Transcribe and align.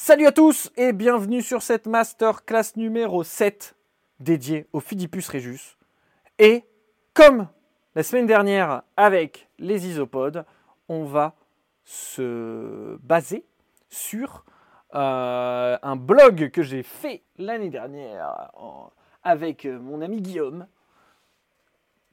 Salut 0.00 0.28
à 0.28 0.32
tous 0.32 0.70
et 0.76 0.92
bienvenue 0.92 1.42
sur 1.42 1.60
cette 1.60 1.88
masterclass 1.88 2.76
numéro 2.76 3.24
7 3.24 3.74
dédiée 4.20 4.68
au 4.72 4.78
Phidipus 4.78 5.28
Regius. 5.28 5.76
Et 6.38 6.64
comme 7.14 7.48
la 7.96 8.04
semaine 8.04 8.26
dernière 8.26 8.84
avec 8.96 9.48
les 9.58 9.88
isopodes, 9.88 10.46
on 10.88 11.02
va 11.02 11.34
se 11.82 12.96
baser 13.02 13.44
sur 13.88 14.44
euh, 14.94 15.76
un 15.82 15.96
blog 15.96 16.50
que 16.52 16.62
j'ai 16.62 16.84
fait 16.84 17.24
l'année 17.36 17.68
dernière 17.68 18.52
avec 19.24 19.64
mon 19.64 20.00
ami 20.00 20.22
Guillaume 20.22 20.68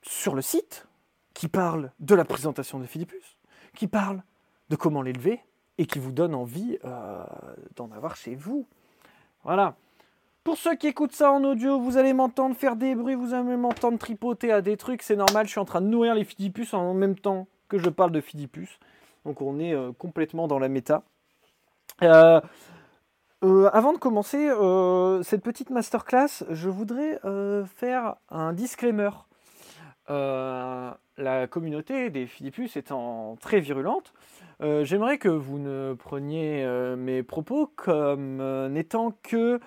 sur 0.01 0.33
le 0.33 0.41
site 0.41 0.87
qui 1.35 1.47
parle 1.47 1.91
de 1.99 2.15
la 2.15 2.25
présentation 2.25 2.79
de 2.79 2.87
Philippus, 2.87 3.37
qui 3.75 3.87
parle 3.87 4.23
de 4.69 4.75
comment 4.75 5.03
l'élever 5.03 5.39
et 5.77 5.85
qui 5.85 5.99
vous 5.99 6.11
donne 6.11 6.33
envie 6.33 6.77
euh, 6.85 7.23
d'en 7.75 7.91
avoir 7.91 8.15
chez 8.15 8.35
vous. 8.35 8.65
Voilà. 9.43 9.75
Pour 10.43 10.57
ceux 10.57 10.75
qui 10.75 10.87
écoutent 10.87 11.13
ça 11.13 11.31
en 11.31 11.43
audio, 11.43 11.79
vous 11.79 11.97
allez 11.97 12.13
m'entendre 12.13 12.55
faire 12.55 12.75
des 12.75 12.93
bruits, 12.95 13.15
vous 13.15 13.33
allez 13.33 13.57
m'entendre 13.57 13.97
tripoter 13.97 14.51
à 14.51 14.61
des 14.61 14.77
trucs, 14.77 15.01
c'est 15.01 15.15
normal, 15.15 15.47
je 15.47 15.51
suis 15.51 15.59
en 15.59 15.65
train 15.65 15.81
de 15.81 15.87
nourrir 15.87 16.13
les 16.13 16.23
Phidipus 16.23 16.73
en 16.73 16.93
même 16.93 17.17
temps 17.17 17.47
que 17.67 17.79
je 17.79 17.89
parle 17.89 18.11
de 18.11 18.21
Phidipus. 18.21 18.79
Donc 19.25 19.41
on 19.41 19.59
est 19.59 19.73
euh, 19.73 19.91
complètement 19.97 20.47
dans 20.47 20.59
la 20.59 20.69
méta. 20.69 21.03
Euh, 22.03 22.39
avant 23.41 23.93
de 23.93 23.97
commencer 23.97 24.49
cette 25.23 25.43
petite 25.43 25.69
masterclass, 25.69 26.43
je 26.49 26.69
voudrais 26.69 27.19
faire 27.75 28.15
un 28.29 28.53
disclaimer. 28.53 29.09
La 30.07 31.47
communauté 31.47 32.09
des 32.09 32.27
Phidipus 32.27 32.77
étant 32.77 33.35
très 33.41 33.59
virulente, 33.59 34.13
euh, 34.61 34.85
j'aimerais 34.85 35.17
que 35.17 35.29
vous 35.29 35.59
ne 35.59 35.93
preniez 35.93 36.63
euh, 36.63 36.95
mes 36.95 37.23
propos 37.23 37.71
comme 37.75 38.39
euh, 38.39 38.69
n'étant 38.69 39.11
que 39.23 39.59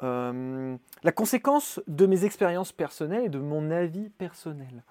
la 0.00 1.12
conséquence 1.12 1.80
de 1.88 2.06
mes 2.06 2.24
expériences 2.24 2.70
personnelles 2.70 3.24
et 3.24 3.28
de 3.28 3.40
mon 3.40 3.72
avis 3.72 4.10
personnel. 4.10 4.84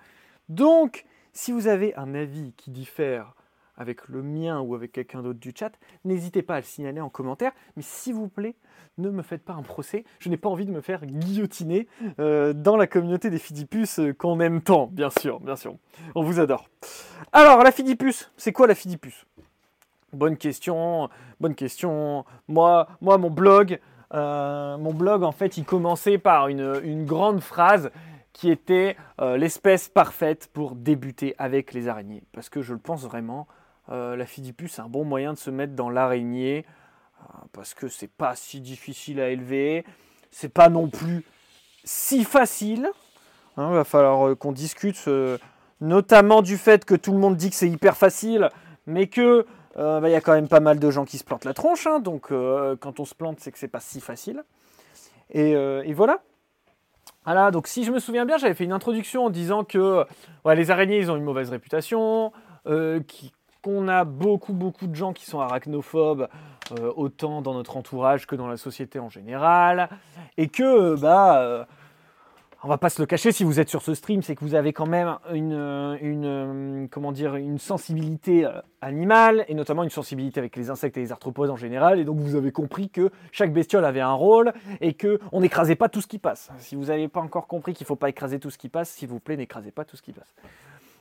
Donc, 0.50 1.06
si 1.31 1.53
vous 1.53 1.68
avez 1.68 1.95
un 1.95 2.14
avis 2.14 2.52
qui 2.58 2.72
diffère 2.72 3.34
avec 3.78 4.08
le 4.08 4.22
mien 4.22 4.59
ou 4.59 4.75
avec 4.75 4.92
quelqu'un 4.92 5.22
d'autre 5.22 5.39
du 5.39 5.53
chat, 5.56 5.72
n'hésitez 6.03 6.42
pas 6.42 6.56
à 6.56 6.59
le 6.59 6.66
signaler 6.66 7.02
en 7.02 7.09
commentaire. 7.09 7.52
Mais 7.75 7.84
s'il 7.84 8.16
vous 8.16 8.28
plaît, 8.28 8.56
ne 8.97 9.09
me 9.09 9.22
faites 9.22 9.44
pas 9.44 9.53
un 9.53 9.61
procès. 9.61 10.03
Je 10.19 10.30
n'ai 10.30 10.38
pas 10.38 10.50
envie 10.50 10.66
de 10.66 10.72
me 10.72 10.81
faire 10.81 11.06
guillotiner 11.06 11.88
dans 12.17 12.75
la 12.75 12.88
communauté 12.88 13.30
des 13.30 13.38
Fidipus 13.38 14.02
qu'on 14.17 14.39
aime 14.39 14.61
tant, 14.61 14.88
bien 14.88 15.11
sûr, 15.11 15.39
bien 15.39 15.56
sûr. 15.56 15.75
On 16.16 16.23
vous 16.23 16.39
adore. 16.39 16.67
Alors, 17.31 17.64
la 17.64 17.72
Fidipus, 17.72 18.31
c'est 18.38 18.52
quoi 18.52 18.66
la 18.66 18.75
Fidipus? 18.75 19.25
Bonne 20.14 20.38
question, 20.38 21.09
bonne 21.39 21.53
question. 21.53 22.25
Moi, 22.47 22.88
moi 23.02 23.17
mon 23.17 23.30
blog, 23.30 23.80
euh, 24.14 24.78
mon 24.78 24.94
blog, 24.94 25.23
en 25.23 25.31
fait, 25.31 25.58
il 25.58 25.66
commençait 25.66 26.17
par 26.17 26.47
une, 26.47 27.06
grande 27.06 27.41
phrase 27.41 27.91
qui 28.34 28.50
était 28.50 28.95
euh, 29.19 29.38
l'espèce 29.38 29.89
parfaite 29.89 30.50
pour 30.53 30.75
débuter 30.75 31.36
avec 31.38 31.73
les 31.73 31.88
araignées. 31.88 32.23
Parce 32.31 32.50
que 32.50 32.62
je 32.62 32.73
le 32.73 32.80
pense 32.80 33.03
vraiment, 33.03 33.47
euh, 33.50 33.53
la 33.90 34.26
Fidipus, 34.26 34.74
c'est 34.74 34.82
un 34.82 34.90
bon 34.90 35.06
moyen 35.06 35.34
de 35.34 35.38
se 35.38 35.50
mettre 35.50 35.74
dans 35.74 35.90
l'araignée, 35.90 36.66
parce 37.54 37.74
que 37.74 37.88
c'est 37.88 38.12
pas 38.12 38.36
si 38.36 38.60
difficile 38.60 39.20
à 39.20 39.30
élever, 39.30 39.86
c'est 40.32 40.54
pas 40.54 40.70
non 40.70 40.90
plus 40.90 41.24
si 41.84 42.24
facile. 42.24 42.90
Il 43.58 43.62
hein, 43.62 43.72
va 43.72 43.84
falloir 43.84 44.38
qu'on 44.38 44.52
discute 44.52 45.08
notamment 45.82 46.42
du 46.42 46.58
fait 46.58 46.86
que 46.86 46.96
tout 46.96 47.12
le 47.12 47.20
monde 47.20 47.36
dit 47.36 47.50
que 47.50 47.56
c'est 47.56 47.70
hyper 47.70 47.98
facile, 47.98 48.50
mais 48.86 49.08
que 49.08 49.46
euh, 49.78 50.00
bah, 50.00 50.10
il 50.10 50.12
y 50.12 50.16
a 50.16 50.22
quand 50.22 50.34
même 50.34 50.48
pas 50.48 50.60
mal 50.60 50.80
de 50.80 50.92
gens 50.92 51.06
qui 51.06 51.18
se 51.18 51.24
plantent 51.24 51.46
la 51.46 51.54
tronche, 51.54 51.86
hein, 51.86 52.00
donc 52.00 52.32
euh, 52.32 52.76
quand 52.80 53.00
on 53.00 53.06
se 53.06 53.14
plante, 53.14 53.40
c'est 53.40 53.52
que 53.52 53.60
c'est 53.60 53.68
pas 53.68 53.80
si 53.80 54.02
facile. 54.02 54.44
Et, 55.30 55.56
euh, 55.56 55.84
voilà. 55.94 56.22
Voilà, 57.26 57.52
donc 57.52 57.68
si 57.68 57.84
je 57.84 57.92
me 57.92 58.00
souviens 58.00 58.26
bien, 58.26 58.38
j'avais 58.38 58.54
fait 58.54 58.64
une 58.64 58.72
introduction 58.72 59.26
en 59.26 59.30
disant 59.30 59.66
que 59.66 60.06
les 60.46 60.72
araignées, 60.72 60.97
ils 60.97 61.12
ont 61.12 61.18
une 61.18 61.26
mauvaise 61.26 61.50
réputation, 61.50 62.31
qu'on 63.67 63.88
a 63.89 64.05
beaucoup, 64.05 64.53
beaucoup 64.53 64.88
de 64.88 64.95
gens 64.95 65.11
qui 65.11 65.25
sont 65.25 65.41
arachnophobes, 65.41 66.29
autant 66.95 67.41
dans 67.41 67.53
notre 67.53 67.75
entourage 67.75 68.25
que 68.25 68.35
dans 68.35 68.47
la 68.47 68.57
société 68.57 68.97
en 69.00 69.09
général, 69.09 69.89
et 70.38 70.47
que, 70.47 70.95
bah, 70.95 71.67
on 72.63 72.67
va 72.69 72.78
pas 72.78 72.89
se 72.89 73.01
le 73.01 73.05
cacher, 73.05 73.31
si 73.31 73.44
vous 73.44 73.59
êtes 73.59 73.69
sur 73.69 73.81
ce 73.81 73.94
stream, 73.94 74.22
c'est 74.22 74.35
que 74.35 74.44
vous 74.44 74.55
avez 74.55 74.73
quand 74.73 74.88
même 74.88 75.17
une, 75.33 75.97
une, 76.01 76.88
comment 76.89 77.11
dire, 77.11 77.35
une 77.35 77.59
sensibilité 77.59 78.45
euh, 78.45 78.61
animale, 78.81 79.45
et 79.47 79.53
notamment 79.53 79.84
une 79.84 79.89
sensibilité 79.89 80.39
avec 80.39 80.55
les 80.55 80.69
insectes 80.69 80.97
et 80.97 81.01
les 81.01 81.11
arthropodes 81.11 81.49
en 81.49 81.55
général, 81.55 81.99
et 81.99 82.03
donc 82.03 82.17
vous 82.17 82.35
avez 82.35 82.51
compris 82.51 82.89
que 82.89 83.11
chaque 83.31 83.53
bestiole 83.53 83.85
avait 83.85 84.01
un 84.01 84.13
rôle, 84.13 84.53
et 84.81 84.95
qu'on 84.95 85.41
n'écrasait 85.41 85.75
pas 85.75 85.89
tout 85.89 86.01
ce 86.01 86.07
qui 86.07 86.19
passe. 86.19 86.51
Si 86.59 86.75
vous 86.75 86.85
n'avez 86.85 87.09
pas 87.09 87.22
encore 87.22 87.47
compris 87.47 87.73
qu'il 87.73 87.84
ne 87.84 87.88
faut 87.88 87.95
pas 87.95 88.09
écraser 88.09 88.39
tout 88.39 88.49
ce 88.49 88.57
qui 88.57 88.69
passe, 88.69 88.89
s'il 88.89 89.09
vous 89.09 89.19
plaît, 89.19 89.38
n'écrasez 89.38 89.72
pas 89.72 89.85
tout 89.85 89.97
ce 89.97 90.01
qui 90.01 90.13
passe. 90.13 90.34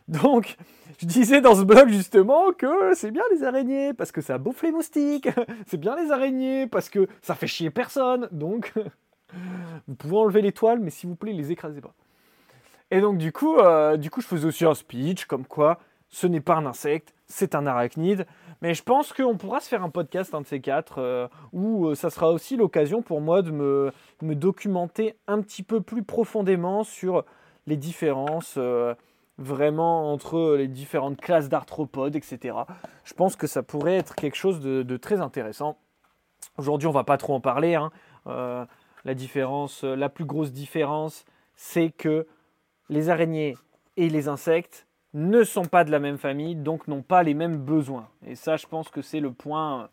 Donc, 0.09 0.57
je 0.99 1.07
disais 1.07 1.41
dans 1.41 1.55
ce 1.55 1.63
blog 1.63 1.89
justement 1.89 2.53
que 2.53 2.95
c'est 2.95 3.11
bien 3.11 3.25
les 3.33 3.43
araignées 3.43 3.93
parce 3.93 4.13
que 4.13 4.21
ça 4.21 4.39
bouffe 4.39 4.63
les 4.63 4.73
moustiques, 4.73 5.29
c'est 5.67 5.79
bien 5.79 5.97
les 5.97 6.11
araignées 6.11 6.67
parce 6.67 6.89
que 6.89 7.09
ça 7.23 7.35
fait 7.35 7.47
chier 7.49 7.71
personne, 7.71 8.29
donc 8.31 8.73
vous 9.89 9.95
pouvez 9.95 10.17
enlever 10.17 10.43
les 10.43 10.53
toiles, 10.53 10.79
mais 10.79 10.91
s'il 10.91 11.09
vous 11.09 11.17
plaît, 11.17 11.33
les 11.33 11.51
écrasez 11.51 11.81
pas. 11.81 11.95
Et 12.91 13.01
donc 13.01 13.19
du 13.19 13.33
coup, 13.33 13.57
euh, 13.57 13.97
du 13.97 14.11
coup, 14.11 14.21
je 14.21 14.27
faisais 14.27 14.47
aussi 14.47 14.65
un 14.65 14.75
speech 14.75 15.25
comme 15.25 15.45
quoi 15.45 15.79
ce 16.09 16.29
n'est 16.29 16.41
pas 16.41 16.55
un 16.55 16.67
insecte, 16.67 17.13
c'est 17.27 17.55
un 17.57 17.67
arachnide. 17.67 18.27
Mais 18.63 18.75
je 18.75 18.83
pense 18.83 19.13
qu'on 19.13 19.37
pourra 19.37 19.61
se 19.61 19.69
faire 19.69 19.83
un 19.83 19.91
podcast, 19.91 20.35
un 20.35 20.41
de 20.41 20.47
ces 20.47 20.61
quatre, 20.61 20.99
euh, 20.99 21.27
où 21.53 21.89
euh, 21.89 21.95
ça 21.95 22.11
sera 22.11 22.31
aussi 22.31 22.57
l'occasion 22.57 23.03
pour 23.03 23.21
moi 23.21 23.43
de 23.43 23.51
me, 23.51 23.93
me, 24.23 24.35
documenter 24.35 25.17
un 25.27 25.43
petit 25.43 25.63
peu 25.63 25.81
plus 25.81 26.05
profondément 26.05 26.85
sur 26.85 27.25
les 27.67 27.77
différences 27.77 28.59
vraiment 29.39 30.13
entre 30.13 30.57
les 30.57 30.69
différentes 30.69 31.21
classes 31.21 31.49
d'arthropodes, 31.49 32.17
etc. 32.17 32.57
Je 33.05 33.15
pense 33.15 33.37
que 33.37 33.47
ça 33.47 33.63
pourrait 33.63 33.97
être 33.97 34.15
quelque 34.15 34.37
chose 34.37 34.61
de, 34.61 34.97
très 34.97 35.21
intéressant. 35.21 35.77
Aujourd'hui, 36.59 36.89
on 36.89 36.93
va 36.93 37.05
pas 37.05 37.19
trop 37.19 37.35
en 37.35 37.41
parler. 37.41 37.75
Hein. 37.75 37.91
La 39.07 39.15
différence, 39.15 39.85
euh, 39.85 39.95
la 39.95 40.09
plus 40.09 40.25
grosse 40.25 40.51
différence, 40.51 41.25
c'est 41.55 41.91
que 41.91 42.27
les 42.89 43.09
araignées 43.09 43.57
et 43.97 44.09
les 44.09 44.27
insectes 44.27 44.89
ne 45.15 45.45
sont 45.45 45.65
pas 45.65 45.85
de 45.85 45.93
la 45.93 46.01
même 46.01 46.19
famille, 46.19 46.57
donc 46.57 46.89
n'ont 46.89 47.03
pas 47.03 47.23
les 47.23 47.33
mêmes 47.33 47.57
besoins. 47.57 48.09
Et 48.27 48.35
ça, 48.35 48.57
je 48.57 48.67
pense 48.67 48.89
que 48.89 49.03
c'est 49.03 49.21
le 49.21 49.31
point 49.31 49.83
euh, 49.83 49.87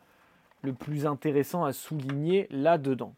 le 0.64 0.74
plus 0.74 1.06
intéressant 1.06 1.64
à 1.64 1.74
souligner 1.74 2.48
là-dedans. 2.50 3.14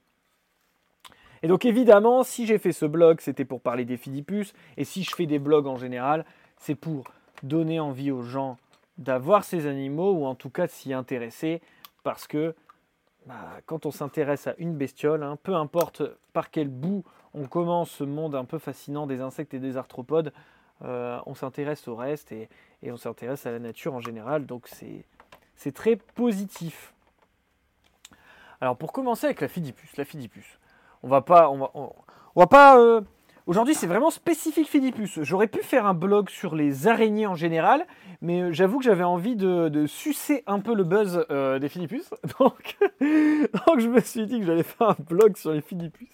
Et 1.46 1.48
donc 1.48 1.64
évidemment, 1.64 2.24
si 2.24 2.48
j'ai 2.48 2.58
fait 2.58 2.72
ce 2.72 2.88
blog, 2.88 3.22
c'était 3.22 3.46
pour 3.46 3.62
parler 3.62 3.86
des 3.86 3.98
Phidipus, 3.98 4.56
et 4.78 4.84
si 4.84 5.04
je 5.04 5.14
fais 5.14 5.28
des 5.28 5.38
blogs 5.38 5.68
en 5.68 5.78
général, 5.78 6.26
c'est 6.58 6.74
pour 6.74 7.04
donner 7.44 7.80
envie 7.80 8.10
aux 8.10 8.24
gens 8.24 8.58
d'avoir 8.98 9.44
ces 9.44 9.68
animaux, 9.68 10.14
ou 10.14 10.26
en 10.26 10.34
tout 10.34 10.50
cas 10.50 10.66
de 10.66 10.72
s'y 10.72 10.92
intéresser, 10.92 11.62
parce 12.02 12.26
que 12.26 12.56
bah, 13.28 13.60
quand 13.68 13.86
on 13.86 13.92
s'intéresse 13.92 14.48
à 14.48 14.56
une 14.58 14.76
bestiole, 14.76 15.22
hein, 15.22 15.38
peu 15.44 15.54
importe 15.54 16.02
par 16.34 16.50
quel 16.50 16.68
bout 16.68 17.04
on 17.36 17.46
commence 17.46 17.92
ce 17.92 18.04
monde 18.04 18.34
un 18.34 18.46
peu 18.46 18.58
fascinant 18.58 19.06
des 19.06 19.22
insectes 19.22 19.54
et 19.54 19.60
des 19.60 19.78
arthropodes, 19.78 20.34
euh, 20.84 21.20
on 21.28 21.36
s'intéresse 21.36 21.88
au 21.88 21.96
reste 21.96 22.32
et, 22.32 22.50
on 22.88 22.98
s'intéresse 22.98 23.46
à 23.46 23.52
la 23.52 23.60
nature 23.60 23.94
en 23.94 24.02
général, 24.02 24.48
donc 24.48 24.68
c'est 24.68 25.72
très 25.74 25.96
positif. 25.96 26.96
Alors 28.62 28.76
pour 28.78 28.92
commencer 28.92 29.28
avec 29.28 29.42
la 29.42 29.48
Fidipus, 29.48 29.96
la 29.96 30.06
Fidipus, 30.06 30.58
on 31.06 31.08
va 31.08 31.22
pas, 31.22 31.52
on 31.52 31.94
va, 32.36 32.48
pas 32.48 32.80
euh, 32.80 33.02
Aujourd'hui, 33.46 33.76
c'est 33.76 33.86
vraiment 33.86 34.10
spécifique 34.10 34.68
Philippus. 34.68 35.20
J'aurais 35.22 35.48
pu 35.48 35.60
faire 35.60 35.86
un 35.86 35.94
blog 35.94 36.30
sur 36.32 36.56
les 36.56 36.88
araignées 36.88 37.28
en 37.28 37.36
général, 37.36 37.86
mais 38.22 38.42
euh, 38.42 38.52
j'avoue 38.52 38.80
que 38.80 38.86
j'avais 38.86 39.04
envie 39.04 39.36
de, 39.36 39.86
sucer 39.86 40.44
un 40.48 40.60
peu 40.60 40.74
le 40.74 40.84
buzz 40.84 41.24
euh, 41.30 41.60
des 41.60 41.70
Philippus. 41.70 42.10
Donc, 42.40 42.78
donc, 43.68 43.80
je 43.80 43.88
me 43.88 44.00
suis 44.00 44.26
dit 44.26 44.40
que 44.40 44.48
j'allais 44.48 44.64
faire 44.64 44.90
un 44.90 44.96
blog 45.08 45.38
sur 45.38 45.52
les 45.52 45.62
Philippus 45.62 46.10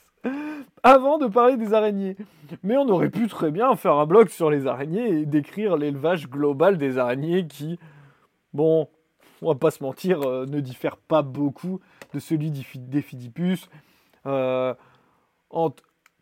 avant 0.83 1.17
de 1.17 1.27
parler 1.27 1.55
des 1.55 1.73
araignées. 1.73 2.17
Mais 2.61 2.75
on 2.75 2.89
aurait 2.89 3.09
pu 3.09 3.27
très 3.27 3.49
bien 3.49 3.73
faire 3.77 3.93
un 3.93 4.05
blog 4.05 4.27
sur 4.27 4.49
les 4.51 4.67
araignées 4.67 5.21
et 5.21 5.25
décrire 5.25 5.77
l'élevage 5.77 6.29
global 6.29 6.77
des 6.77 6.97
araignées 6.97 7.47
qui, 7.47 7.79
bon, 8.53 8.89
on 9.41 9.47
va 9.47 9.55
pas 9.55 9.71
se 9.71 9.81
mentir, 9.81 10.19
ne 10.19 10.59
diffère 10.59 10.97
pas 10.97 11.21
beaucoup 11.21 11.79
de 12.13 12.19
celui 12.19 12.51
des 12.51 13.01
Philippus. 13.01 13.69
Euh, 14.25 14.73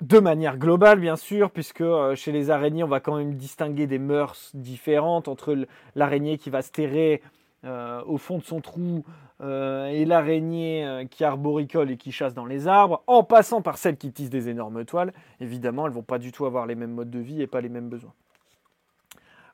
de 0.01 0.19
manière 0.19 0.57
globale, 0.57 0.99
bien 0.99 1.17
sûr, 1.17 1.51
puisque 1.51 1.81
euh, 1.81 2.15
chez 2.15 2.31
les 2.31 2.51
araignées, 2.51 2.83
on 2.83 2.87
va 2.87 2.99
quand 2.99 3.17
même 3.17 3.35
distinguer 3.35 3.85
des 3.85 3.99
mœurs 3.99 4.51
différentes 4.53 5.27
entre 5.27 5.67
l'araignée 5.95 6.37
qui 6.37 6.49
va 6.49 6.61
se 6.61 6.71
terrer 6.71 7.21
euh, 7.65 8.01
au 8.05 8.17
fond 8.17 8.37
de 8.37 8.43
son 8.43 8.61
trou 8.61 9.03
et 9.41 10.03
l'araignée 10.03 11.07
qui 11.09 11.23
arboricole 11.23 11.91
et 11.91 11.95
qui 11.95 12.11
chasse 12.11 12.33
dans 12.33 12.45
les 12.45 12.67
arbres, 12.67 13.03
en 13.07 13.23
passant 13.23 13.61
par 13.61 13.77
celle 13.77 13.95
qui 13.95 14.11
tisse 14.11 14.29
des 14.29 14.49
énormes 14.49 14.83
toiles. 14.83 15.13
Évidemment, 15.39 15.87
elles 15.87 15.93
vont 15.93 16.03
pas 16.03 16.17
du 16.17 16.33
tout 16.33 16.45
avoir 16.45 16.65
les 16.65 16.75
mêmes 16.75 16.91
modes 16.91 17.09
de 17.09 17.19
vie 17.19 17.41
et 17.41 17.47
pas 17.47 17.61
les 17.61 17.69
mêmes 17.69 17.87
besoins. 17.87 18.11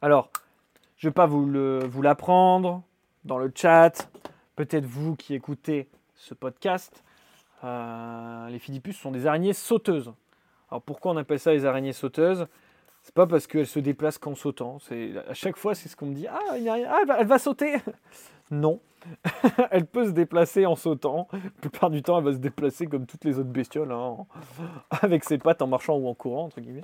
Alors, 0.02 0.32
je 0.98 1.06
ne 1.06 1.12
vais 1.12 1.14
pas 1.14 1.28
vous 1.28 2.02
l'apprendre 2.02 2.82
dans 3.26 3.38
le 3.38 3.52
chat. 3.54 4.10
Peut-être 4.56 4.86
vous 4.86 5.16
qui 5.16 5.36
écoutez 5.36 5.88
ce 6.16 6.34
podcast, 6.34 7.04
euh, 7.66 8.50
les 8.50 8.60
Philippus 8.60 8.94
sont 8.94 9.12
des 9.12 9.28
araignées 9.28 9.54
sauteuses. 9.54 10.14
Alors 10.70 10.82
pourquoi 10.82 11.12
on 11.12 11.18
appelle 11.18 11.40
ça 11.40 11.52
les 11.52 11.66
araignées 11.66 11.94
sauteuses? 11.94 12.48
C'est 13.02 13.14
pas 13.14 13.28
parce 13.28 13.46
qu'elles 13.48 13.68
se 13.68 13.80
déplacent 13.80 14.18
qu'en 14.18 14.36
sautant. 14.36 14.78
À 15.28 15.34
chaque 15.34 15.58
fois 15.58 15.76
c'est 15.76 15.90
ce 15.90 15.96
qu'on 15.96 16.08
me 16.08 16.16
dit. 16.16 16.28
Ah, 16.28 16.40
ah 16.52 17.16
elle, 17.20 17.28
va, 17.28 17.40
sauter. 17.40 17.76
non, 18.52 18.80
elle 19.72 19.86
peut 19.86 20.06
se 20.06 20.12
déplacer 20.12 20.66
en 20.66 20.76
sautant. 20.76 21.28
La 21.34 21.40
plupart 21.62 21.90
du 21.90 22.02
temps, 22.02 22.18
elle 22.18 22.26
va 22.26 22.34
se 22.34 22.38
déplacer 22.38 22.88
comme 22.88 23.06
toutes 23.06 23.26
les 23.26 23.38
autres 23.40 23.50
bestioles, 23.50 23.92
hein, 23.92 24.18
avec 25.02 25.24
ses 25.24 25.38
pattes 25.38 25.62
en 25.62 25.68
marchant 25.68 25.96
ou 25.96 26.08
en 26.08 26.14
courant 26.14 26.46
entre 26.46 26.62
guillemets. 26.62 26.84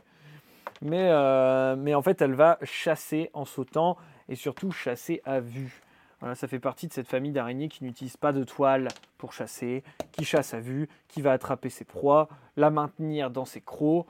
Euh, 0.84 1.76
mais 1.78 1.94
en 1.94 2.02
fait, 2.02 2.22
elle 2.22 2.34
va 2.34 2.58
chasser 2.64 3.30
en 3.34 3.46
sautant 3.46 3.98
et 4.30 4.36
surtout 4.36 4.72
chasser 4.72 5.22
à 5.26 5.40
vue. 5.40 5.82
Voilà, 6.22 6.36
ça 6.36 6.48
fait 6.48 6.60
partie 6.60 6.88
de 6.88 6.94
cette 6.94 7.08
famille 7.08 7.32
d'araignées 7.32 7.68
qui 7.68 7.84
n'utilisent 7.84 8.18
pas 8.18 8.32
de 8.32 8.44
toile 8.44 8.90
pour 9.18 9.34
chasser, 9.34 9.84
qui 10.12 10.24
chasse 10.24 10.54
à 10.54 10.60
vue, 10.60 10.88
qui 11.08 11.22
va 11.22 11.32
attraper 11.32 11.70
ses 11.70 11.84
proies, 11.84 12.30
la 12.58 12.70
maintenir 12.70 13.32
dans 13.32 13.46
ses 13.46 13.60
crocs, 13.60 14.06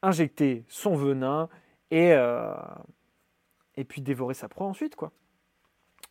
injecter 0.00 0.64
son 0.68 0.94
venin 0.94 1.48
et, 1.90 2.12
euh, 2.12 2.54
et 3.76 3.82
puis 3.82 4.00
dévorer 4.00 4.34
sa 4.34 4.48
proie 4.48 4.68
ensuite. 4.68 4.94
quoi. 4.94 5.10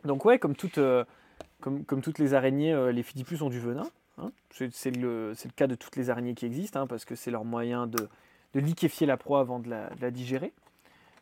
Donc 0.04 0.26
ouais, 0.26 0.40
comme, 0.40 0.56
euh, 0.78 1.06
comme, 1.62 1.86
comme, 1.86 2.02
toutes 2.02 2.20
les 2.20 2.34
araignées, 2.34 2.74
euh, 2.74 2.92
les 2.92 3.04
Philippus 3.04 3.42
ont 3.42 3.50
du 3.50 3.62
venin. 3.62 3.88
Hein. 4.18 4.32
C'est 4.52 4.92
le, 4.92 5.32
le, 5.32 5.52
cas 5.56 5.68
de 5.68 5.76
toutes 5.76 5.96
les 5.96 6.10
araignées 6.10 6.36
qui 6.36 6.46
existent, 6.46 6.82
hein, 6.82 6.88
parce 6.88 7.06
que 7.06 7.16
c'est 7.16 7.32
leur 7.32 7.46
moyen 7.46 7.88
de, 7.88 8.10
de, 8.54 8.60
liquéfier 8.60 9.08
la 9.08 9.16
proie 9.16 9.40
avant 9.40 9.60
de 9.60 9.70
la, 9.70 9.90
de 9.92 10.02
la 10.02 10.12
digérer. 10.12 10.52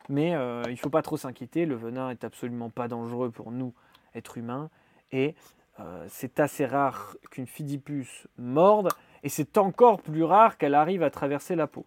Mais 0.08 0.30
il 0.30 0.70
ne 0.70 0.76
faut 0.76 0.88
pas 0.88 1.02
trop 1.02 1.18
s'inquiéter, 1.18 1.66
le 1.66 1.76
venin 1.76 2.08
est 2.08 2.24
absolument 2.24 2.70
pas 2.70 2.88
dangereux 2.88 3.30
pour 3.30 3.52
nous 3.52 3.74
être 4.14 4.38
humain. 4.38 4.70
Et 5.12 5.34
euh, 5.80 6.04
c'est 6.08 6.40
assez 6.40 6.66
rare 6.66 7.16
qu'une 7.30 7.46
Phidipus 7.46 8.26
morde, 8.36 8.88
et 9.22 9.28
c'est 9.28 9.58
encore 9.58 10.02
plus 10.02 10.24
rare 10.24 10.58
qu'elle 10.58 10.74
arrive 10.74 11.02
à 11.02 11.10
traverser 11.10 11.56
la 11.56 11.66
peau. 11.66 11.86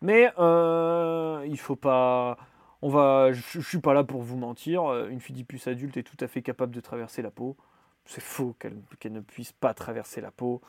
Mais 0.00 0.30
euh, 0.38 1.44
il 1.46 1.58
faut 1.58 1.76
pas. 1.76 2.36
On 2.80 2.88
va, 2.88 3.32
je, 3.32 3.60
suis 3.60 3.80
pas 3.80 3.92
là 3.92 4.04
pour 4.04 4.22
vous 4.22 4.36
mentir. 4.36 5.06
Une 5.08 5.20
Phidipus 5.20 5.66
adulte 5.66 5.96
est 5.96 6.04
tout 6.04 6.16
à 6.20 6.28
fait 6.28 6.42
capable 6.42 6.72
de 6.72 6.80
traverser 6.80 7.22
la 7.22 7.32
peau. 7.32 7.56
C'est 8.04 8.22
faux 8.22 8.54
qu'elle 8.60 9.12
ne 9.12 9.20
puisse 9.20 9.50
pas 9.50 9.74
traverser 9.74 10.20
la 10.20 10.30
peau. 10.30 10.62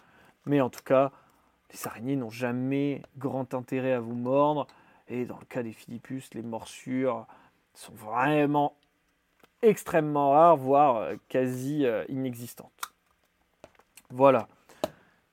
Mais 0.47 0.59
en 0.59 0.71
tout 0.71 0.81
cas, 0.83 1.11
les 1.71 1.87
araignées 1.87 2.15
n'ont 2.15 2.31
jamais 2.31 3.03
grand 3.17 3.53
intérêt 3.53 3.93
à 3.93 3.99
vous 3.99 4.15
mordre. 4.15 4.65
Et 5.07 5.25
dans 5.25 5.37
le 5.37 5.45
cas 5.45 5.63
des 5.63 5.71
Phidipus, 5.71 6.33
les 6.33 6.41
morsures 6.41 7.27
sont 7.73 7.93
vraiment 7.93 8.75
extrêmement 9.61 10.31
rare, 10.31 10.57
voire 10.57 10.97
euh, 10.97 11.15
quasi 11.27 11.85
euh, 11.85 12.03
inexistante. 12.09 12.71
Voilà, 14.11 14.47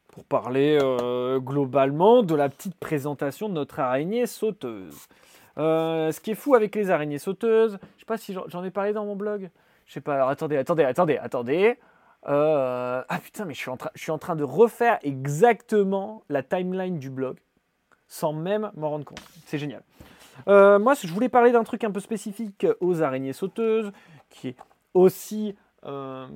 pour 0.09 0.25
parler 0.25 0.79
euh, 0.83 1.39
globalement 1.39 2.23
de 2.23 2.35
la 2.35 2.49
petite 2.49 2.77
présentation 2.77 3.49
de 3.49 3.55
notre 3.55 3.81
araignée 3.81 4.27
sauteuse. 4.27 5.09
ce 5.57 6.21
qui 6.21 6.33
est 6.33 6.35
fou 6.35 6.55
avec 6.55 6.75
les 6.75 6.91
araignées 6.91 7.19
sauteuses, 7.19 7.79
je 7.95 8.01
sais 8.01 8.07
pas 8.07 8.19
si 8.19 8.35
j'en 8.35 8.65
ai 8.65 8.71
parlé 8.71 8.93
dans 8.93 9.07
mon 9.07 9.17
blog. 9.17 9.51
Je 9.87 9.93
sais 9.93 10.01
pas, 10.01 10.15
alors 10.15 10.29
attendez, 10.29 10.57
attendez, 10.57 10.85
attendez, 10.85 11.17
attendez. 11.17 11.79
ah 12.25 13.19
putain, 13.23 13.47
mais 13.47 13.55
je 13.55 13.71
suis 13.95 14.11
en 14.11 14.19
train 14.19 14.37
de 14.37 14.45
refaire 14.45 14.99
exactement 15.03 16.23
la 16.29 16.43
timeline 16.43 16.99
du 16.99 17.09
blog 17.09 17.39
sans 18.09 18.33
même 18.33 18.71
m'en 18.77 18.91
rendre 18.91 19.05
compte. 19.05 19.23
C'est 19.47 19.59
génial. 19.59 19.83
moi, 20.47 20.93
je 20.95 21.13
voulais 21.13 21.31
parler 21.31 21.53
d'un 21.53 21.65
truc 21.65 21.83
un 21.83 21.91
peu 21.91 22.01
spécifique 22.01 22.67
aux 22.81 23.01
araignées 23.03 23.33
sauteuses 23.33 23.91
qui 24.37 24.49
est 24.49 24.57
aussi 24.95 25.57
euh, 25.85 26.27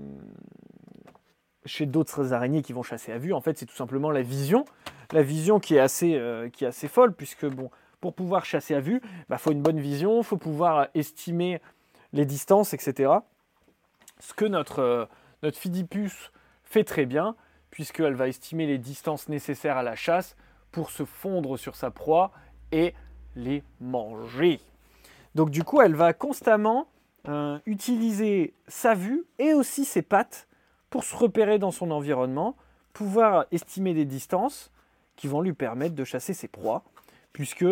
chez 1.66 1.86
d'autres 1.86 2.32
araignées 2.32 2.62
qui 2.62 2.72
vont 2.72 2.82
chasser 2.82 3.12
à 3.12 3.18
vue. 3.18 3.32
En 3.32 3.40
fait, 3.40 3.58
c'est 3.58 3.66
tout 3.66 3.76
simplement 3.76 4.10
la 4.10 4.22
vision. 4.22 4.64
La 5.12 5.22
vision 5.22 5.60
qui 5.60 5.76
est 5.76 5.80
assez, 5.80 6.14
euh, 6.14 6.48
qui 6.48 6.64
assez 6.64 6.88
folle, 6.88 7.14
puisque 7.14 7.46
bon, 7.46 7.70
pour 8.00 8.14
pouvoir 8.14 8.44
chasser 8.44 8.74
à 8.74 8.80
vue, 8.80 9.00
il 9.04 9.24
bah, 9.28 9.38
faut 9.38 9.52
une 9.52 9.62
bonne 9.62 9.80
vision, 9.80 10.18
il 10.18 10.24
faut 10.24 10.38
pouvoir 10.38 10.88
estimer 10.94 11.60
les 12.12 12.24
distances, 12.24 12.74
etc. 12.74 13.12
Ce 14.18 14.34
que 14.34 14.44
notre, 14.44 14.80
euh, 14.80 15.04
notre 15.42 15.58
Phidipus 15.58 16.32
fait 16.64 16.84
très 16.84 17.06
bien, 17.06 17.36
puisqu'elle 17.70 18.14
va 18.14 18.28
estimer 18.28 18.66
les 18.66 18.78
distances 18.78 19.28
nécessaires 19.28 19.76
à 19.76 19.82
la 19.82 19.96
chasse 19.96 20.36
pour 20.72 20.90
se 20.90 21.04
fondre 21.04 21.58
sur 21.58 21.76
sa 21.76 21.90
proie 21.90 22.32
et 22.72 22.94
les 23.36 23.62
manger. 23.80 24.60
Donc 25.34 25.50
du 25.50 25.62
coup, 25.62 25.80
elle 25.80 25.94
va 25.94 26.12
constamment 26.12 26.88
euh, 27.28 27.58
utiliser 27.66 28.54
sa 28.66 28.94
vue 28.94 29.24
et 29.38 29.52
aussi 29.54 29.84
ses 29.84 30.02
pattes 30.02 30.48
pour 30.88 31.04
se 31.04 31.14
repérer 31.14 31.58
dans 31.58 31.70
son 31.70 31.90
environnement, 31.90 32.56
pouvoir 32.92 33.46
estimer 33.52 33.94
des 33.94 34.04
distances 34.04 34.70
qui 35.16 35.28
vont 35.28 35.42
lui 35.42 35.52
permettre 35.52 35.94
de 35.94 36.04
chasser 36.04 36.32
ses 36.32 36.48
proies, 36.48 36.82
puisque 37.32 37.66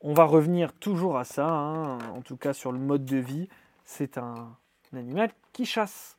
on 0.00 0.14
va 0.14 0.24
revenir 0.24 0.72
toujours 0.72 1.18
à 1.18 1.24
ça, 1.24 1.46
hein, 1.46 1.98
en 2.14 2.22
tout 2.22 2.36
cas 2.36 2.54
sur 2.54 2.72
le 2.72 2.78
mode 2.78 3.04
de 3.04 3.18
vie, 3.18 3.48
c'est 3.84 4.16
un, 4.16 4.56
animal 4.94 5.30
qui 5.52 5.66
chasse, 5.66 6.16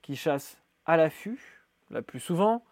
qui 0.00 0.14
chasse 0.14 0.56
à 0.86 0.96
l'affût, 0.96 1.64
la 1.90 2.00
plus 2.00 2.20
souvent. 2.20 2.62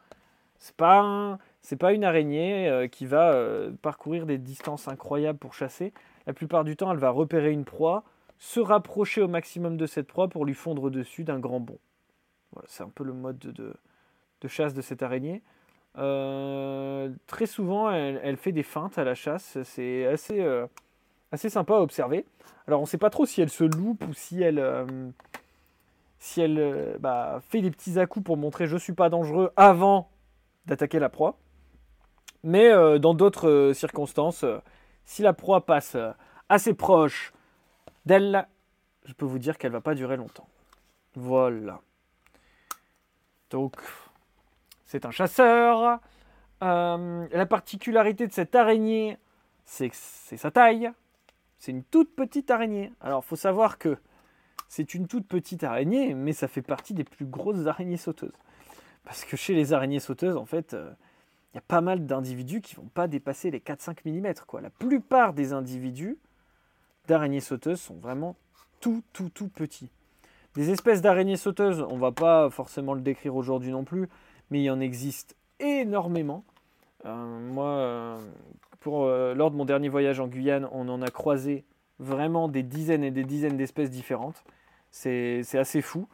C'est 0.58 0.76
pas 0.76 1.38
pas 1.80 1.92
une 1.92 2.04
araignée 2.04 2.68
euh, 2.68 2.86
qui 2.86 3.06
va 3.06 3.32
euh, 3.32 3.72
parcourir 3.82 4.24
des 4.24 4.38
distances 4.38 4.86
incroyables 4.88 5.38
pour 5.38 5.52
chasser. 5.52 5.92
La 6.26 6.32
plupart 6.32 6.64
du 6.64 6.76
temps, 6.76 6.92
elle 6.92 6.98
va 6.98 7.10
repérer 7.10 7.50
une 7.50 7.64
proie, 7.64 8.04
se 8.38 8.60
rapprocher 8.60 9.22
au 9.22 9.28
maximum 9.28 9.76
de 9.76 9.86
cette 9.86 10.06
proie 10.06 10.28
pour 10.28 10.44
lui 10.44 10.54
fondre 10.54 10.90
dessus 10.90 11.24
d'un 11.24 11.38
grand 11.38 11.60
bond. 11.60 11.78
Voilà, 12.52 12.66
c'est 12.68 12.82
un 12.82 12.88
peu 12.88 13.04
le 13.04 13.12
mode 13.12 13.38
de, 13.38 13.74
chasse 14.48 14.74
de 14.74 14.82
cette 14.82 15.02
araignée. 15.02 15.42
Euh, 15.98 17.10
très 17.26 17.46
souvent, 17.46 17.90
elle, 17.90 18.36
fait 18.36 18.52
des 18.52 18.62
feintes 18.62 18.98
à 18.98 19.04
la 19.04 19.14
chasse. 19.14 19.58
C'est 19.64 20.06
assez, 20.06 20.40
euh, 20.40 20.66
assez 21.32 21.48
sympa 21.48 21.74
à 21.74 21.80
observer. 21.80 22.26
Alors, 22.66 22.80
on 22.80 22.84
ne 22.84 22.88
sait 22.88 22.98
pas 22.98 23.10
trop 23.10 23.26
si 23.26 23.40
elle 23.40 23.50
se 23.50 23.64
loupe 23.64 24.04
ou 24.06 24.12
si 24.12 24.42
elle, 24.42 24.58
euh, 24.58 24.86
si 26.18 26.40
elle 26.40 26.96
bah, 27.00 27.40
fait 27.48 27.60
des 27.60 27.70
petits 27.70 27.98
à-coups 27.98 28.24
pour 28.24 28.36
montrer 28.36 28.66
je 28.66 28.76
suis 28.76 28.92
pas 28.92 29.08
dangereux 29.08 29.52
avant 29.56 30.10
d'attaquer 30.66 30.98
la 30.98 31.08
proie. 31.08 31.38
Mais 32.44 32.70
dans 33.00 33.14
d'autres 33.14 33.72
circonstances, 33.74 34.44
si 35.04 35.22
la 35.22 35.32
proie 35.32 35.66
passe 35.66 35.96
assez 36.48 36.74
proche 36.74 37.32
d'elle, 38.06 38.46
je 39.04 39.12
peux 39.12 39.26
vous 39.26 39.38
dire 39.38 39.58
qu'elle 39.58 39.72
va 39.72 39.80
pas 39.80 39.94
durer 39.94 40.16
longtemps. 40.16 40.48
Voilà. 41.14 41.80
Donc, 43.50 43.76
c'est 44.84 45.04
un 45.04 45.10
chasseur. 45.10 46.00
Euh, 46.62 47.26
la 47.30 47.46
particularité 47.46 48.26
de 48.26 48.32
cette 48.32 48.54
araignée, 48.54 49.18
c'est 49.64 49.92
sa 49.92 50.50
taille. 50.50 50.90
C'est 51.58 51.72
une 51.72 51.84
toute 51.84 52.14
petite 52.14 52.50
araignée. 52.50 52.92
Alors, 53.00 53.22
il 53.24 53.28
faut 53.28 53.36
savoir 53.36 53.78
que 53.78 53.96
c'est 54.68 54.94
une 54.94 55.06
toute 55.06 55.26
petite 55.26 55.64
araignée, 55.64 56.14
mais 56.14 56.32
ça 56.32 56.48
fait 56.48 56.62
partie 56.62 56.94
des 56.94 57.04
plus 57.04 57.26
grosses 57.26 57.66
araignées 57.66 57.96
sauteuses. 57.96 58.32
Parce 59.04 59.24
que 59.24 59.36
chez 59.36 59.54
les 59.54 59.72
araignées 59.72 60.00
sauteuses, 60.00 60.36
en 60.36 60.46
fait, 60.46 60.74
euh, 60.74 60.92
il 61.52 61.56
y 61.56 61.58
a 61.58 61.62
pas 61.66 61.80
mal 61.80 62.04
d'individus 62.06 62.60
qui 62.60 62.76
ne 62.76 62.82
vont 62.82 62.88
pas 62.88 63.06
dépasser 63.08 63.50
les 63.50 63.60
4-5 63.60 63.98
mm. 64.04 64.60
La 64.60 64.70
plupart 64.70 65.32
des 65.32 65.52
individus 65.52 66.18
d'araignées 67.06 67.40
sauteuses 67.40 67.80
sont 67.80 67.96
vraiment 67.96 68.36
tout, 68.80 69.02
tout, 69.12 69.30
tout 69.30 69.48
petits. 69.48 69.90
Des 70.54 70.70
espèces 70.70 71.02
d'araignées 71.02 71.36
sauteuses, 71.36 71.82
on 71.82 71.96
ne 71.96 72.00
va 72.00 72.12
pas 72.12 72.48
forcément 72.50 72.94
le 72.94 73.02
décrire 73.02 73.36
aujourd'hui 73.36 73.72
non 73.72 73.84
plus, 73.84 74.08
mais 74.50 74.60
il 74.60 74.64
y 74.64 74.70
en 74.70 74.80
existe 74.80 75.36
énormément. 75.60 76.44
Euh, 77.04 77.40
moi, 77.40 77.68
euh, 77.68 78.18
euh, 78.86 79.34
lors 79.34 79.50
de 79.50 79.56
mon 79.56 79.64
dernier 79.64 79.88
voyage 79.88 80.18
en 80.18 80.28
Guyane, 80.28 80.68
on 80.72 80.88
en 80.88 81.02
a 81.02 81.08
croisé 81.08 81.64
vraiment 81.98 82.48
des 82.48 82.62
dizaines 82.62 83.04
et 83.04 83.10
des 83.10 83.24
dizaines 83.24 83.56
d'espèces 83.56 83.90
différentes. 83.90 84.44
C'est 84.90 85.44
assez 85.54 85.82
fou. 85.82 86.08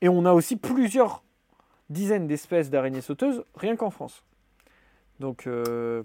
Et 0.00 0.08
on 0.08 0.24
a 0.24 0.32
aussi 0.32 0.56
plusieurs 0.56 1.24
dizaines 1.88 2.28
d'espèces 2.28 2.70
d'araignées 2.70 3.00
sauteuses 3.00 3.44
rien 3.56 3.74
qu'en 3.74 3.90
France. 3.90 4.22
Donc, 5.18 5.42
il 5.46 5.50
ne 5.50 6.04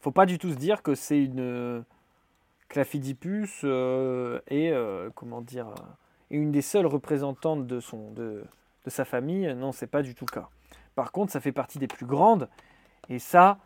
faut 0.00 0.12
pas 0.12 0.24
du 0.24 0.38
tout 0.38 0.50
se 0.50 0.56
dire 0.56 0.82
que 0.82 0.94
c'est 0.94 1.18
une 1.18 1.84
Claphidipus 2.68 3.60
euh, 3.64 4.40
est, 4.48 4.70
euh, 4.70 5.10
comment 5.14 5.40
dire, 5.40 5.68
est 6.30 6.36
une 6.36 6.50
des 6.50 6.62
seules 6.62 6.86
représentantes 6.86 7.66
de, 7.66 7.80
sa 8.86 9.04
famille. 9.04 9.52
Non, 9.54 9.72
c'est 9.72 9.86
pas 9.86 10.02
du 10.02 10.14
tout 10.14 10.26
le 10.28 10.34
cas. 10.34 10.48
Par 10.94 11.12
contre, 11.12 11.32
ça 11.32 11.40
fait 11.40 11.52
partie 11.52 11.78
des 11.78 11.86
plus 11.86 12.06
grandes. 12.06 12.48
Et 13.08 13.18
ça, 13.18 13.58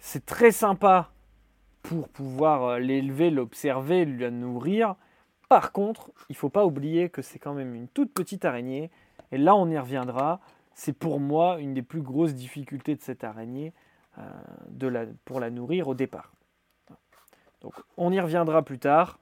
c'est 0.00 0.26
très 0.26 0.50
sympa 0.50 1.10
pour 1.82 2.08
pouvoir 2.08 2.64
euh, 2.64 2.78
l'élever, 2.78 3.30
l'observer, 3.30 4.04
la 4.04 4.30
nourrir. 4.30 4.96
Par 5.48 5.72
contre, 5.72 6.10
il 6.28 6.32
ne 6.32 6.38
faut 6.38 6.48
pas 6.48 6.64
oublier 6.64 7.08
que 7.08 7.22
c'est 7.22 7.38
quand 7.38 7.54
même 7.54 7.74
une 7.74 7.88
toute 7.88 8.12
petite 8.12 8.44
araignée. 8.44 8.90
Et 9.30 9.38
là, 9.38 9.54
on 9.54 9.68
y 9.70 9.78
reviendra. 9.78 10.40
C'est 10.74 10.92
pour 10.92 11.20
moi 11.20 11.58
une 11.58 11.74
des 11.74 11.82
plus 11.82 12.02
grosses 12.02 12.34
difficultés 12.34 12.94
de 12.94 13.02
cette 13.02 13.24
araignée 13.24 13.72
pour 15.24 15.40
la 15.40 15.50
nourrir 15.50 15.88
au 15.88 15.94
départ. 15.94 16.32
Donc 17.62 17.74
on 17.96 18.12
y 18.12 18.20
reviendra 18.20 18.62
plus 18.62 18.78
tard, 18.78 19.18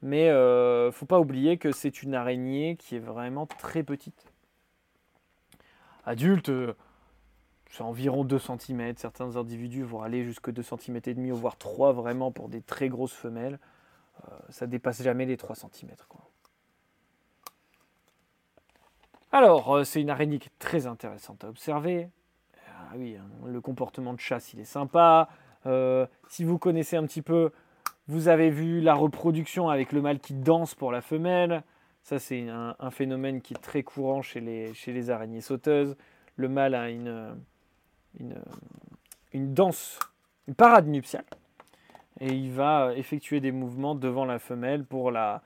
mais 0.00 0.28
ne 0.30 0.90
faut 0.92 1.06
pas 1.06 1.20
oublier 1.20 1.58
que 1.58 1.72
c'est 1.72 2.02
une 2.02 2.14
araignée 2.14 2.76
qui 2.76 2.96
est 2.96 3.00
vraiment 3.00 3.46
très 3.46 3.82
petite. 3.82 4.32
adulte, 6.04 6.50
c'est 7.70 7.82
environ 7.82 8.24
2 8.24 8.38
cm. 8.38 8.96
Certains 8.96 9.36
individus 9.36 9.82
vont 9.82 10.02
aller 10.02 10.24
jusqu'à 10.24 10.52
2 10.52 10.62
cm 10.62 11.00
et 11.06 11.14
demi, 11.14 11.30
voire 11.30 11.56
3 11.56 11.92
vraiment 11.92 12.30
pour 12.30 12.48
des 12.48 12.62
très 12.62 12.88
grosses 12.88 13.12
femelles. 13.12 13.58
ça 14.50 14.66
dépasse 14.66 15.02
jamais 15.02 15.26
les 15.26 15.36
3 15.36 15.56
cm. 15.56 15.90
Alors, 19.32 19.84
c'est 19.84 20.00
une 20.00 20.10
araignée 20.10 20.38
qui 20.38 20.46
est 20.46 20.58
très 20.60 20.86
intéressante 20.86 21.42
à 21.42 21.48
observer. 21.48 22.08
Ah 22.68 22.92
oui, 22.96 23.16
hein, 23.16 23.26
le 23.46 23.60
comportement 23.60 24.14
de 24.14 24.20
chasse, 24.20 24.52
il 24.52 24.60
est 24.60 24.64
sympa. 24.64 25.28
si 26.28 26.44
vous 26.44 26.58
connaissez 26.58 26.96
un 26.96 27.04
petit 27.04 27.22
peu 27.22 27.50
vous 28.06 28.28
avez 28.28 28.50
vu 28.50 28.80
la 28.80 28.94
reproduction 28.94 29.68
avec 29.70 29.92
le 29.92 30.02
mâle 30.02 30.18
qui 30.18 30.34
danse 30.34 30.74
pour 30.74 30.92
la 30.92 31.00
femelle. 31.00 31.62
Ça, 32.02 32.18
c'est 32.18 32.48
un, 32.48 32.90
phénomène 32.90 33.40
qui 33.40 33.54
est 33.54 33.62
très 33.62 33.82
courant 33.82 34.20
chez 34.20 34.40
les, 34.40 35.10
araignées 35.10 35.40
sauteuses. 35.40 35.96
Le 36.36 36.48
mâle 36.48 36.74
a 36.74 36.90
une, 36.90 37.34
danse, 39.32 39.98
une 40.46 40.54
parade 40.54 40.86
nuptiale. 40.86 41.24
Et 42.20 42.32
il 42.32 42.52
va 42.52 42.92
effectuer 42.94 43.40
des 43.40 43.52
mouvements 43.52 43.94
devant 43.94 44.26
la 44.26 44.38
femelle 44.38 44.84
pour 44.84 45.10
la, 45.10 45.42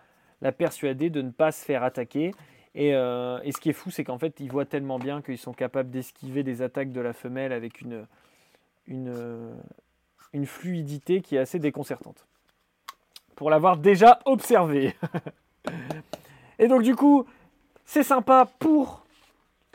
persuader 0.57 1.11
de 1.11 1.23
ne 1.23 1.31
pas 1.31 1.53
se 1.53 1.65
faire 1.65 1.85
attaquer. 1.85 2.33
Et, 2.75 2.95
euh, 2.95 3.39
et 3.45 3.53
ce 3.53 3.61
qui 3.61 3.71
est 3.71 3.73
fou, 3.75 3.91
c'est 3.93 4.03
qu'en 4.03 4.19
fait, 4.19 4.41
ils 4.41 4.51
voient 4.51 4.67
tellement 4.67 4.99
bien 4.99 5.23
qu'ils 5.23 5.39
sont 5.39 5.53
capables 5.53 5.91
d'esquiver 5.91 6.43
des 6.43 6.61
attaques 6.61 6.91
de 6.91 7.01
la 7.01 7.13
femelle 7.13 7.53
avec 7.53 7.83
une 7.83 8.07
fluidité 10.45 11.21
qui 11.21 11.37
est 11.37 11.41
assez 11.41 11.61
déconcertante 11.61 12.27
pour 13.39 13.51
l'avoir 13.51 13.77
déjà 13.77 14.19
observé. 14.25 14.97
Et 16.59 16.67
donc 16.67 16.83
du 16.83 16.97
coup, 16.97 17.25
c'est 17.85 18.03
sympa 18.03 18.49
pour 18.59 19.07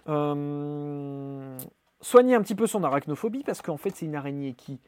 euh, 0.09 1.57
soigner 2.01 2.35
un 2.35 2.41
petit 2.41 2.55
peu 2.55 2.67
son 2.67 2.83
arachnophobie, 2.83 3.43
parce 3.45 3.61
qu'en 3.61 3.77
fait 3.77 3.95
c'est 3.95 4.05
une 4.05 4.15
araignée 4.15 4.51
qui 4.51 4.81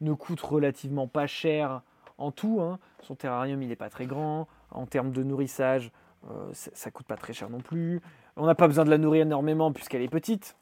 ne 0.00 0.14
coûte 0.14 0.40
relativement 0.40 1.06
pas 1.06 1.26
cher 1.26 1.82
en 2.16 2.30
tout. 2.30 2.62
Hein. 2.62 2.78
Son 3.02 3.16
terrarium 3.16 3.62
il 3.62 3.68
n'est 3.68 3.76
pas 3.76 3.90
très 3.90 4.06
grand. 4.06 4.48
En 4.70 4.86
termes 4.86 5.12
de 5.12 5.22
nourrissage, 5.22 5.92
euh, 6.30 6.48
ça 6.52 6.90
coûte 6.90 7.06
pas 7.06 7.18
très 7.18 7.34
cher 7.34 7.50
non 7.50 7.60
plus. 7.60 8.00
On 8.36 8.46
n'a 8.46 8.54
pas 8.54 8.66
besoin 8.66 8.86
de 8.86 8.90
la 8.90 8.96
nourrir 8.96 9.24
énormément 9.24 9.72
puisqu'elle 9.72 10.00
est 10.00 10.08
petite. 10.08 10.56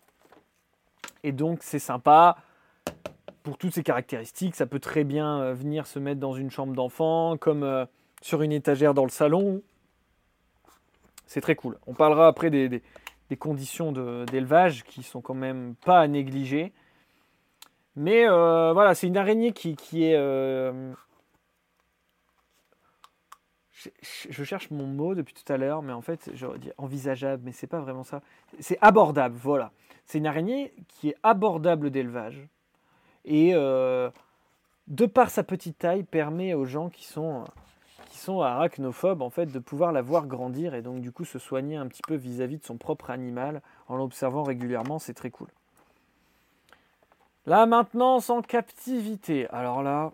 Et 1.23 1.30
donc 1.30 1.61
c'est 1.62 1.78
sympa 1.78 2.37
pour 3.45 3.59
toutes 3.59 3.75
ces 3.75 3.83
caractéristiques, 3.83 4.57
ça 4.57 4.67
peut 4.67 4.81
très 4.81 5.05
bien 5.05 5.41
euh, 5.41 5.55
venir 5.55 5.87
se 5.87 5.99
mettre 5.99 6.19
dans 6.19 6.33
une 6.33 6.51
chambre 6.51 6.75
d'enfant, 6.75 7.37
comme 7.37 7.63
euh, 7.63 7.85
sur 8.23 8.43
une 8.43 8.53
étagère 8.53 8.95
dans 8.95 9.05
le 9.05 9.11
salon. 9.11 9.63
C'est 11.27 11.43
très 11.43 11.55
cool. 11.55 11.79
On 11.87 11.95
parlera 11.95 12.27
après 12.27 12.51
des, 12.51 12.83
conditions 13.39 13.91
d'élevage 14.25 14.85
qui 14.85 15.03
sont 15.03 15.21
quand 15.21 15.35
même 15.35 15.75
pas 15.85 16.01
à 16.01 16.07
négliger. 16.07 16.73
Mais 17.97 18.29
euh, 18.29 18.73
voilà, 18.73 18.95
c'est 18.95 19.09
une 19.09 19.17
araignée 19.17 19.53
qui, 19.53 20.05
est. 20.05 20.15
Je, 24.31 24.45
cherche 24.45 24.71
mon 24.71 24.87
mot 24.87 25.17
depuis 25.17 25.35
tout 25.35 25.53
à 25.53 25.57
l'heure, 25.57 25.83
mais 25.83 25.93
en 25.93 26.01
fait, 26.01 26.31
je 26.33 26.47
dis 26.59 26.71
envisageable, 26.79 27.43
mais 27.45 27.51
c'est 27.51 27.67
pas 27.67 27.81
vraiment 27.81 28.05
ça. 28.05 28.23
C'est 28.61 28.79
abordable, 28.81 29.37
voilà. 29.37 29.73
C'est 30.07 30.19
une 30.19 30.27
araignée 30.29 30.73
qui 30.87 31.09
est 31.09 31.17
abordable 31.25 31.91
d'élevage 31.91 32.47
et 33.25 33.52
euh, 33.54 34.11
de 34.88 35.07
par 35.07 35.31
sa 35.31 35.43
petite 35.43 35.78
taille 35.78 36.02
permet 36.02 36.54
aux 36.54 36.64
gens 36.64 36.88
qui 36.90 37.04
sont 37.04 37.45
qui 38.11 38.19
sont 38.19 38.43
arachnophobes 38.43 39.23
en 39.23 39.31
fait 39.31 39.47
de 39.47 39.59
pouvoir 39.59 39.90
la 39.90 40.00
voir 40.00 40.26
grandir 40.26 40.75
et 40.75 40.83
donc 40.83 41.00
du 41.00 41.11
coup 41.11 41.25
se 41.25 41.40
soigner 41.40 41.76
un 41.76 41.88
petit 41.88 42.02
peu 42.07 42.14
vis-à-vis 42.14 42.59
de 42.59 42.64
son 42.64 42.76
propre 42.76 43.11
animal 43.11 43.61
en 43.88 43.97
l'observant 43.97 44.45
régulièrement, 44.45 45.00
c'est 45.00 45.14
très 45.14 45.31
cool. 45.31 45.49
La 47.47 47.66
maintenance 47.66 48.31
en 48.31 48.40
captivité. 48.40 49.49
Alors 49.50 49.83
là, 49.83 50.12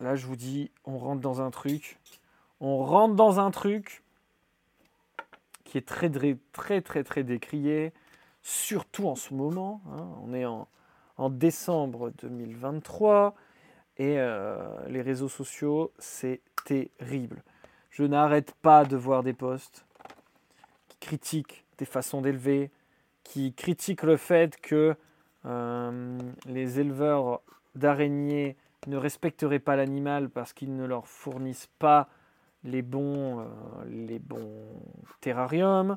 là 0.00 0.16
je 0.16 0.26
vous 0.26 0.36
dis, 0.36 0.70
on 0.86 0.96
rentre 0.96 1.20
dans 1.20 1.42
un 1.42 1.50
truc, 1.50 1.98
on 2.60 2.78
rentre 2.78 3.14
dans 3.14 3.40
un 3.40 3.50
truc 3.50 4.02
qui 5.64 5.76
est 5.76 5.86
très 5.86 6.10
très 6.52 6.80
très 6.80 7.04
très 7.04 7.24
décrié, 7.24 7.92
surtout 8.42 9.06
en 9.06 9.16
ce 9.16 9.34
moment. 9.34 9.82
Hein. 9.90 10.08
on 10.24 10.32
est 10.32 10.46
en, 10.46 10.66
en 11.16 11.30
décembre 11.30 12.12
2023. 12.22 13.34
Et 13.98 14.18
euh, 14.18 14.56
les 14.88 15.02
réseaux 15.02 15.28
sociaux, 15.28 15.92
c'est 15.98 16.40
terrible. 16.64 17.42
Je 17.90 18.02
n'arrête 18.02 18.52
pas 18.60 18.84
de 18.84 18.96
voir 18.96 19.22
des 19.22 19.32
posts 19.32 19.86
qui 20.88 20.98
critiquent 20.98 21.64
des 21.78 21.86
façons 21.86 22.20
d'élever, 22.20 22.70
qui 23.24 23.54
critiquent 23.54 24.02
le 24.02 24.16
fait 24.16 24.60
que 24.60 24.94
euh, 25.46 26.18
les 26.46 26.80
éleveurs 26.80 27.40
d'araignées 27.74 28.56
ne 28.86 28.96
respecteraient 28.96 29.58
pas 29.58 29.76
l'animal 29.76 30.28
parce 30.28 30.52
qu'ils 30.52 30.76
ne 30.76 30.84
leur 30.84 31.06
fournissent 31.06 31.70
pas 31.78 32.08
les 32.64 32.82
bons, 32.82 33.40
euh, 33.40 33.44
les 33.88 34.18
bons 34.18 34.62
terrariums, 35.20 35.96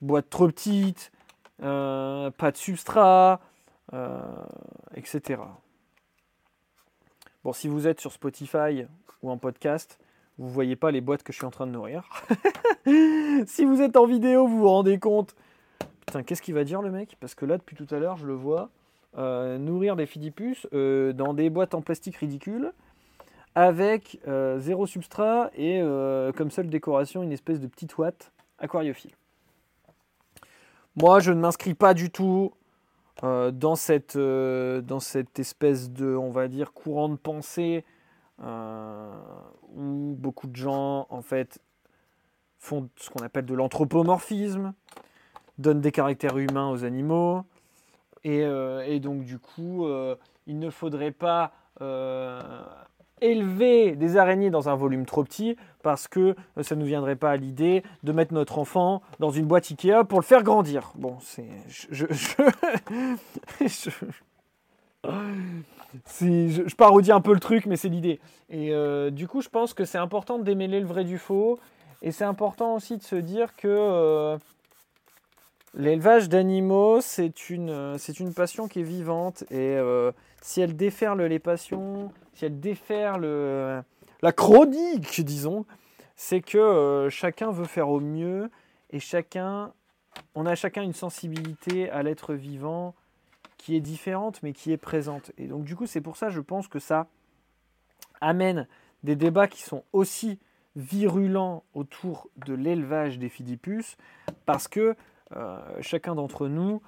boîtes 0.00 0.30
trop 0.30 0.46
petites, 0.46 1.10
pas 1.58 2.50
de 2.50 2.56
substrat, 2.56 3.40
etc. 4.94 5.42
Bon, 7.44 7.52
si 7.52 7.66
vous 7.66 7.88
êtes 7.88 8.00
sur 8.00 8.12
Spotify 8.12 8.86
ou 9.22 9.30
en 9.30 9.36
podcast, 9.36 9.98
vous 10.38 10.46
ne 10.46 10.52
voyez 10.52 10.76
pas 10.76 10.90
les 10.90 11.00
boîtes 11.00 11.22
que 11.22 11.32
je 11.32 11.38
suis 11.38 11.46
en 11.46 11.50
train 11.50 11.66
de 11.66 11.72
nourrir. 11.72 12.08
si 13.46 13.64
vous 13.64 13.82
êtes 13.82 13.96
en 13.96 14.06
vidéo, 14.06 14.46
vous 14.46 14.60
vous 14.60 14.68
rendez 14.68 14.98
compte. 14.98 15.34
Putain, 16.06 16.22
qu'est-ce 16.22 16.40
qu'il 16.40 16.54
va 16.54 16.64
dire 16.64 16.82
le 16.82 16.90
mec? 16.90 17.16
Parce 17.20 17.34
que 17.34 17.44
là, 17.44 17.58
depuis 17.58 17.74
tout 17.74 17.92
à 17.92 17.98
l'heure, 17.98 18.16
je 18.16 18.26
le 18.26 18.34
vois 18.34 18.70
euh, 19.18 19.58
nourrir 19.58 19.96
des 19.96 20.06
fidipus 20.06 20.66
euh, 20.72 21.12
dans 21.12 21.34
des 21.34 21.50
boîtes 21.50 21.74
en 21.74 21.82
plastique 21.82 22.16
ridicules 22.16 22.72
avec 23.54 24.18
zéro 24.58 24.86
substrat 24.86 25.50
et 25.54 25.82
comme 26.34 26.50
seule 26.50 26.70
décoration 26.70 27.22
une 27.22 27.32
espèce 27.32 27.60
de 27.60 27.66
petite 27.66 27.98
ouate 27.98 28.32
aquariophile. 28.58 29.10
Moi, 30.96 31.20
je 31.20 31.32
ne 31.32 31.40
m'inscris 31.40 31.74
pas 31.74 31.92
du 31.92 32.10
tout 32.10 32.54
euh, 33.24 33.50
dans, 33.50 33.76
cette, 33.76 34.16
euh, 34.16 34.80
dans 34.80 35.00
cette 35.00 35.38
espèce 35.38 35.90
de, 35.90 36.16
on 36.16 36.30
va 36.30 36.48
dire, 36.48 36.72
courant 36.72 37.08
de 37.08 37.16
pensée 37.16 37.84
euh, 38.42 39.12
où 39.74 40.14
beaucoup 40.18 40.48
de 40.48 40.56
gens, 40.56 41.06
en 41.10 41.22
fait, 41.22 41.60
font 42.58 42.88
ce 42.96 43.10
qu'on 43.10 43.22
appelle 43.22 43.44
de 43.46 43.54
l'anthropomorphisme, 43.54 44.72
donnent 45.58 45.80
des 45.80 45.92
caractères 45.92 46.38
humains 46.38 46.70
aux 46.70 46.84
animaux, 46.84 47.44
et, 48.24 48.40
et 48.40 49.00
donc 49.00 49.24
du 49.24 49.38
coup, 49.40 49.84
il 50.46 50.58
ne 50.60 50.70
faudrait 50.70 51.10
pas 51.10 51.52
élever 53.22 53.92
des 53.96 54.16
araignées 54.16 54.50
dans 54.50 54.68
un 54.68 54.74
volume 54.74 55.06
trop 55.06 55.24
petit 55.24 55.56
parce 55.82 56.08
que 56.08 56.34
euh, 56.58 56.62
ça 56.62 56.74
ne 56.74 56.80
nous 56.80 56.86
viendrait 56.86 57.16
pas 57.16 57.30
à 57.30 57.36
l'idée 57.36 57.82
de 58.02 58.12
mettre 58.12 58.34
notre 58.34 58.58
enfant 58.58 59.02
dans 59.18 59.30
une 59.30 59.46
boîte 59.46 59.70
Ikea 59.70 60.04
pour 60.08 60.20
le 60.20 60.24
faire 60.24 60.42
grandir. 60.42 60.92
Bon, 60.96 61.16
c'est. 61.20 61.46
Je, 66.20 66.74
parodie 66.76 67.12
un 67.12 67.20
peu 67.20 67.34
le 67.34 67.40
truc, 67.40 67.66
mais 67.66 67.76
c'est 67.76 67.88
l'idée. 67.88 68.20
Et 68.50 68.72
euh, 68.72 69.10
du 69.10 69.26
coup, 69.26 69.40
je 69.40 69.48
pense 69.48 69.74
que 69.74 69.84
c'est 69.84 69.98
important 69.98 70.38
de 70.38 70.44
démêler 70.44 70.80
le 70.80 70.86
vrai 70.86 71.04
du 71.04 71.18
faux. 71.18 71.58
Et 72.02 72.12
c'est 72.12 72.24
important 72.24 72.76
aussi 72.76 72.96
de 72.96 73.02
se 73.02 73.16
dire 73.16 73.54
que 73.56 73.68
euh, 73.68 74.38
l'élevage 75.74 76.28
d'animaux, 76.28 77.00
c'est 77.00 77.50
une 77.50 77.98
passion 78.34 78.68
qui 78.68 78.80
est 78.80 78.84
vivante. 78.84 79.44
Et 79.50 79.76
si 80.42 80.60
elle 80.60 80.76
déferle 80.76 81.22
les 81.22 81.38
passions, 81.38 82.12
si 82.34 82.44
elle 82.44 82.60
déferle 82.60 83.24
la 84.22 84.32
chronique, 84.32 85.20
disons, 85.24 85.66
c'est 86.14 86.40
que 86.40 86.58
euh, 86.58 87.10
chacun 87.10 87.50
veut 87.50 87.64
faire 87.64 87.88
au 87.88 87.98
mieux 87.98 88.50
et 88.90 89.00
chacun, 89.00 89.72
on 90.36 90.46
a 90.46 90.54
chacun 90.54 90.82
une 90.82 90.92
sensibilité 90.92 91.90
à 91.90 92.04
l'être 92.04 92.34
vivant 92.34 92.94
qui 93.56 93.74
est 93.74 93.80
différente 93.80 94.40
mais 94.44 94.52
qui 94.52 94.70
est 94.70 94.76
présente. 94.76 95.32
Et 95.38 95.48
donc 95.48 95.64
du 95.64 95.74
coup, 95.74 95.86
c'est 95.86 96.00
pour 96.00 96.16
ça, 96.16 96.28
je 96.28 96.40
pense 96.40 96.68
que 96.68 96.78
ça 96.78 97.08
amène 98.20 98.68
des 99.02 99.16
débats 99.16 99.48
qui 99.48 99.62
sont 99.62 99.82
aussi 99.92 100.38
virulents 100.76 101.64
autour 101.74 102.30
de 102.46 102.54
l'élevage 102.54 103.18
des 103.18 103.28
fidipus 103.28 103.96
parce 104.46 104.68
que 104.68 104.94
euh, 105.34 105.58
chacun 105.80 106.14
d'entre 106.14 106.46
nous 106.46 106.80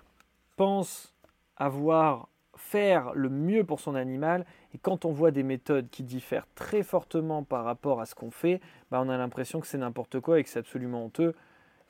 pense 0.56 1.12
avoir 1.56 2.28
faire 2.56 3.12
le 3.14 3.28
mieux 3.28 3.64
pour 3.64 3.80
son 3.80 3.94
animal. 3.94 4.44
Et 4.74 4.78
quand 4.78 5.04
on 5.04 5.12
voit 5.12 5.30
des 5.30 5.42
méthodes 5.42 5.88
qui 5.90 6.02
diffèrent 6.02 6.46
très 6.54 6.82
fortement 6.82 7.42
par 7.42 7.64
rapport 7.64 8.00
à 8.00 8.06
ce 8.06 8.14
qu'on 8.14 8.30
fait, 8.30 8.60
bah 8.90 9.00
on 9.04 9.08
a 9.08 9.16
l'impression 9.16 9.60
que 9.60 9.66
c'est 9.66 9.78
n'importe 9.78 10.20
quoi 10.20 10.38
et 10.38 10.44
que 10.44 10.48
c'est 10.48 10.58
absolument 10.58 11.04
honteux. 11.04 11.34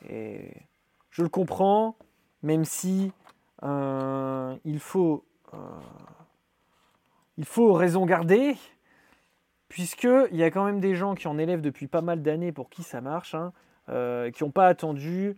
Et 0.09 0.53
je 1.11 1.23
le 1.23 1.29
comprends, 1.29 1.97
même 2.43 2.65
si 2.65 3.13
euh, 3.63 4.55
il, 4.65 4.79
faut, 4.79 5.25
euh, 5.55 5.57
il 7.39 7.45
faut 7.45 7.73
raison 7.73 8.05
garder, 8.05 8.57
puisqu'il 9.69 10.37
y 10.37 10.43
a 10.43 10.51
quand 10.51 10.65
même 10.65 10.81
des 10.81 10.95
gens 10.95 11.15
qui 11.15 11.29
en 11.29 11.39
élèvent 11.39 11.63
depuis 11.63 11.87
pas 11.87 12.03
mal 12.03 12.23
d'années 12.23 12.53
pour 12.53 12.69
qui 12.69 12.83
ça 12.83 13.01
marche, 13.01 13.35
hein, 13.35 13.53
euh, 13.89 14.31
qui 14.31 14.45
n'ont 14.45 14.51
pas 14.51 14.67
attendu 14.67 15.37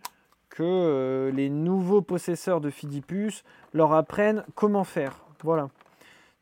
que 0.49 1.31
les 1.33 1.49
nouveaux 1.49 2.01
possesseurs 2.01 2.61
de 2.61 2.69
Fidipus 2.69 3.43
leur 3.73 3.93
apprennent 3.93 4.43
comment 4.55 4.83
faire. 4.83 5.25
Voilà. 5.43 5.69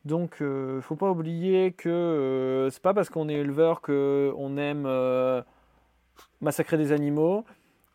Donc, 0.04 0.36
il 0.40 0.46
ne 0.46 0.80
faut 0.80 0.96
pas 0.96 1.10
oublier 1.10 1.72
que 1.72 2.68
c'est 2.70 2.82
pas 2.82 2.94
parce 2.94 3.10
qu'on 3.10 3.28
est 3.28 3.34
éleveur 3.34 3.80
qu'on 3.82 4.56
aime 4.56 4.86
massacrer 6.40 6.76
des 6.76 6.92
animaux. 6.92 7.44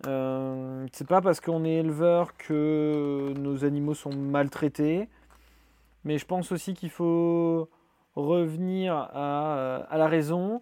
Euh, 0.08 0.88
c'est 0.94 1.08
pas 1.08 1.22
parce 1.22 1.40
qu'on 1.40 1.64
est 1.64 1.76
éleveur 1.76 2.36
que 2.38 3.34
nos 3.38 3.64
animaux 3.64 3.94
sont 3.94 4.14
maltraités. 4.14 5.10
Mais 6.04 6.18
je 6.18 6.26
pense 6.26 6.52
aussi 6.52 6.74
qu'il 6.74 6.90
faut 6.90 7.70
revenir 8.16 8.96
à, 8.96 9.88
la 9.92 10.08
raison. 10.08 10.62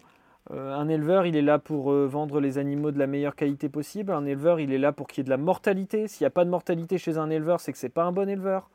Euh, 0.50 0.74
un 0.74 0.88
éleveur, 0.88 1.26
il 1.26 1.36
est 1.36 1.42
là 1.42 1.58
pour 1.58 1.92
euh, 1.92 2.06
vendre 2.06 2.40
les 2.40 2.58
animaux 2.58 2.90
de 2.90 2.98
la 2.98 3.06
meilleure 3.06 3.36
qualité 3.36 3.68
possible. 3.68 4.12
Un 4.12 4.24
éleveur, 4.24 4.58
il 4.60 4.72
est 4.72 4.78
là 4.78 4.92
pour 4.92 5.06
qu'il 5.06 5.18
y 5.18 5.20
ait 5.22 5.24
de 5.24 5.30
la 5.30 5.36
mortalité. 5.36 6.08
S'il 6.08 6.24
n'y 6.24 6.28
a 6.28 6.30
pas 6.30 6.44
de 6.44 6.50
mortalité 6.50 6.98
chez 6.98 7.18
un 7.18 7.30
éleveur, 7.30 7.60
c'est 7.60 7.72
que 7.72 7.78
c'est 7.78 7.88
pas 7.88 8.04
un 8.04 8.12
bon 8.12 8.28
éleveur. 8.28 8.70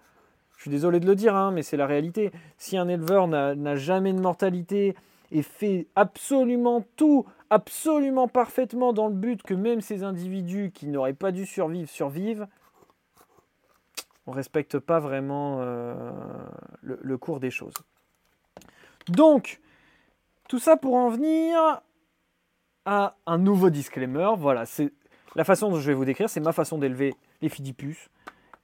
Je 0.57 0.61
suis 0.61 0.71
désolé 0.71 0.99
de 0.99 1.05
le 1.05 1.15
dire, 1.15 1.35
hein, 1.35 1.51
mais 1.51 1.63
c'est 1.63 1.77
la 1.77 1.87
réalité. 1.87 2.31
Si 2.57 2.77
un 2.77 2.87
éleveur 2.87 3.27
n'a 3.27 3.75
jamais 3.75 4.13
de 4.13 4.19
mortalité 4.19 4.95
et 5.31 5.41
fait 5.41 5.87
absolument 5.95 6.85
tout 6.95 7.25
absolument 7.49 8.27
parfaitement 8.27 8.93
dans 8.93 9.07
le 9.07 9.13
but 9.13 9.43
que 9.43 9.53
même 9.53 9.81
ces 9.81 10.03
individus 10.03 10.71
qui 10.73 10.87
n'auraient 10.87 11.13
pas 11.13 11.31
dû 11.31 11.45
survivre 11.45 11.89
survivent, 11.89 12.47
on 14.27 14.31
ne 14.31 14.35
respecte 14.35 14.79
pas 14.79 14.99
vraiment 14.99 15.59
euh, 15.61 16.11
le, 16.81 17.17
cours 17.17 17.39
des 17.39 17.51
choses. 17.51 17.75
Donc, 19.07 19.61
tout 20.47 20.59
ça 20.59 20.77
pour 20.77 20.95
en 20.95 21.09
venir 21.09 21.81
à 22.85 23.15
un 23.25 23.37
nouveau 23.37 23.69
disclaimer. 23.69 24.29
Voilà, 24.37 24.65
c'est 24.65 24.91
la 25.35 25.43
façon 25.43 25.69
dont 25.69 25.79
je 25.79 25.87
vais 25.87 25.93
vous 25.93 26.05
décrire, 26.05 26.29
c'est 26.29 26.39
ma 26.39 26.53
façon 26.53 26.77
d'élever 26.77 27.15
les 27.41 27.49
fidipus. 27.49 28.09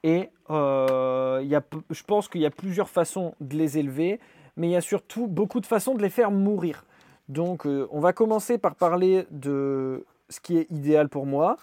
Et 0.03 0.29
euh, 0.49 1.43
je 1.89 2.03
pense 2.03 2.27
qu'il 2.27 2.41
y 2.41 2.45
a 2.45 2.51
plusieurs 2.51 2.89
façons 2.89 3.35
de 3.39 3.55
les 3.55 3.77
élever, 3.77 4.19
mais 4.57 4.67
il 4.67 4.71
y 4.71 4.75
a 4.75 4.81
surtout 4.81 5.27
beaucoup 5.27 5.59
de 5.59 5.65
façons 5.65 5.95
de 5.95 6.01
les 6.01 6.09
faire 6.09 6.31
mourir. 6.31 6.85
Donc, 7.29 7.65
euh, 7.65 7.87
on 7.91 7.99
va 7.99 8.13
commencer 8.13 8.57
par 8.57 8.75
parler 8.75 9.25
de 9.31 10.05
ce 10.29 10.39
qui 10.39 10.57
est 10.57 10.69
idéal 10.71 11.07
pour 11.07 11.25
moi. 11.25 11.57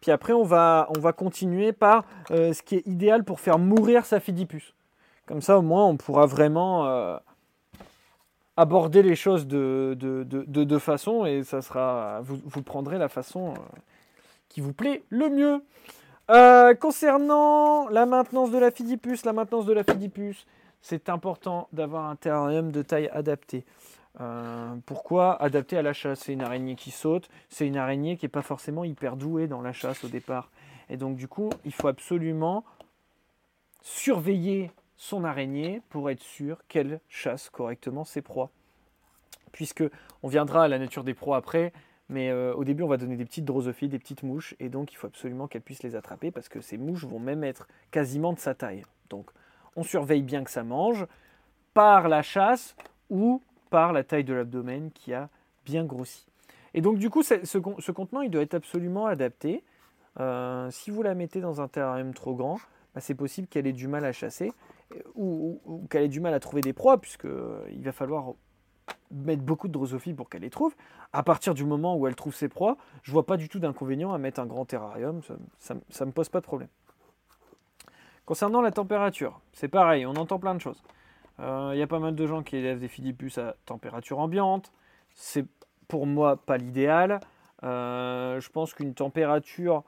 Puis 0.00 0.10
après, 0.10 0.32
on 0.32 0.44
va, 0.44 0.88
on 0.96 1.00
va 1.00 1.12
continuer 1.12 1.72
par 1.72 2.04
euh, 2.30 2.52
ce 2.52 2.62
qui 2.62 2.76
est 2.76 2.86
idéal 2.86 3.24
pour 3.24 3.40
faire 3.40 3.58
mourir 3.58 4.04
sa 4.04 4.20
fidipus. 4.20 4.74
Comme 5.26 5.40
ça, 5.40 5.58
au 5.58 5.62
moins, 5.62 5.86
on 5.86 5.96
pourra 5.96 6.26
vraiment 6.26 7.18
aborder 8.58 9.02
les 9.02 9.14
choses 9.14 9.46
de, 9.46 9.96
de, 9.98 10.78
façon 10.78 11.24
et 11.24 11.44
ça 11.44 11.62
sera, 11.62 12.20
vous, 12.22 12.62
prendrez 12.62 12.98
la 12.98 13.08
façon 13.08 13.54
qui 14.48 14.60
vous 14.60 14.72
plaît 14.72 15.02
le 15.10 15.30
mieux. 15.30 15.62
concernant 16.80 17.88
la 17.88 18.04
maintenance 18.04 18.50
de 18.50 18.58
la 18.58 18.70
fidipus, 18.70 19.24
la 19.24 19.32
maintenance 19.32 19.64
de 19.64 19.72
la 19.72 19.84
fidipus, 19.84 20.46
c'est 20.82 21.08
important 21.08 21.68
d'avoir 21.72 22.06
un 22.06 22.16
terrarium 22.16 22.70
de 22.70 22.82
taille 22.82 23.08
adaptée. 23.12 23.64
Euh, 24.20 24.74
pourquoi 24.86 25.40
adapter 25.40 25.76
à 25.76 25.82
la 25.82 25.92
chasse? 25.92 26.20
C'est 26.20 26.32
une 26.32 26.42
araignée 26.42 26.74
qui 26.74 26.90
saute, 26.90 27.28
c'est 27.48 27.66
une 27.66 27.76
araignée 27.76 28.16
qui 28.16 28.24
n'est 28.24 28.30
pas 28.30 28.42
forcément 28.42 28.84
hyper 28.84 29.16
douée 29.16 29.46
dans 29.46 29.60
la 29.60 29.72
chasse 29.72 30.02
au 30.04 30.08
départ. 30.08 30.50
Et 30.88 30.96
donc 30.96 31.16
du 31.16 31.28
coup, 31.28 31.50
il 31.64 31.72
faut 31.72 31.88
absolument 31.88 32.64
surveiller 33.82 34.72
son 34.98 35.24
araignée 35.24 35.80
pour 35.88 36.10
être 36.10 36.22
sûr 36.22 36.58
qu'elle 36.68 37.00
chasse 37.08 37.48
correctement 37.48 38.04
ses 38.04 38.20
proies. 38.20 38.50
Puisque 39.52 39.84
on 40.22 40.28
viendra 40.28 40.64
à 40.64 40.68
la 40.68 40.78
nature 40.78 41.04
des 41.04 41.14
proies 41.14 41.36
après, 41.36 41.72
mais 42.08 42.30
euh, 42.30 42.52
au 42.54 42.64
début 42.64 42.82
on 42.82 42.88
va 42.88 42.96
donner 42.96 43.16
des 43.16 43.24
petites 43.24 43.44
drosophiles, 43.44 43.88
des 43.88 43.98
petites 43.98 44.24
mouches, 44.24 44.54
et 44.58 44.68
donc 44.68 44.92
il 44.92 44.96
faut 44.96 45.06
absolument 45.06 45.46
qu'elle 45.46 45.62
puisse 45.62 45.82
les 45.82 45.94
attraper 45.94 46.30
parce 46.30 46.48
que 46.48 46.60
ces 46.60 46.76
mouches 46.76 47.04
vont 47.04 47.20
même 47.20 47.44
être 47.44 47.68
quasiment 47.90 48.32
de 48.32 48.40
sa 48.40 48.54
taille. 48.54 48.84
Donc 49.08 49.30
on 49.76 49.84
surveille 49.84 50.22
bien 50.22 50.42
que 50.42 50.50
ça 50.50 50.64
mange 50.64 51.06
par 51.74 52.08
la 52.08 52.22
chasse 52.22 52.74
ou 53.08 53.40
par 53.70 53.92
la 53.92 54.02
taille 54.02 54.24
de 54.24 54.34
l'abdomen 54.34 54.90
qui 54.90 55.14
a 55.14 55.28
bien 55.64 55.84
grossi. 55.84 56.26
Et 56.74 56.80
donc 56.80 56.98
du 56.98 57.08
coup, 57.08 57.22
ce, 57.22 57.90
contenant, 57.90 58.22
il 58.22 58.30
doit 58.30 58.42
être 58.42 58.54
absolument 58.54 59.06
adapté. 59.06 59.62
Euh, 60.18 60.68
si 60.72 60.90
vous 60.90 61.02
la 61.02 61.14
mettez 61.14 61.40
dans 61.40 61.60
un 61.60 61.68
terrarium 61.68 62.12
trop 62.12 62.34
grand, 62.34 62.58
bah, 62.94 63.00
c'est 63.00 63.14
possible 63.14 63.46
qu'elle 63.46 63.68
ait 63.68 63.72
du 63.72 63.86
mal 63.86 64.04
à 64.04 64.12
chasser 64.12 64.52
ou, 65.14 65.86
qu'elle 65.90 66.04
ait 66.04 66.08
du 66.08 66.20
mal 66.20 66.34
à 66.34 66.40
trouver 66.40 66.60
des 66.60 66.72
proies, 66.72 66.98
puisqu'il 67.00 67.30
euh, 67.30 67.80
va 67.82 67.92
falloir 67.92 68.32
mettre 69.10 69.42
beaucoup 69.42 69.68
de 69.68 69.72
drosophiles 69.72 70.14
pour 70.14 70.28
qu'elle 70.28 70.42
les 70.42 70.50
trouve. 70.50 70.74
À 71.12 71.22
partir 71.22 71.54
du 71.54 71.64
moment 71.64 71.96
où 71.96 72.06
elle 72.06 72.14
trouve 72.14 72.34
ses 72.34 72.48
proies, 72.48 72.76
je 73.02 73.12
vois 73.12 73.26
pas 73.26 73.36
du 73.36 73.48
tout 73.48 73.58
d'inconvénient 73.58 74.12
à 74.12 74.18
mettre 74.18 74.40
un 74.40 74.46
grand 74.46 74.64
terrarium, 74.64 75.20
ça 75.58 75.74
ne 75.74 76.04
me 76.06 76.12
pose 76.12 76.28
pas 76.28 76.40
de 76.40 76.46
problème. 76.46 76.68
Concernant 78.26 78.60
la 78.60 78.70
température, 78.70 79.40
c'est 79.52 79.68
pareil, 79.68 80.04
on 80.04 80.14
entend 80.16 80.38
plein 80.38 80.54
de 80.54 80.60
choses. 80.60 80.82
Il 81.38 81.44
euh, 81.44 81.76
y 81.76 81.82
a 81.82 81.86
pas 81.86 82.00
mal 82.00 82.14
de 82.14 82.26
gens 82.26 82.42
qui 82.42 82.56
élèvent 82.56 82.80
des 82.80 82.88
fidipus 82.88 83.38
à 83.38 83.54
température 83.64 84.18
ambiante. 84.18 84.72
C'est 85.14 85.46
pour 85.86 86.06
moi 86.06 86.36
pas 86.36 86.58
l'idéal. 86.58 87.20
Euh, 87.62 88.40
je 88.40 88.50
pense 88.50 88.74
qu'une 88.74 88.92
température 88.94 89.82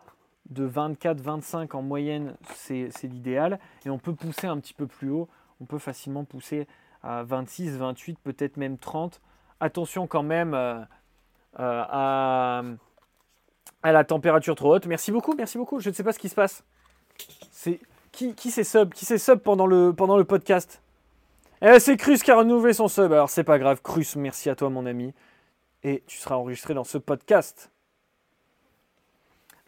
de 0.50 0.68
24-25 0.68 1.74
en 1.76 1.82
moyenne, 1.82 2.36
c'est 2.54 2.90
l'idéal. 3.04 3.58
Et 3.86 3.90
on 3.90 3.98
peut 3.98 4.14
pousser 4.14 4.46
un 4.46 4.58
petit 4.58 4.74
peu 4.74 4.86
plus 4.86 5.10
haut. 5.10 5.28
On 5.60 5.64
peut 5.64 5.78
facilement 5.78 6.24
pousser 6.24 6.66
à 7.02 7.22
26, 7.22 7.76
28, 7.76 8.18
peut-être 8.22 8.56
même 8.56 8.78
30. 8.78 9.20
Attention 9.60 10.06
quand 10.06 10.22
même 10.22 10.54
euh, 10.54 10.82
à, 11.58 12.62
la 13.84 14.04
température 14.04 14.54
trop 14.54 14.74
haute. 14.74 14.86
Merci 14.86 15.12
beaucoup, 15.12 15.34
merci 15.34 15.58
beaucoup. 15.58 15.80
Je 15.80 15.90
ne 15.90 15.94
sais 15.94 16.04
pas 16.04 16.12
ce 16.12 16.18
qui 16.18 16.28
se 16.28 16.34
passe. 16.34 16.64
Qui, 18.12 18.34
qui 18.34 18.50
c'est 18.50 18.64
sub? 18.64 18.92
Qui 18.92 19.04
c'est 19.04 19.18
sub 19.18 19.38
pendant 19.40 19.66
le, 19.66 19.92
pendant 19.92 20.16
le 20.16 20.24
podcast? 20.24 20.82
Eh, 21.62 21.78
c'est 21.78 21.96
Crus 21.96 22.22
qui 22.22 22.30
a 22.30 22.36
renouvelé 22.36 22.72
son 22.72 22.88
sub. 22.88 23.12
Alors 23.12 23.28
c'est 23.28 23.44
pas 23.44 23.58
grave, 23.58 23.82
Crus, 23.82 24.16
merci 24.16 24.48
à 24.48 24.54
toi 24.56 24.70
mon 24.70 24.86
ami. 24.86 25.12
Et 25.82 26.02
tu 26.06 26.18
seras 26.18 26.36
enregistré 26.36 26.74
dans 26.74 26.84
ce 26.84 26.98
podcast. 26.98 27.70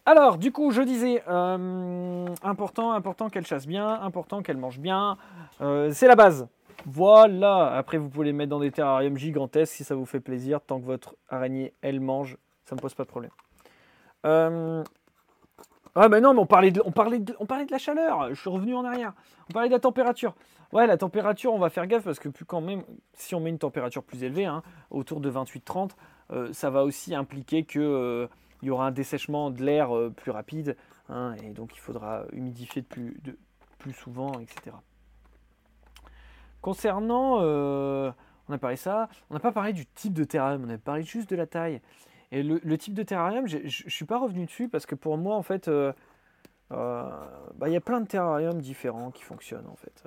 Alors, 0.04 0.36
du 0.36 0.50
coup, 0.50 0.72
je 0.72 0.82
disais, 0.82 1.22
euh, 1.28 2.26
important, 2.42 2.92
important 2.92 3.28
qu'elle 3.30 3.46
chasse 3.46 3.66
bien, 3.66 3.86
important 3.86 4.42
qu'elle 4.42 4.56
mange 4.56 4.80
bien. 4.80 5.16
Euh, 5.60 5.90
c'est 5.92 6.08
la 6.08 6.16
base. 6.16 6.48
Voilà. 6.86 7.72
Après, 7.76 7.98
vous 7.98 8.08
pouvez 8.08 8.26
les 8.26 8.32
mettre 8.32 8.50
dans 8.50 8.58
des 8.58 8.72
terrariums 8.72 9.16
gigantesques 9.16 9.74
si 9.74 9.84
ça 9.84 9.94
vous 9.94 10.06
fait 10.06 10.18
plaisir. 10.18 10.60
Tant 10.60 10.80
que 10.80 10.84
votre 10.84 11.14
araignée, 11.28 11.72
elle 11.82 12.00
mange, 12.00 12.36
ça 12.64 12.74
ne 12.74 12.78
me 12.78 12.82
pose 12.82 12.94
pas 12.94 13.04
de 13.04 13.08
problème. 13.08 13.30
Euh, 14.26 14.82
ah, 15.94 16.08
mais 16.08 16.20
non, 16.20 16.34
mais 16.34 16.40
on 16.40 16.46
parlait, 16.46 16.70
de, 16.72 16.82
la 17.70 17.78
chaleur. 17.78 18.28
Je 18.30 18.40
suis 18.40 18.50
revenu 18.50 18.74
en 18.74 18.84
arrière. 18.84 19.12
On 19.50 19.52
parlait 19.52 19.68
de 19.68 19.74
la 19.74 19.80
température. 19.80 20.34
Ouais, 20.72 20.86
la 20.86 20.96
température, 20.96 21.52
on 21.52 21.58
va 21.58 21.68
faire 21.68 21.86
gaffe 21.86 22.04
parce 22.04 22.18
que 22.18 22.30
plus 22.30 22.46
quand 22.46 22.62
même, 22.62 22.82
si 23.12 23.34
on 23.34 23.40
met 23.40 23.50
une 23.50 23.58
température 23.58 24.02
plus 24.02 24.24
élevée, 24.24 24.46
hein, 24.46 24.62
autour 24.90 25.20
de 25.20 25.30
28-30, 25.30 25.90
euh, 26.32 26.52
ça 26.52 26.70
va 26.70 26.82
aussi 26.84 27.14
impliquer 27.14 27.66
euh, 27.76 28.26
y 28.68 28.70
aura 28.70 28.86
un 28.86 28.90
dessèchement 28.90 29.50
de 29.50 29.62
l'air 29.62 29.94
euh, 29.96 30.10
plus 30.10 30.30
rapide, 30.30 30.76
hein, 31.08 31.34
et 31.42 31.50
donc 31.50 31.74
il 31.74 31.80
faudra 31.80 32.24
humidifier 32.32 32.82
plus, 32.82 33.14
souvent, 33.94 34.38
etc. 34.38 34.76
Concernant, 36.60 37.40
on 37.40 38.52
a 38.52 38.58
parlé 38.58 38.76
ça, 38.76 39.08
on 39.30 39.34
n'a 39.34 39.40
pas 39.40 39.50
parlé 39.50 39.72
du 39.72 39.84
type 39.86 40.12
de 40.12 40.22
terrarium, 40.22 40.64
on 40.64 40.70
a 40.70 40.78
parlé 40.78 41.02
juste 41.02 41.28
de 41.30 41.36
la 41.36 41.46
taille. 41.46 41.80
Et 42.30 42.44
le, 42.44 42.78
type 42.78 42.94
de 42.94 43.02
terrarium, 43.02 43.48
je 43.48 43.58
ne 43.58 43.68
suis 43.68 44.04
pas 44.04 44.18
revenu 44.18 44.46
dessus 44.46 44.68
parce 44.68 44.86
que 44.86 44.94
pour 44.94 45.18
moi, 45.18 45.34
en 45.34 45.42
fait, 45.42 45.68
bah, 46.70 47.16
il 47.66 47.72
y 47.72 47.76
a 47.76 47.80
plein 47.80 48.00
de 48.00 48.06
terrariums 48.06 48.60
différents 48.60 49.10
qui 49.10 49.24
fonctionnent, 49.24 49.66
en 49.66 49.76
fait. 49.76 50.04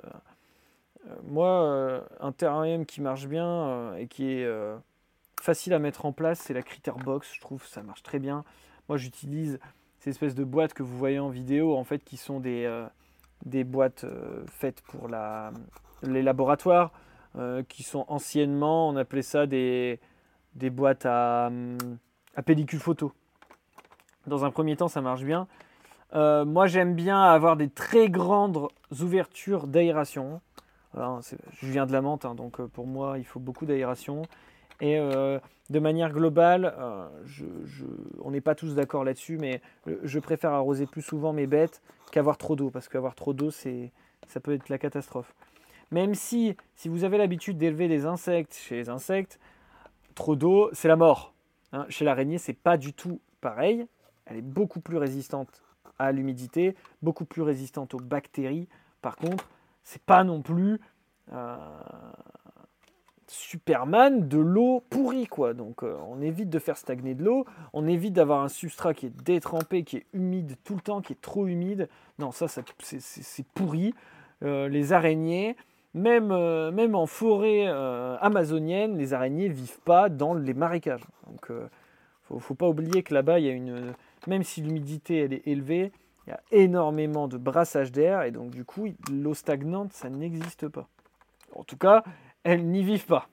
Euh, 1.06 1.14
moi, 1.24 1.48
euh, 1.48 2.00
un 2.20 2.32
terrarium 2.32 2.86
qui 2.86 3.00
marche 3.00 3.26
bien 3.26 3.46
euh, 3.46 3.96
et 3.96 4.06
qui 4.06 4.30
est 4.30 4.48
facile 5.40 5.74
à 5.74 5.78
mettre 5.78 6.06
en 6.06 6.12
place, 6.12 6.40
c'est 6.40 6.54
la 6.54 6.62
Critter 6.62 6.92
Box. 7.04 7.32
Je 7.34 7.40
trouve 7.40 7.64
ça 7.66 7.82
marche 7.82 8.02
très 8.02 8.18
bien. 8.18 8.44
Moi, 8.88 8.98
j'utilise 8.98 9.58
ces 10.00 10.10
espèces 10.10 10.34
de 10.34 10.44
boîtes 10.44 10.74
que 10.74 10.82
vous 10.82 10.96
voyez 10.96 11.18
en 11.18 11.28
vidéo, 11.28 11.76
en 11.76 11.84
fait, 11.84 12.04
qui 12.04 12.16
sont 12.16 12.40
des, 12.40 12.86
des 13.44 13.64
boîtes 13.64 14.06
faites 14.48 14.80
pour 14.82 15.08
la, 15.08 15.50
les 16.02 16.22
laboratoires, 16.22 16.92
qui 17.68 17.82
sont 17.82 18.04
anciennement, 18.08 18.88
on 18.88 18.96
appelait 18.96 19.22
ça 19.22 19.46
des, 19.46 19.98
des 20.54 20.70
boîtes 20.70 21.04
à, 21.04 21.50
à 22.36 22.42
pellicule 22.42 22.78
photo. 22.78 23.12
Dans 24.28 24.44
un 24.44 24.50
premier 24.50 24.76
temps, 24.76 24.88
ça 24.88 25.00
marche 25.00 25.24
bien. 25.24 25.48
moi, 26.14 26.68
j'aime 26.68 26.94
bien 26.94 27.20
avoir 27.20 27.56
des 27.56 27.68
très 27.68 28.08
grandes 28.08 28.68
ouvertures 29.00 29.66
d'aération 29.66 30.40
je 31.60 31.66
viens 31.66 31.86
de 31.86 31.92
la 31.92 32.00
menthe, 32.00 32.24
hein, 32.24 32.34
donc 32.34 32.60
euh, 32.60 32.68
pour 32.68 32.86
moi, 32.86 33.18
il 33.18 33.24
faut 33.24 33.40
beaucoup 33.40 33.66
d'aération. 33.66 34.22
Et 34.80 34.98
euh, 34.98 35.38
de 35.70 35.78
manière 35.78 36.12
globale, 36.12 36.74
euh, 36.78 37.08
on 38.22 38.30
n'est 38.30 38.40
pas 38.40 38.54
tous 38.54 38.74
d'accord 38.74 39.04
là-dessus, 39.04 39.38
mais 39.38 39.60
je 40.02 40.18
préfère 40.18 40.52
arroser 40.52 40.86
plus 40.86 41.02
souvent 41.02 41.32
mes 41.32 41.46
bêtes 41.46 41.82
qu'avoir 42.12 42.38
trop 42.38 42.56
d'eau, 42.56 42.70
parce 42.70 42.88
qu'avoir 42.88 43.14
trop 43.14 43.32
d'eau, 43.32 43.50
ça 43.50 44.40
peut 44.42 44.52
être 44.52 44.68
la 44.68 44.78
catastrophe. 44.78 45.34
Même 45.90 46.14
si, 46.14 46.56
si 46.74 46.88
vous 46.88 47.04
avez 47.04 47.16
l'habitude 47.16 47.58
d'élever 47.58 47.88
des 47.88 48.06
insectes 48.06 48.54
chez 48.54 48.76
les 48.76 48.88
insectes, 48.88 49.38
trop 50.14 50.36
d'eau, 50.36 50.70
c'est 50.72 50.88
la 50.88 50.96
mort. 50.96 51.32
Hein. 51.72 51.86
chez 51.88 52.04
l'araignée, 52.04 52.38
c'est 52.38 52.52
pas 52.52 52.76
du 52.76 52.92
tout 52.92 53.20
pareil. 53.40 53.86
Elle 54.24 54.38
est 54.38 54.42
beaucoup 54.42 54.80
plus 54.80 54.96
résistante 54.96 55.62
à 55.98 56.12
l'humidité, 56.12 56.74
beaucoup 57.02 57.24
plus 57.24 57.42
résistante 57.42 57.94
aux 57.94 58.00
bactéries. 58.00 58.68
Par 59.02 59.16
contre, 59.16 59.48
c'est 59.84 60.02
pas 60.02 60.24
non 60.24 60.42
plus 60.42 60.80
euh, 61.32 61.56
Superman 63.28 64.28
de 64.28 64.38
l'eau 64.38 64.82
pourrie 64.88 65.26
quoi. 65.26 65.54
Donc 65.54 65.82
euh, 65.82 65.96
on 66.08 66.20
évite 66.20 66.50
de 66.50 66.58
faire 66.58 66.76
stagner 66.76 67.14
de 67.14 67.24
l'eau, 67.24 67.44
on 67.72 67.86
évite 67.86 68.14
d'avoir 68.14 68.42
un 68.42 68.48
substrat 68.48 68.94
qui 68.94 69.06
est 69.06 69.22
détrempé, 69.24 69.82
qui 69.82 69.98
est 69.98 70.06
humide 70.12 70.56
tout 70.64 70.74
le 70.74 70.80
temps, 70.80 71.00
qui 71.00 71.12
est 71.12 71.20
trop 71.20 71.46
humide. 71.46 71.88
Non, 72.18 72.30
ça, 72.30 72.46
c'est 72.48 73.46
pourri. 73.54 73.94
Euh, 74.42 74.68
les 74.68 74.92
araignées, 74.92 75.56
même, 75.94 76.28
même 76.72 76.94
en 76.94 77.06
forêt 77.06 77.66
amazonienne, 78.20 78.98
les 78.98 79.14
araignées 79.14 79.48
vivent 79.48 79.80
pas 79.80 80.08
dans 80.08 80.34
les 80.34 80.54
marécages. 80.54 81.04
Donc 81.26 81.50
faut, 82.24 82.38
faut 82.38 82.54
pas 82.54 82.68
oublier 82.68 83.02
que 83.02 83.14
là-bas, 83.14 83.38
il 83.38 83.46
y 83.46 83.48
a 83.48 83.52
une, 83.52 83.94
même 84.26 84.42
si 84.42 84.60
l'humidité 84.60 85.18
elle 85.18 85.32
est 85.32 85.46
élevée, 85.46 85.92
il 86.26 86.30
y 86.30 86.32
a 86.32 86.40
énormément 86.50 87.28
de 87.28 87.38
brassage 87.38 87.92
d'air 87.92 88.22
et 88.22 88.30
donc 88.30 88.50
du 88.50 88.64
coup, 88.64 88.88
l'eau 89.10 89.34
stagnante, 89.34 89.92
ça 89.92 90.10
n'existe 90.10 90.68
pas. 90.68 90.88
En 91.54 91.62
tout 91.62 91.76
cas, 91.76 92.02
elles 92.46 92.64
n'y 92.64 92.84
vivent 92.84 93.06
pas. 93.06 93.28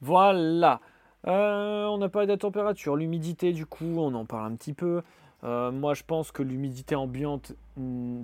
Voilà. 0.00 0.80
Euh, 1.26 1.84
on 1.86 2.00
a 2.00 2.08
parlé 2.08 2.26
de 2.26 2.32
la 2.32 2.38
température, 2.38 2.96
l'humidité 2.96 3.52
du 3.52 3.66
coup, 3.66 3.98
on 3.98 4.14
en 4.14 4.24
parle 4.24 4.50
un 4.50 4.56
petit 4.56 4.72
peu. 4.72 5.02
Euh, 5.44 5.70
moi, 5.70 5.92
je 5.92 6.04
pense 6.04 6.32
que 6.32 6.42
l'humidité 6.42 6.94
ambiante, 6.94 7.52
hmm, 7.76 8.22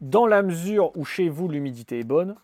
dans 0.00 0.26
la 0.26 0.42
mesure 0.42 0.96
où 0.96 1.04
chez 1.04 1.28
vous 1.28 1.48
l'humidité 1.48 2.00
est 2.00 2.04
bonne, 2.04 2.34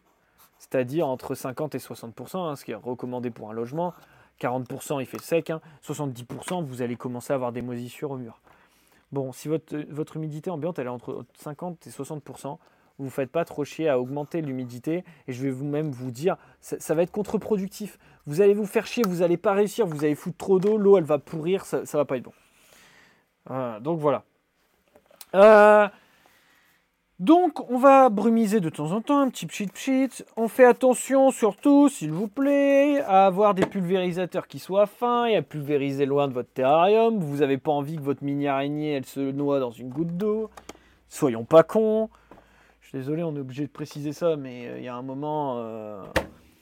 c'est-à-dire 0.61 1.09
entre 1.09 1.35
50 1.35 1.75
et 1.75 1.79
60%, 1.79 2.39
hein, 2.39 2.55
ce 2.55 2.65
qui 2.65 2.71
est 2.71 2.77
recommandé 2.77 3.31
pour 3.31 3.51
un 3.51 3.53
logement, 3.53 3.95
40% 4.41 5.01
il 5.01 5.07
fait 5.07 5.21
sec, 5.21 5.53
70% 5.83 6.55
hein. 6.55 6.63
vous 6.63 6.83
allez 6.83 6.95
commencer 6.95 7.33
à 7.33 7.37
avoir 7.37 7.51
des 7.51 7.63
moisissures 7.63 8.13
au 8.13 8.17
mur. 8.17 8.41
Bon, 9.11 9.33
si 9.33 9.49
votre, 9.49 9.77
votre 9.91 10.17
humidité 10.17 10.51
ambiante 10.51 10.79
elle 10.79 10.87
est 10.87 10.91
entre 10.91 11.25
50 11.39 11.85
et 11.87 11.91
60%, 11.91 12.59
vous 12.99 13.07
ne 13.07 13.11
faites 13.11 13.31
pas 13.31 13.45
trop 13.45 13.65
chier 13.65 13.89
à 13.89 14.01
augmenter 14.01 14.43
l'humidité 14.43 15.05
et 15.27 15.33
je 15.33 15.43
vais 15.43 15.51
vous-même 15.51 15.91
vous 15.91 16.11
dire, 16.11 16.37
ça, 16.61 16.95
va 16.95 17.03
être 17.03 17.13
contre-productif. 17.13 17.99
Vous 18.27 18.41
allez 18.41 18.55
vous 18.55 18.67
faire 18.67 18.87
chier, 18.87 19.05
vous 19.07 19.17
n'allez 19.17 19.37
pas 19.37 19.53
réussir, 19.53 19.87
vous 19.87 20.05
allez 20.05 20.15
foutre 20.15 20.37
trop 20.37 20.59
d'eau, 20.59 20.77
l'eau 20.77 20.99
elle 20.99 21.05
va 21.05 21.19
pourrir, 21.19 21.65
ça 21.65 21.81
ne 21.81 21.87
va 21.87 22.05
pas 22.05 22.17
être 22.17 22.25
bon. 22.25 23.81
Donc 23.81 23.99
voilà. 23.99 24.25
Euh, 25.35 25.89
donc, 27.19 27.69
on 27.69 27.79
va 27.79 28.11
brumiser 28.11 28.61
de 28.61 28.69
temps 28.69 28.93
en 28.93 29.01
temps, 29.01 29.19
un 29.19 29.29
petit 29.29 29.47
pchit 29.47 29.67
pchit. 29.67 30.23
On 30.37 30.47
fait 30.47 30.65
attention, 30.65 31.33
surtout, 31.33 31.89
s'il 31.89 32.13
vous 32.13 32.29
plaît, 32.29 33.01
à 33.01 33.27
avoir 33.27 33.55
des 33.55 33.67
pulvérisateurs 33.67 34.47
qui 34.47 34.61
soient 34.61 34.87
fins 34.87 35.25
et 35.27 35.35
à 35.35 35.43
pulvériser 35.43 36.07
loin 36.07 36.29
de 36.29 36.33
votre 36.33 36.53
terrarium. 36.53 37.19
Vous 37.19 37.39
n'avez 37.39 37.59
pas 37.59 37.73
envie 37.73 37.97
que 37.97 38.03
votre 38.03 38.23
mini 38.23 38.47
araignée, 38.47 38.93
elle 38.93 39.05
se 39.05 39.19
noie 39.19 39.59
dans 39.59 39.73
une 39.73 39.89
goutte 39.89 40.17
d'eau. 40.17 40.49
Soyons 41.09 41.45
pas 41.45 41.65
cons. 41.65 42.09
Je 42.89 42.93
suis 42.93 42.99
désolé, 43.01 43.23
on 43.23 43.37
est 43.37 43.41
obligé 43.41 43.65
de 43.65 43.71
préciser 43.71 44.15
ça, 44.15 44.37
mais 44.37 44.67
euh, 44.67 44.79
il 44.79 44.85
y 44.85 44.89
a 44.89 44.95
un 44.95 45.03
moment, 45.03 45.57
euh, 45.59 46.03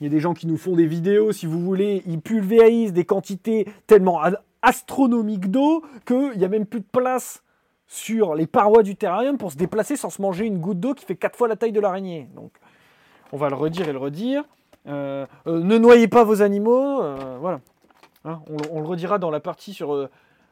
il 0.00 0.04
y 0.04 0.06
a 0.08 0.10
des 0.10 0.18
gens 0.18 0.34
qui 0.34 0.48
nous 0.48 0.56
font 0.56 0.74
des 0.74 0.88
vidéos, 0.88 1.30
si 1.30 1.46
vous 1.46 1.60
voulez, 1.60 2.02
ils 2.04 2.20
pulvérisent 2.20 2.92
des 2.92 3.04
quantités 3.04 3.68
tellement 3.86 4.20
astronomiques 4.60 5.52
d'eau 5.52 5.84
qu'il 6.04 6.36
n'y 6.36 6.44
a 6.44 6.48
même 6.48 6.66
plus 6.66 6.80
de 6.80 6.86
place 6.90 7.44
sur 7.86 8.34
les 8.34 8.48
parois 8.48 8.82
du 8.82 8.96
terrarium 8.96 9.38
pour 9.38 9.52
se 9.52 9.56
déplacer 9.56 9.94
sans 9.94 10.10
se 10.10 10.20
manger 10.20 10.46
une 10.46 10.58
goutte 10.58 10.80
d'eau 10.80 10.94
qui 10.94 11.04
fait 11.04 11.14
quatre 11.14 11.38
fois 11.38 11.46
la 11.46 11.54
taille 11.54 11.70
de 11.70 11.78
l'araignée. 11.78 12.28
Donc, 12.34 12.50
on 13.30 13.36
va 13.36 13.48
le 13.48 13.54
redire 13.54 13.88
et 13.88 13.92
le 13.92 13.98
redire. 13.98 14.42
Euh, 14.88 15.26
ne 15.46 15.78
noyez 15.78 16.08
pas 16.08 16.24
vos 16.24 16.42
animaux. 16.42 17.04
Voilà. 17.38 17.60
Hein, 18.24 18.40
on, 18.72 18.80
le 18.80 18.86
redira 18.88 19.20
dans 19.20 19.30
la 19.30 19.38
partie 19.38 19.72
sur 19.72 20.08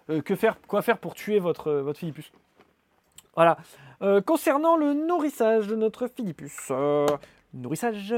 que 0.06 0.36
faire, 0.36 0.56
quoi 0.68 0.82
faire 0.82 0.98
pour 0.98 1.14
tuer 1.14 1.40
votre, 1.40 1.72
votre 1.72 1.98
Philippus. 1.98 2.30
Voilà. 3.34 3.56
concernant 4.26 4.76
le 4.76 4.94
nourrissage 4.94 5.66
de 5.66 5.76
notre 5.76 6.06
Philippus, 6.06 6.52
le 6.70 7.06
nourrissage 7.54 8.14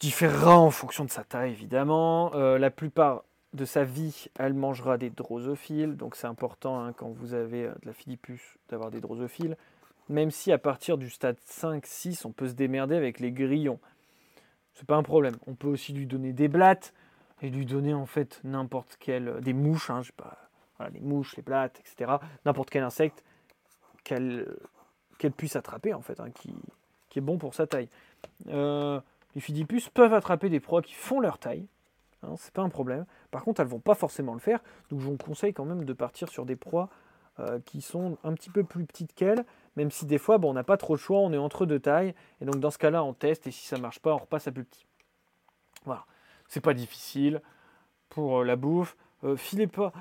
différent 0.00 0.66
en 0.66 0.70
fonction 0.70 1.04
de 1.04 1.10
sa 1.10 1.24
taille, 1.24 1.50
évidemment. 1.50 2.30
la 2.34 2.70
plupart 2.70 3.24
de 3.52 3.64
sa 3.64 3.84
vie, 3.84 4.26
elle 4.38 4.54
mangera 4.54 4.98
des 4.98 5.10
drosophiles. 5.10 5.96
Donc 5.96 6.16
c'est 6.16 6.26
important 6.26 6.82
hein, 6.82 6.92
quand 6.92 7.10
vous 7.10 7.34
avez 7.34 7.66
euh, 7.66 7.72
de 7.82 7.86
la 7.86 7.92
philippus 7.92 8.58
d'avoir 8.68 8.90
des 8.90 9.00
drosophiles. 9.00 9.56
Même 10.08 10.30
si 10.30 10.52
à 10.52 10.58
partir 10.58 10.98
du 10.98 11.10
stade 11.10 11.36
5-6, 11.48 12.26
on 12.26 12.32
peut 12.32 12.48
se 12.48 12.54
démerder 12.54 12.96
avec 12.96 13.20
les 13.20 13.30
grillons. 13.30 13.78
C'est 14.74 14.86
pas 14.86 14.96
un 14.96 15.02
problème. 15.02 15.36
On 15.46 15.54
peut 15.54 15.68
aussi 15.68 15.92
lui 15.92 16.06
donner 16.06 16.32
des 16.32 16.48
blattes 16.48 16.94
et 17.42 17.50
lui 17.50 17.66
donner 17.66 17.94
en 17.94 18.06
fait 18.06 18.40
n'importe 18.44 18.96
quel. 18.98 19.28
Euh, 19.28 19.40
des 19.40 19.52
mouches, 19.52 19.90
hein, 19.90 20.02
je 20.02 20.08
sais 20.08 20.14
pas. 20.16 20.38
Voilà, 20.78 20.92
les 20.92 21.00
mouches, 21.00 21.36
les 21.36 21.42
blattes, 21.42 21.80
etc. 21.80 22.12
N'importe 22.46 22.70
quel 22.70 22.82
insecte 22.82 23.22
qu'elle 24.04 25.32
puisse 25.36 25.56
attraper 25.56 25.94
en 25.94 26.02
fait, 26.02 26.20
hein, 26.20 26.30
qui, 26.30 26.54
est 27.14 27.20
bon 27.20 27.38
pour 27.38 27.54
sa 27.54 27.66
taille. 27.66 27.88
Euh, 28.48 29.00
les 29.34 29.40
philippus 29.40 29.88
peuvent 29.92 30.14
attraper 30.14 30.48
des 30.48 30.60
proies 30.60 30.82
qui 30.82 30.94
font 30.94 31.20
leur 31.20 31.38
taille. 31.38 31.66
Hein, 32.22 32.34
c'est 32.38 32.52
pas 32.52 32.62
un 32.62 32.68
problème. 32.68 33.04
Par 33.30 33.44
contre, 33.44 33.60
elles 33.60 33.66
vont 33.66 33.80
pas 33.80 33.94
forcément 33.94 34.34
le 34.34 34.40
faire. 34.40 34.60
Donc, 34.90 35.00
je 35.00 35.06
vous 35.06 35.16
conseille 35.16 35.52
quand 35.52 35.64
même 35.64 35.84
de 35.84 35.92
partir 35.92 36.28
sur 36.28 36.44
des 36.46 36.56
proies 36.56 36.88
euh, 37.40 37.60
qui 37.64 37.80
sont 37.80 38.18
un 38.24 38.34
petit 38.34 38.50
peu 38.50 38.62
plus 38.62 38.84
petites 38.84 39.14
qu'elles, 39.14 39.44
même 39.76 39.90
si 39.90 40.04
des 40.06 40.18
fois, 40.18 40.38
on 40.42 40.52
n'a 40.52 40.64
pas 40.64 40.76
trop 40.76 40.94
le 40.94 40.98
choix, 40.98 41.18
on 41.18 41.32
est 41.32 41.38
entre 41.38 41.66
deux 41.66 41.80
tailles. 41.80 42.14
Et 42.40 42.44
donc, 42.44 42.56
dans 42.60 42.70
ce 42.70 42.78
cas-là, 42.78 43.02
on 43.04 43.14
teste. 43.14 43.46
Et 43.46 43.50
si 43.50 43.66
ça 43.66 43.78
marche 43.78 44.00
pas, 44.00 44.14
on 44.14 44.18
repasse 44.18 44.46
à 44.46 44.52
plus 44.52 44.64
petit. 44.64 44.86
Voilà. 45.84 46.04
C'est 46.48 46.60
pas 46.60 46.74
difficile 46.74 47.40
pour 48.08 48.40
euh, 48.40 48.44
la 48.44 48.56
bouffe. 48.56 48.96
Euh, 49.24 49.36
filez 49.36 49.66
pas. 49.66 49.92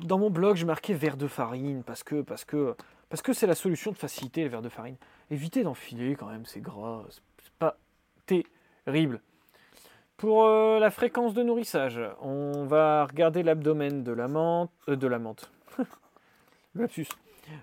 Dans 0.00 0.18
mon 0.18 0.30
blog, 0.30 0.56
j'ai 0.56 0.64
marqué 0.64 0.94
verre 0.94 1.16
de 1.16 1.26
farine 1.26 1.82
parce 1.82 2.02
que 2.02 2.22
parce 2.22 2.44
que 2.44 2.76
parce 3.14 3.22
que 3.22 3.32
c'est 3.32 3.46
la 3.46 3.54
solution 3.54 3.92
de 3.92 3.96
faciliter 3.96 4.42
les 4.42 4.48
verres 4.48 4.60
de 4.60 4.68
farine. 4.68 4.96
Évitez 5.30 5.62
d'enfiler 5.62 6.16
quand 6.16 6.26
même, 6.26 6.44
c'est 6.46 6.60
gras, 6.60 7.04
c'est 7.08 7.52
pas 7.60 7.76
terrible. 8.26 9.20
Pour 10.16 10.46
euh, 10.46 10.80
la 10.80 10.90
fréquence 10.90 11.32
de 11.32 11.44
nourrissage, 11.44 12.00
on 12.20 12.64
va 12.66 13.04
regarder 13.04 13.44
l'abdomen 13.44 14.02
de 14.02 14.10
la 14.10 14.26
menthe. 14.26 14.72
Euh, 14.88 14.96
de 14.96 15.06
la 15.06 15.20
menthe. 15.20 15.48
Lapsus. 16.74 17.06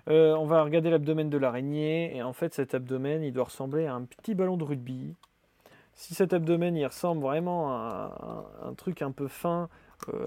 Euh, 0.08 0.34
on 0.36 0.46
va 0.46 0.62
regarder 0.62 0.88
l'abdomen 0.88 1.28
de 1.28 1.36
l'araignée. 1.36 2.16
Et 2.16 2.22
en 2.22 2.32
fait, 2.32 2.54
cet 2.54 2.74
abdomen, 2.74 3.22
il 3.22 3.34
doit 3.34 3.44
ressembler 3.44 3.84
à 3.84 3.92
un 3.92 4.04
petit 4.04 4.34
ballon 4.34 4.56
de 4.56 4.64
rugby. 4.64 5.14
Si 5.92 6.14
cet 6.14 6.32
abdomen, 6.32 6.74
il 6.78 6.86
ressemble 6.86 7.20
vraiment 7.20 7.74
à 7.74 8.46
un, 8.62 8.72
truc 8.72 9.02
un 9.02 9.12
peu 9.12 9.28
fin, 9.28 9.68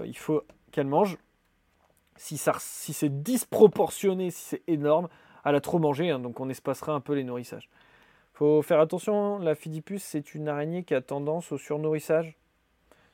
il 0.04 0.16
faut 0.16 0.44
qu'elle 0.70 0.86
mange. 0.86 1.18
Si, 2.16 2.38
si 2.38 2.92
c'est 2.92 3.22
disproportionné, 3.22 4.30
si 4.30 4.42
c'est 4.42 4.62
énorme, 4.66 5.08
elle 5.44 5.54
a 5.54 5.60
trop 5.60 5.78
mangé. 5.78 6.10
Hein, 6.10 6.18
donc 6.18 6.40
on 6.40 6.48
espacera 6.48 6.92
un 6.92 7.00
peu 7.00 7.14
les 7.14 7.24
nourrissages 7.24 7.68
faut 8.36 8.60
faire 8.60 8.80
attention, 8.80 9.38
la 9.38 9.54
Phidipus, 9.54 10.02
c'est 10.02 10.34
une 10.34 10.48
araignée 10.48 10.84
qui 10.84 10.92
a 10.92 11.00
tendance 11.00 11.52
au 11.52 11.56
surnourrissage, 11.56 12.36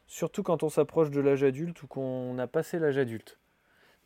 surtout 0.09 0.43
quand 0.43 0.65
on 0.65 0.69
s'approche 0.69 1.13
de 1.13 1.21
l'âge 1.21 1.45
adulte 1.45 1.81
ou 1.85 1.87
qu'on 1.87 2.37
a 2.41 2.49
passé 2.49 2.81
l'âge 2.81 2.99
adulte. 2.99 3.39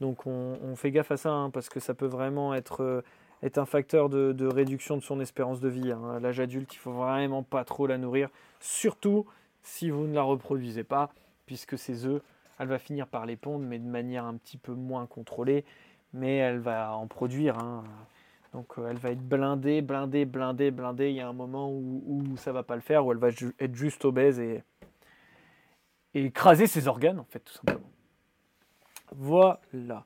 Donc 0.00 0.26
on, 0.26 0.76
fait 0.76 0.90
gaffe 0.90 1.10
à 1.10 1.16
ça, 1.16 1.30
hein, 1.30 1.48
parce 1.48 1.70
que 1.70 1.80
ça 1.80 1.94
peut 1.94 2.06
vraiment 2.06 2.52
être, 2.52 2.82
euh, 2.82 3.00
être 3.42 3.56
un 3.56 3.64
facteur 3.64 4.10
de, 4.10 4.46
réduction 4.46 4.98
de 4.98 5.02
son 5.02 5.18
espérance 5.18 5.58
de 5.58 5.70
vie. 5.70 5.90
Hein. 5.90 6.20
l'âge 6.20 6.38
adulte, 6.38 6.74
il 6.74 6.78
faut 6.78 6.92
vraiment 6.92 7.42
pas 7.42 7.64
trop 7.64 7.86
la 7.86 7.96
nourrir, 7.96 8.28
surtout 8.60 9.24
si 9.62 9.88
vous 9.88 10.06
ne 10.06 10.14
la 10.14 10.22
reproduisez 10.22 10.84
pas, 10.84 11.08
puisque 11.46 11.78
ses 11.78 12.04
œufs, 12.04 12.20
elle 12.58 12.68
va 12.68 12.78
finir 12.78 13.06
par 13.06 13.26
les 13.26 13.36
pondre, 13.36 13.64
mais 13.64 13.78
de 13.78 13.88
manière 13.88 14.24
un 14.24 14.36
petit 14.36 14.56
peu 14.56 14.72
moins 14.72 15.06
contrôlée, 15.06 15.64
mais 16.12 16.36
elle 16.36 16.58
va 16.58 16.96
en 16.96 17.06
produire. 17.06 17.58
Hein. 17.58 17.84
Donc 18.52 18.78
euh, 18.78 18.88
elle 18.88 18.96
va 18.96 19.10
être 19.10 19.20
blindée, 19.20 19.82
blindée, 19.82 20.24
blindée, 20.24 20.70
blindée. 20.70 21.10
Il 21.10 21.16
y 21.16 21.20
a 21.20 21.28
un 21.28 21.34
moment 21.34 21.70
où, 21.70 22.02
où 22.06 22.36
ça 22.36 22.52
va 22.52 22.62
pas 22.62 22.74
le 22.74 22.80
faire, 22.80 23.04
où 23.04 23.12
elle 23.12 23.18
va 23.18 23.28
être 23.28 23.74
juste 23.74 24.04
obèse 24.04 24.40
et, 24.40 24.62
écraser 26.14 26.66
ses 26.66 26.88
organes, 26.88 27.18
en 27.18 27.24
fait, 27.24 27.40
tout 27.40 27.52
simplement. 27.52 27.90
Voilà. 29.14 30.04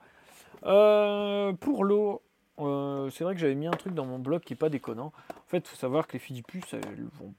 Euh, 0.64 1.52
pour 1.52 1.84
l'eau, 1.84 2.20
euh, 2.58 3.08
c'est 3.10 3.22
vrai 3.22 3.34
que 3.34 3.40
j'avais 3.40 3.54
mis 3.54 3.68
un 3.68 3.72
truc 3.72 3.94
dans 3.94 4.04
mon 4.04 4.18
blog 4.18 4.40
qui 4.40 4.52
n'est 4.52 4.58
pas 4.58 4.68
déconnant. 4.68 5.12
En 5.30 5.46
fait, 5.46 5.58
il 5.58 5.66
faut 5.68 5.76
savoir 5.76 6.08
que 6.08 6.14
les 6.14 6.18
filles 6.18 6.34
du 6.34 6.42
puce, 6.42 6.74
elles 6.74 7.06
vont 7.20 7.32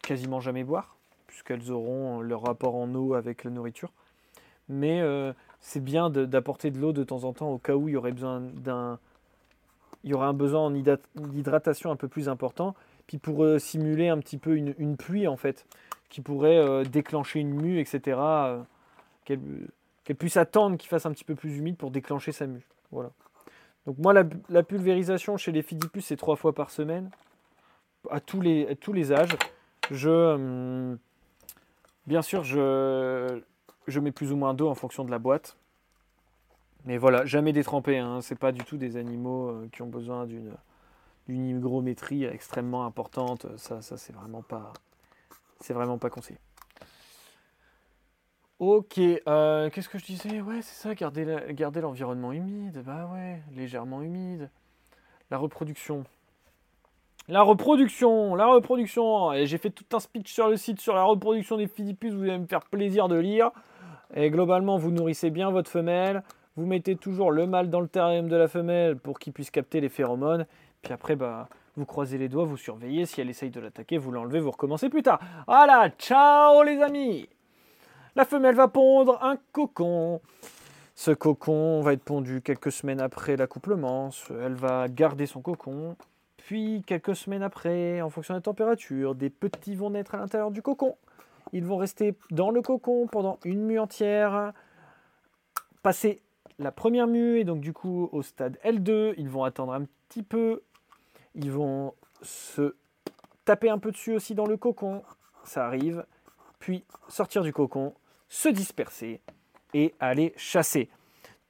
quasiment 0.00 0.38
jamais 0.38 0.62
boire, 0.62 0.96
puisqu'elles 1.26 1.72
auront 1.72 2.20
leur 2.20 2.42
rapport 2.42 2.76
en 2.76 2.94
eau 2.94 3.14
avec 3.14 3.42
la 3.42 3.50
nourriture. 3.50 3.90
Mais 4.68 5.02
c'est 5.60 5.82
bien 5.82 6.10
d'apporter 6.10 6.70
de 6.70 6.78
l'eau 6.78 6.92
de 6.92 7.04
temps 7.04 7.24
en 7.24 7.32
temps 7.32 7.50
au 7.50 7.58
cas 7.58 7.74
où 7.74 7.88
il 7.88 7.92
y 7.92 7.96
aurait 7.96 8.12
besoin 8.12 8.40
d'un 8.40 8.98
il 10.04 10.10
y 10.10 10.14
aura 10.14 10.26
un 10.26 10.34
besoin 10.34 10.70
d'hydratation 10.70 11.90
un 11.90 11.96
peu 11.96 12.08
plus 12.08 12.28
important. 12.28 12.74
Puis 13.06 13.18
pour 13.18 13.42
euh, 13.42 13.58
simuler 13.58 14.08
un 14.08 14.18
petit 14.18 14.38
peu 14.38 14.56
une, 14.56 14.96
pluie, 14.96 15.26
en 15.26 15.36
fait, 15.36 15.66
qui 16.10 16.20
pourrait 16.20 16.58
euh, 16.58 16.84
déclencher 16.84 17.40
une 17.40 17.54
mue, 17.54 17.80
etc., 17.80 18.18
euh, 18.18 18.62
qu'elle 19.24 20.16
puisse 20.16 20.36
attendre 20.36 20.76
qu'il 20.76 20.88
fasse 20.88 21.06
un 21.06 21.12
petit 21.12 21.24
peu 21.24 21.34
plus 21.34 21.56
humide 21.56 21.76
pour 21.76 21.90
déclencher 21.90 22.32
sa 22.32 22.46
mue. 22.46 22.66
Voilà. 22.92 23.10
Donc 23.86 23.96
moi, 23.98 24.12
la, 24.12 24.62
pulvérisation 24.62 25.38
chez 25.38 25.52
les 25.52 25.62
Phidipus, 25.62 26.04
c'est 26.04 26.16
trois 26.16 26.36
fois 26.36 26.54
par 26.54 26.70
semaine, 26.70 27.10
à 28.10 28.20
tous 28.20 28.42
les, 28.42 28.76
tous 28.76 28.92
les 28.92 29.12
âges. 29.12 29.36
Je, 29.90 30.96
bien 32.06 32.22
sûr, 32.22 32.44
je, 32.44 33.40
je 33.86 34.00
mets 34.00 34.12
plus 34.12 34.32
ou 34.32 34.36
moins 34.36 34.54
d'eau 34.54 34.68
en 34.68 34.74
fonction 34.74 35.04
de 35.04 35.10
la 35.10 35.18
boîte. 35.18 35.56
Mais 36.84 36.98
voilà, 36.98 37.24
jamais 37.24 37.52
détrempé. 37.52 37.98
Hein. 37.98 38.20
C'est 38.20 38.38
pas 38.38 38.52
du 38.52 38.62
tout 38.62 38.76
des 38.76 38.96
animaux 38.96 39.48
euh, 39.48 39.68
qui 39.72 39.82
ont 39.82 39.86
besoin 39.86 40.26
d'une 40.26 40.56
hygrométrie 41.28 42.24
extrêmement 42.24 42.84
importante. 42.84 43.46
Ça, 43.56 43.80
ça 43.80 43.96
c'est 43.96 44.12
vraiment 44.12 44.42
pas, 44.42 44.72
c'est 45.60 45.72
vraiment 45.74 45.98
pas 45.98 46.10
conseillé. 46.10 46.38
Ok, 48.60 48.98
euh, 48.98 49.68
qu'est-ce 49.70 49.88
que 49.88 49.98
je 49.98 50.04
disais? 50.04 50.40
Ouais, 50.40 50.62
c'est 50.62 50.80
ça, 50.80 50.94
garder, 50.94 51.38
garder 51.50 51.80
l'environnement 51.80 52.32
humide. 52.32 52.82
Bah 52.84 53.10
ouais, 53.12 53.42
légèrement 53.52 54.00
humide. 54.00 54.48
La 55.30 55.38
reproduction. 55.38 56.04
La 57.26 57.42
reproduction, 57.42 58.34
la 58.34 58.46
reproduction. 58.46 59.32
Et 59.32 59.46
j'ai 59.46 59.58
fait 59.58 59.70
tout 59.70 59.84
un 59.96 60.00
speech 60.00 60.32
sur 60.32 60.48
le 60.48 60.56
site 60.56 60.80
sur 60.80 60.94
la 60.94 61.02
reproduction 61.02 61.56
des 61.56 61.66
philippus. 61.66 62.10
Vous 62.10 62.22
allez 62.22 62.38
me 62.38 62.46
faire 62.46 62.62
plaisir 62.62 63.08
de 63.08 63.16
lire. 63.16 63.50
Et 64.14 64.30
globalement, 64.30 64.76
vous 64.76 64.90
nourrissez 64.90 65.30
bien 65.30 65.50
votre 65.50 65.70
femelle. 65.70 66.22
Vous 66.56 66.66
mettez 66.66 66.94
toujours 66.94 67.32
le 67.32 67.46
mâle 67.46 67.68
dans 67.68 67.80
le 67.80 67.88
terrarium 67.88 68.28
de 68.28 68.36
la 68.36 68.46
femelle 68.46 68.96
pour 68.96 69.18
qu'il 69.18 69.32
puisse 69.32 69.50
capter 69.50 69.80
les 69.80 69.88
phéromones. 69.88 70.46
Puis 70.82 70.92
après, 70.92 71.16
bah, 71.16 71.48
vous 71.76 71.84
croisez 71.84 72.16
les 72.16 72.28
doigts, 72.28 72.44
vous 72.44 72.56
surveillez. 72.56 73.06
Si 73.06 73.20
elle 73.20 73.28
essaye 73.28 73.50
de 73.50 73.58
l'attaquer, 73.58 73.98
vous 73.98 74.12
l'enlevez, 74.12 74.38
vous 74.38 74.52
recommencez 74.52 74.88
plus 74.88 75.02
tard. 75.02 75.18
Voilà, 75.48 75.90
ciao 75.98 76.62
les 76.62 76.80
amis 76.80 77.28
La 78.14 78.24
femelle 78.24 78.54
va 78.54 78.68
pondre 78.68 79.18
un 79.22 79.36
cocon. 79.52 80.20
Ce 80.94 81.10
cocon 81.10 81.80
va 81.80 81.92
être 81.92 82.04
pondu 82.04 82.40
quelques 82.40 82.70
semaines 82.70 83.00
après 83.00 83.36
l'accouplement. 83.36 84.10
Elle 84.30 84.54
va 84.54 84.86
garder 84.88 85.26
son 85.26 85.42
cocon. 85.42 85.96
Puis, 86.36 86.84
quelques 86.86 87.16
semaines 87.16 87.42
après, 87.42 88.00
en 88.00 88.10
fonction 88.10 88.34
de 88.34 88.38
la 88.38 88.42
température, 88.42 89.16
des 89.16 89.30
petits 89.30 89.74
vont 89.74 89.90
naître 89.90 90.14
à 90.14 90.18
l'intérieur 90.18 90.52
du 90.52 90.62
cocon. 90.62 90.94
Ils 91.52 91.64
vont 91.64 91.76
rester 91.76 92.14
dans 92.30 92.50
le 92.50 92.62
cocon 92.62 93.06
pendant 93.06 93.38
une 93.44 93.64
mue 93.64 93.78
entière. 93.78 94.52
Passer 95.82 96.22
la 96.58 96.72
première 96.72 97.06
mue, 97.06 97.38
et 97.40 97.44
donc 97.44 97.60
du 97.60 97.72
coup 97.72 98.08
au 98.12 98.22
stade 98.22 98.58
L2, 98.64 99.14
ils 99.16 99.28
vont 99.28 99.44
attendre 99.44 99.72
un 99.72 99.84
petit 100.08 100.22
peu. 100.22 100.62
Ils 101.34 101.50
vont 101.50 101.94
se 102.22 102.74
taper 103.44 103.68
un 103.70 103.78
peu 103.78 103.90
dessus 103.90 104.14
aussi 104.14 104.34
dans 104.34 104.46
le 104.46 104.56
cocon. 104.56 105.02
Ça 105.44 105.66
arrive. 105.66 106.04
Puis 106.58 106.84
sortir 107.08 107.42
du 107.42 107.52
cocon, 107.52 107.94
se 108.28 108.48
disperser 108.48 109.20
et 109.74 109.94
aller 110.00 110.32
chasser. 110.36 110.88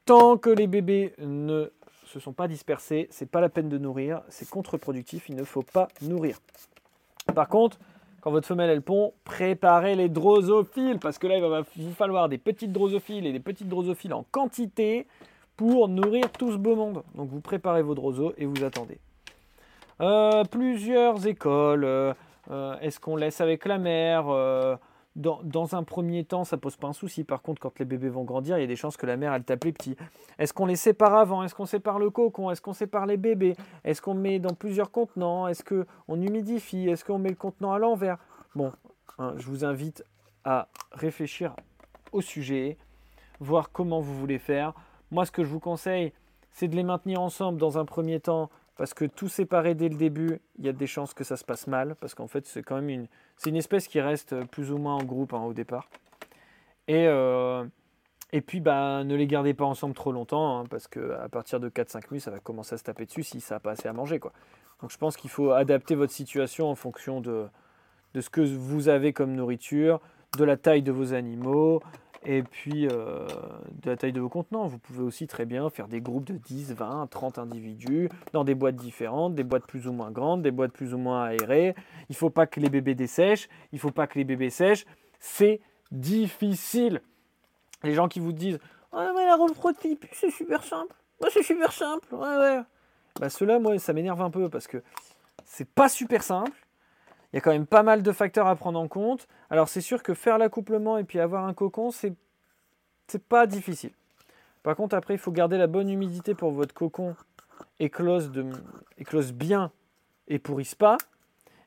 Tant 0.04 0.36
que 0.36 0.50
les 0.50 0.66
bébés 0.66 1.14
ne 1.18 1.70
se 2.04 2.20
sont 2.20 2.32
pas 2.32 2.48
dispersés, 2.48 3.06
c'est 3.10 3.30
pas 3.30 3.40
la 3.40 3.48
peine 3.48 3.68
de 3.68 3.78
nourrir, 3.78 4.22
c'est 4.28 4.48
contre-productif, 4.48 5.28
il 5.28 5.36
ne 5.36 5.44
faut 5.44 5.62
pas 5.62 5.88
nourrir. 6.02 6.38
Par 7.34 7.48
contre, 7.48 7.78
quand 8.24 8.30
votre 8.30 8.46
femelle 8.46 8.70
elle 8.70 8.80
pond, 8.80 9.12
préparez 9.24 9.96
les 9.96 10.08
drosophiles 10.08 10.98
parce 10.98 11.18
que 11.18 11.26
là 11.26 11.36
il 11.36 11.42
va 11.42 11.60
vous 11.76 11.92
falloir 11.92 12.30
des 12.30 12.38
petites 12.38 12.72
drosophiles 12.72 13.26
et 13.26 13.32
des 13.32 13.38
petites 13.38 13.68
drosophiles 13.68 14.14
en 14.14 14.24
quantité 14.30 15.06
pour 15.58 15.88
nourrir 15.88 16.32
tout 16.32 16.50
ce 16.50 16.56
beau 16.56 16.74
monde. 16.74 17.02
Donc 17.16 17.28
vous 17.28 17.42
préparez 17.42 17.82
vos 17.82 17.94
drosos 17.94 18.32
et 18.38 18.46
vous 18.46 18.64
attendez. 18.64 18.98
Euh, 20.00 20.42
plusieurs 20.44 21.26
écoles. 21.26 21.84
Euh, 21.84 22.14
euh, 22.50 22.78
est-ce 22.80 22.98
qu'on 22.98 23.16
laisse 23.16 23.42
avec 23.42 23.66
la 23.66 23.76
mère 23.76 24.24
dans, 25.16 25.76
un 25.76 25.84
premier 25.84 26.24
temps, 26.24 26.44
ça 26.44 26.56
pose 26.56 26.76
pas 26.76 26.88
un 26.88 26.92
souci. 26.92 27.24
Par 27.24 27.42
contre, 27.42 27.60
quand 27.60 27.78
les 27.78 27.84
bébés 27.84 28.08
vont 28.08 28.24
grandir, 28.24 28.58
il 28.58 28.62
y 28.62 28.64
a 28.64 28.66
des 28.66 28.76
chances 28.76 28.96
que 28.96 29.06
la 29.06 29.16
mère, 29.16 29.32
elle 29.32 29.44
tape 29.44 29.64
les 29.64 29.72
petits. 29.72 29.96
Est-ce 30.38 30.52
qu'on 30.52 30.66
les 30.66 30.76
sépare 30.76 31.14
avant? 31.14 31.42
Est-ce 31.44 31.54
qu'on 31.54 31.66
sépare 31.66 31.98
le 31.98 32.10
cocon? 32.10 32.50
Est-ce 32.50 32.60
qu'on 32.60 32.72
sépare 32.72 33.06
les 33.06 33.16
bébés? 33.16 33.54
Est-ce 33.84 34.02
qu'on 34.02 34.14
met 34.14 34.40
dans 34.40 34.54
plusieurs 34.54 34.90
contenants? 34.90 35.46
Est-ce 35.46 35.62
qu'on 35.62 36.20
humidifie? 36.20 36.88
Est-ce 36.88 37.04
qu'on 37.04 37.18
met 37.18 37.28
le 37.28 37.36
contenant 37.36 37.72
à 37.72 37.78
l'envers? 37.78 38.18
Bon, 38.54 38.72
hein, 39.18 39.34
je 39.36 39.46
vous 39.46 39.64
invite 39.64 40.04
à 40.44 40.68
réfléchir 40.92 41.54
au 42.12 42.20
sujet, 42.20 42.76
voir 43.40 43.70
comment 43.70 44.00
vous 44.00 44.18
voulez 44.18 44.38
faire. 44.38 44.74
Moi, 45.10 45.24
ce 45.26 45.30
que 45.30 45.44
je 45.44 45.48
vous 45.48 45.60
conseille, 45.60 46.12
c'est 46.50 46.68
de 46.68 46.76
les 46.76 46.82
maintenir 46.82 47.20
ensemble 47.20 47.58
dans 47.58 47.78
un 47.78 47.84
premier 47.84 48.20
temps 48.20 48.50
parce 48.76 48.94
que 48.94 49.04
tout 49.04 49.28
séparé 49.28 49.74
dès 49.74 49.88
le 49.88 49.96
début, 49.96 50.40
il 50.58 50.64
y 50.64 50.68
a 50.68 50.72
des 50.72 50.86
chances 50.86 51.14
que 51.14 51.24
ça 51.24 51.36
se 51.36 51.44
passe 51.44 51.66
mal, 51.66 51.96
parce 52.00 52.14
qu'en 52.14 52.26
fait 52.26 52.46
c'est 52.46 52.62
quand 52.62 52.76
même 52.76 52.88
une, 52.88 53.06
c'est 53.36 53.50
une 53.50 53.56
espèce 53.56 53.88
qui 53.88 54.00
reste 54.00 54.44
plus 54.46 54.72
ou 54.72 54.78
moins 54.78 54.94
en 54.94 55.04
groupe 55.04 55.32
hein, 55.32 55.42
au 55.42 55.52
départ. 55.52 55.88
Et, 56.88 57.06
euh, 57.06 57.64
et 58.32 58.40
puis 58.40 58.60
bah, 58.60 59.04
ne 59.04 59.14
les 59.14 59.26
gardez 59.26 59.54
pas 59.54 59.64
ensemble 59.64 59.94
trop 59.94 60.12
longtemps, 60.12 60.58
hein, 60.58 60.64
parce 60.68 60.88
qu'à 60.88 61.28
partir 61.30 61.60
de 61.60 61.68
4-5 61.68 62.02
mus, 62.10 62.20
ça 62.20 62.30
va 62.30 62.40
commencer 62.40 62.74
à 62.74 62.78
se 62.78 62.84
taper 62.84 63.06
dessus 63.06 63.22
si 63.22 63.40
ça 63.40 63.56
n'a 63.56 63.60
pas 63.60 63.72
assez 63.72 63.88
à 63.88 63.92
manger. 63.92 64.18
Quoi. 64.18 64.32
Donc 64.80 64.90
je 64.90 64.98
pense 64.98 65.16
qu'il 65.16 65.30
faut 65.30 65.52
adapter 65.52 65.94
votre 65.94 66.12
situation 66.12 66.68
en 66.68 66.74
fonction 66.74 67.20
de, 67.20 67.46
de 68.14 68.20
ce 68.20 68.30
que 68.30 68.40
vous 68.40 68.88
avez 68.88 69.12
comme 69.12 69.32
nourriture, 69.34 70.00
de 70.36 70.44
la 70.44 70.56
taille 70.56 70.82
de 70.82 70.92
vos 70.92 71.14
animaux, 71.14 71.80
et 72.24 72.42
puis 72.42 72.86
euh, 72.86 73.26
de 73.82 73.90
la 73.90 73.96
taille 73.96 74.12
de 74.12 74.20
vos 74.20 74.28
contenants. 74.28 74.66
Vous 74.66 74.78
pouvez 74.78 75.02
aussi 75.02 75.26
très 75.26 75.44
bien 75.44 75.68
faire 75.70 75.88
des 75.88 76.00
groupes 76.00 76.24
de 76.24 76.34
10, 76.34 76.74
20, 76.74 77.08
30 77.08 77.38
individus 77.38 78.08
dans 78.32 78.44
des 78.44 78.54
boîtes 78.54 78.76
différentes, 78.76 79.34
des 79.34 79.44
boîtes 79.44 79.66
plus 79.66 79.86
ou 79.86 79.92
moins 79.92 80.10
grandes, 80.10 80.42
des 80.42 80.50
boîtes 80.50 80.72
plus 80.72 80.94
ou 80.94 80.98
moins 80.98 81.24
aérées. 81.24 81.74
Il 82.08 82.12
ne 82.12 82.16
faut 82.16 82.30
pas 82.30 82.46
que 82.46 82.60
les 82.60 82.68
bébés 82.68 82.94
dessèchent, 82.94 83.48
il 83.72 83.76
ne 83.76 83.80
faut 83.80 83.90
pas 83.90 84.06
que 84.06 84.18
les 84.18 84.24
bébés 84.24 84.50
sèchent. 84.50 84.86
C'est 85.20 85.60
difficile. 85.90 87.00
Les 87.82 87.94
gens 87.94 88.08
qui 88.08 88.20
vous 88.20 88.32
disent 88.32 88.58
Ah, 88.92 89.12
mais 89.14 89.26
la 89.26 89.36
reproduction, 89.36 89.96
c'est 90.12 90.30
super 90.30 90.64
simple. 90.64 90.94
Moi, 91.20 91.30
c'est 91.32 91.42
super 91.42 91.72
simple. 91.72 92.14
Ouais, 92.14 92.36
ouais. 92.36 92.60
Bah, 93.20 93.30
ceux-là, 93.30 93.58
moi, 93.58 93.78
ça 93.78 93.92
m'énerve 93.92 94.20
un 94.20 94.30
peu 94.30 94.48
parce 94.48 94.66
que 94.66 94.82
c'est 95.44 95.68
pas 95.68 95.88
super 95.88 96.22
simple 96.22 96.52
il 97.34 97.38
y 97.38 97.38
a 97.38 97.40
quand 97.40 97.50
même 97.50 97.66
pas 97.66 97.82
mal 97.82 98.04
de 98.04 98.12
facteurs 98.12 98.46
à 98.46 98.54
prendre 98.54 98.78
en 98.78 98.86
compte. 98.86 99.26
Alors 99.50 99.68
c'est 99.68 99.80
sûr 99.80 100.04
que 100.04 100.14
faire 100.14 100.38
l'accouplement 100.38 100.98
et 100.98 101.02
puis 101.02 101.18
avoir 101.18 101.46
un 101.46 101.52
cocon, 101.52 101.90
c'est 101.90 102.14
pas 103.28 103.48
difficile. 103.48 103.90
Par 104.62 104.76
contre, 104.76 104.94
après, 104.94 105.14
il 105.14 105.18
faut 105.18 105.32
garder 105.32 105.58
la 105.58 105.66
bonne 105.66 105.90
humidité 105.90 106.36
pour 106.36 106.50
que 106.50 106.54
votre 106.54 106.72
cocon 106.72 107.16
éclose, 107.80 108.30
de, 108.30 108.46
éclose 108.98 109.32
bien 109.32 109.72
et 110.28 110.38
pourrisse 110.38 110.76
pas. 110.76 110.96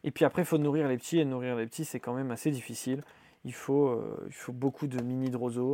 Et 0.05 0.11
puis 0.11 0.23
après, 0.23 0.43
il 0.43 0.45
faut 0.45 0.57
nourrir 0.57 0.87
les 0.87 0.97
petits. 0.97 1.19
Et 1.19 1.25
nourrir 1.25 1.57
les 1.57 1.65
petits, 1.65 1.83
c'est 1.83 1.99
quand 1.99 2.13
même 2.13 2.31
assez 2.31 2.49
difficile. 2.49 3.03
Il 3.43 3.53
faut, 3.53 3.89
euh, 3.89 4.23
il 4.27 4.33
faut 4.33 4.53
beaucoup 4.53 4.87
de 4.87 5.03
mini 5.03 5.29
droso. 5.29 5.73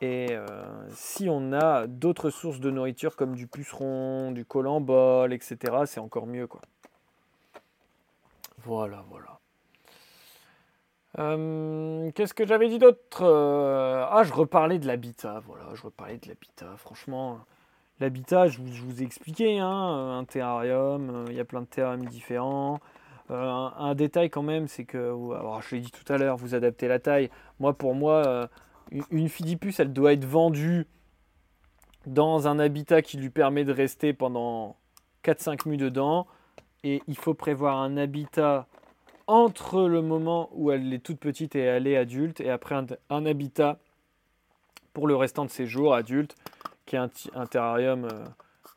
Et 0.00 0.26
euh, 0.32 0.64
si 0.90 1.28
on 1.30 1.52
a 1.52 1.86
d'autres 1.86 2.30
sources 2.30 2.58
de 2.58 2.72
nourriture 2.72 3.14
comme 3.14 3.36
du 3.36 3.46
puceron, 3.46 4.32
du 4.32 4.44
colambol, 4.44 5.32
etc., 5.32 5.56
c'est 5.86 6.00
encore 6.00 6.26
mieux. 6.26 6.48
quoi. 6.48 6.60
Voilà, 8.64 9.04
voilà. 9.08 9.40
Euh, 11.18 12.10
qu'est-ce 12.12 12.32
que 12.32 12.46
j'avais 12.46 12.68
dit 12.68 12.78
d'autre 12.78 13.22
euh, 13.22 14.04
Ah, 14.08 14.22
je 14.24 14.32
reparlais 14.32 14.78
de 14.78 14.86
l'habitat. 14.86 15.42
Voilà, 15.46 15.64
je 15.74 15.82
reparlais 15.82 16.18
de 16.18 16.28
l'habitat. 16.28 16.74
Franchement, 16.76 17.40
l'habitat, 18.00 18.46
je, 18.48 18.60
vous 18.60 19.02
ai 19.02 19.04
expliqué, 19.04 19.58
hein, 19.58 20.18
un 20.18 20.24
terrarium, 20.24 21.10
euh, 21.10 21.24
il 21.28 21.34
y 21.34 21.40
a 21.40 21.44
plein 21.44 21.60
de 21.62 21.66
terrariums 21.66 22.06
différents. 22.06 22.80
un, 23.28 23.94
détail 23.94 24.30
quand 24.30 24.42
même, 24.42 24.68
c'est 24.68 24.84
que, 24.84 24.98
alors 25.34 25.62
je 25.62 25.76
l'ai 25.76 25.82
dit 25.82 25.90
tout 25.90 26.10
à 26.12 26.18
l'heure, 26.18 26.36
vous 26.36 26.54
adaptez 26.54 26.88
la 26.88 26.98
taille. 26.98 27.30
Moi, 27.60 27.72
pour 27.76 27.94
moi, 27.94 28.48
une, 29.10 29.28
fidipus, 29.28 29.80
elle 29.80 29.92
doit 29.92 30.12
être 30.12 30.24
vendue 30.24 30.86
dans 32.06 32.48
un 32.48 32.58
habitat 32.58 33.02
qui 33.02 33.16
lui 33.16 33.30
permet 33.30 33.64
de 33.64 33.72
rester 33.72 34.12
pendant 34.12 34.76
4-5 35.24 35.68
mues 35.68 35.76
dedans 35.76 36.26
et 36.84 37.02
il 37.06 37.16
faut 37.16 37.34
prévoir 37.34 37.78
un 37.78 37.96
habitat 37.96 38.66
entre 39.26 39.82
le 39.88 40.02
moment 40.02 40.50
où 40.52 40.70
elle 40.70 40.92
est 40.92 40.98
toute 40.98 41.18
petite 41.18 41.54
et 41.54 41.60
elle 41.60 41.86
est 41.86 41.96
adulte, 41.96 42.40
et 42.40 42.50
après 42.50 42.74
un, 43.08 43.26
habitat 43.26 43.78
pour 44.92 45.06
le 45.06 45.16
restant 45.16 45.44
de 45.44 45.50
ses 45.50 45.66
jours 45.66 45.94
adulte, 45.94 46.34
qui 46.86 46.96
est 46.96 46.98
un, 46.98 47.46
terrarium 47.46 48.04
euh, 48.04 48.24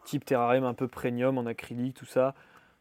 type 0.06 0.24
terrarium 0.24 0.64
un 0.64 0.74
peu 0.74 0.88
premium 0.88 1.38
en 1.38 1.46
acrylique, 1.46 1.96
tout 1.96 2.06
ça. 2.06 2.36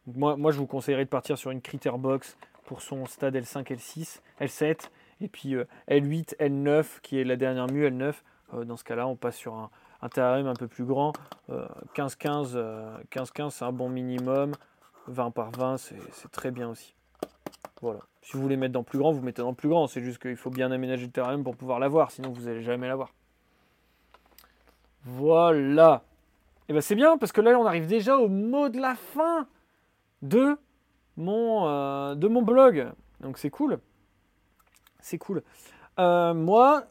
moi, 0.07 0.37
moi, 0.37 0.53
je 0.53 0.59
vous 0.59 0.67
conseillerais 0.67 1.05
de 1.05 1.11
partir 1.11 1.39
sur 1.39 1.51
une 1.51 1.63
critter 1.63 1.91
box 1.99 2.37
pour 2.65 2.83
son 2.83 3.07
stade 3.07 3.35
L5, 3.35 3.65
L6, 3.65 4.21
L7, 4.41 4.91
et 5.21 5.29
puis 5.29 5.55
L8, 5.89 6.35
euh, 6.41 6.49
L9, 6.49 7.01
qui 7.03 7.19
est 7.19 7.25
la 7.25 7.37
dernière 7.37 7.67
mue, 7.67 7.87
L9. 7.87 8.15
Euh, 8.53 8.65
dans 8.65 8.77
ce 8.77 8.85
cas-là, 8.85 9.07
on 9.07 9.17
passe 9.17 9.37
sur 9.37 9.55
un, 9.55 9.71
un 10.03 10.09
terrarium 10.09 10.47
un 10.47 10.55
peu 10.55 10.69
plus 10.69 10.85
grand. 10.85 11.13
15-15, 11.95 12.57
15-15, 13.11 13.51
c'est 13.51 13.65
un 13.65 13.73
bon 13.73 13.89
minimum. 13.89 14.53
20 15.09 15.31
par 15.31 15.51
20, 15.51 15.77
c'est 15.77 16.31
très 16.31 16.51
bien 16.51 16.69
aussi. 16.69 16.95
Voilà. 17.81 18.01
Si 18.23 18.33
vous 18.33 18.43
voulez 18.43 18.57
mettre 18.57 18.73
dans 18.73 18.83
plus 18.83 18.99
grand, 18.99 19.12
vous 19.12 19.23
mettez 19.23 19.43
dans 19.43 19.53
plus 19.53 19.69
grand. 19.69 19.87
C'est 19.87 20.03
juste 20.03 20.19
qu'il 20.19 20.37
faut 20.37 20.51
bien 20.51 20.71
aménager 20.71 21.05
le 21.05 21.12
terrain 21.12 21.40
pour 21.43 21.57
pouvoir 21.57 21.79
l'avoir, 21.79 22.11
sinon 22.11 22.33
vous 22.33 22.43
n'allez 22.43 22.62
jamais 22.62 22.88
l'avoir. 22.88 23.12
Voilà. 25.05 26.03
Et 26.67 26.71
eh 26.71 26.73
ben 26.73 26.81
c'est 26.81 26.95
bien 26.95 27.19
parce 27.19 27.31
que 27.31 27.43
là 27.43 27.59
on 27.59 27.67
arrive 27.67 27.87
déjà 27.87 28.17
au 28.17 28.29
mot 28.29 28.71
de 28.71 28.81
la 28.81 28.95
fin 28.95 29.47
de 30.23 30.57
mon, 31.19 31.69
euh, 31.69 32.14
de 32.14 32.27
mon 32.27 32.40
blog. 32.40 32.90
Donc 33.21 33.37
c'est 33.37 33.51
cool. 33.51 33.79
C'est 35.01 35.19
cool. 35.19 35.43
Euh, 35.99 36.33
moi, 36.33 36.85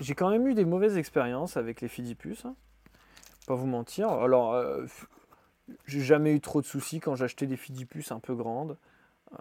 j'ai 0.00 0.14
quand 0.14 0.30
même 0.30 0.46
eu 0.48 0.54
des 0.54 0.64
mauvaises 0.64 0.96
expériences 0.96 1.56
avec 1.56 1.80
les 1.80 1.88
Fidipus. 1.88 2.44
Hein. 2.44 2.56
Pas 3.46 3.54
vous 3.54 3.66
mentir. 3.66 4.10
Alors, 4.10 4.54
euh, 4.54 4.84
j'ai 5.86 6.00
jamais 6.00 6.32
eu 6.32 6.40
trop 6.40 6.60
de 6.60 6.66
soucis 6.66 7.00
quand 7.00 7.16
j'achetais 7.16 7.46
des 7.46 7.56
fidipus 7.56 8.12
un 8.12 8.20
peu 8.20 8.34
grandes, 8.34 8.76
euh, 9.32 9.36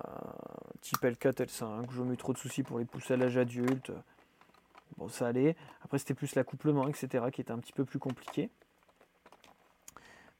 type 0.81 1.03
L4, 1.03 1.45
L5. 1.45 1.85
J'ai 1.91 1.97
jamais 1.97 2.13
eu 2.13 2.17
trop 2.17 2.33
de 2.33 2.37
soucis 2.37 2.63
pour 2.63 2.79
les 2.79 2.85
pousser 2.85 3.13
à 3.13 3.17
l'âge 3.17 3.37
adulte. 3.37 3.91
Bon, 4.97 5.09
ça 5.09 5.27
allait. 5.27 5.55
Après, 5.83 5.97
c'était 5.97 6.13
plus 6.13 6.35
l'accouplement, 6.35 6.87
etc., 6.87 7.25
qui 7.31 7.41
était 7.41 7.51
un 7.51 7.59
petit 7.59 7.73
peu 7.73 7.83
plus 7.83 7.99
compliqué. 7.99 8.49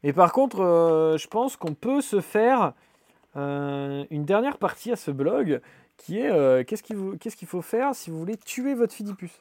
Et 0.03 0.13
par 0.13 0.31
contre, 0.31 1.15
je 1.17 1.27
pense 1.27 1.55
qu'on 1.55 1.73
peut 1.73 2.01
se 2.01 2.21
faire 2.21 2.73
une 3.35 4.25
dernière 4.25 4.57
partie 4.57 4.91
à 4.91 4.95
ce 4.95 5.11
blog 5.11 5.61
qui 5.97 6.19
est 6.19 6.65
qu'est-ce 6.65 6.83
qu'il 7.35 7.47
faut 7.47 7.61
faire 7.61 7.95
si 7.95 8.11
vous 8.11 8.19
voulez 8.19 8.37
tuer 8.37 8.75
votre 8.75 8.93
Fidipus 8.93 9.31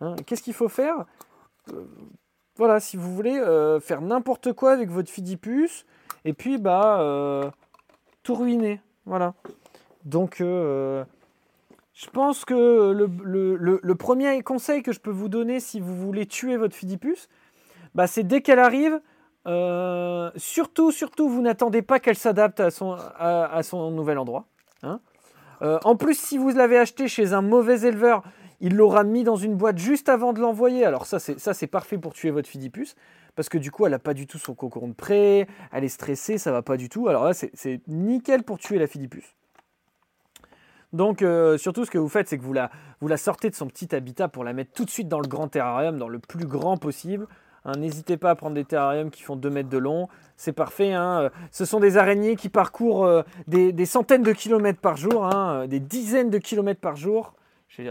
hein? 0.00 0.14
Qu'est-ce 0.26 0.42
qu'il 0.42 0.54
faut 0.54 0.68
faire? 0.68 1.06
Voilà, 2.56 2.80
si 2.80 2.96
vous 2.96 3.14
voulez 3.14 3.40
faire 3.80 4.02
n'importe 4.02 4.52
quoi 4.52 4.72
avec 4.72 4.90
votre 4.90 5.10
Fidipus 5.10 5.86
et 6.24 6.32
puis 6.32 6.58
bah 6.58 7.52
tout 8.22 8.34
ruiner. 8.34 8.80
Voilà. 9.06 9.34
Donc, 10.04 10.40
euh, 10.40 11.04
je 11.94 12.06
pense 12.10 12.44
que 12.44 12.92
le, 12.92 13.94
premier 13.94 14.42
conseil 14.42 14.82
que 14.82 14.92
je 14.92 15.00
peux 15.00 15.10
vous 15.10 15.28
donner 15.28 15.60
si 15.60 15.80
vous 15.80 15.94
voulez 15.94 16.26
tuer 16.26 16.56
votre 16.56 16.74
Fidipus, 16.74 17.28
bah, 17.94 18.06
c'est 18.06 18.22
dès 18.22 18.40
qu'elle 18.40 18.58
arrive, 18.58 19.00
euh, 19.46 20.30
surtout, 20.36 20.92
surtout, 20.92 21.28
vous 21.28 21.42
n'attendez 21.42 21.82
pas 21.82 22.00
qu'elle 22.00 22.16
s'adapte 22.16 22.60
à 22.60 22.70
son, 22.70 23.90
nouvel 23.90 24.18
endroit. 24.18 24.46
Hein. 24.82 25.00
Euh, 25.62 25.78
en 25.84 25.96
plus, 25.96 26.18
si 26.18 26.38
vous 26.38 26.50
l'avez 26.50 26.78
acheté 26.78 27.06
chez 27.06 27.32
un 27.32 27.42
mauvais 27.42 27.82
éleveur, 27.82 28.22
il 28.62 28.76
l'aura 28.76 29.04
mis 29.04 29.24
dans 29.24 29.36
une 29.36 29.56
boîte 29.56 29.76
juste 29.76 30.08
avant 30.08 30.32
de 30.32 30.40
l'envoyer. 30.40 30.86
Alors 30.86 31.04
ça, 31.04 31.18
c'est 31.18 31.66
parfait 31.66 31.98
pour 31.98 32.14
tuer 32.14 32.30
votre 32.30 32.48
Fidipus 32.48 32.94
parce 33.34 33.48
que 33.48 33.58
du 33.58 33.70
coup, 33.70 33.84
elle 33.86 33.92
n'a 33.92 33.98
pas 33.98 34.14
du 34.14 34.26
tout 34.26 34.38
son 34.38 34.54
cocon 34.54 34.88
de 34.88 34.94
prêt, 34.94 35.46
elle 35.72 35.84
est 35.84 35.88
stressée, 35.88 36.38
ça 36.38 36.52
va 36.52 36.62
pas 36.62 36.76
du 36.76 36.88
tout. 36.88 37.08
Alors 37.08 37.24
là, 37.24 37.32
c'est 37.34 37.80
nickel 37.88 38.44
pour 38.44 38.58
tuer 38.58 38.78
la 38.78 38.86
Philippus. 38.86 39.34
Donc, 40.92 41.22
euh, 41.22 41.56
surtout, 41.56 41.84
ce 41.84 41.90
que 41.90 41.98
vous 41.98 42.08
faites, 42.08 42.28
c'est 42.28 42.38
que 42.38 42.44
vous 42.44 42.52
la, 42.52 42.70
sortez 43.16 43.50
de 43.50 43.54
son 43.54 43.66
petit 43.66 43.94
habitat 43.94 44.28
pour 44.28 44.44
la 44.44 44.52
mettre 44.52 44.72
tout 44.72 44.84
de 44.84 44.90
suite 44.90 45.08
dans 45.08 45.20
le 45.20 45.26
grand 45.26 45.48
terrarium, 45.48 45.98
dans 45.98 46.08
le 46.08 46.18
plus 46.18 46.46
grand 46.46 46.76
possible. 46.76 47.26
Hein, 47.64 47.72
n'hésitez 47.78 48.16
pas 48.16 48.30
à 48.30 48.34
prendre 48.34 48.54
des 48.54 48.64
terrariums 48.64 49.10
qui 49.10 49.22
font 49.22 49.36
2 49.36 49.48
mètres 49.48 49.70
de 49.70 49.78
long. 49.78 50.08
C'est 50.36 50.52
parfait. 50.52 50.92
Hein. 50.92 51.30
Ce 51.50 51.64
sont 51.64 51.80
des 51.80 51.96
araignées 51.96 52.36
qui 52.36 52.50
parcourent 52.50 53.06
euh, 53.06 53.22
des, 53.46 53.86
centaines 53.86 54.22
de 54.22 54.32
kilomètres 54.32 54.80
par 54.80 54.96
jour, 54.96 55.24
hein, 55.24 55.66
des 55.66 55.80
dizaines 55.80 56.30
de 56.30 56.38
kilomètres 56.38 56.80
par 56.80 56.96
jour. 56.96 57.34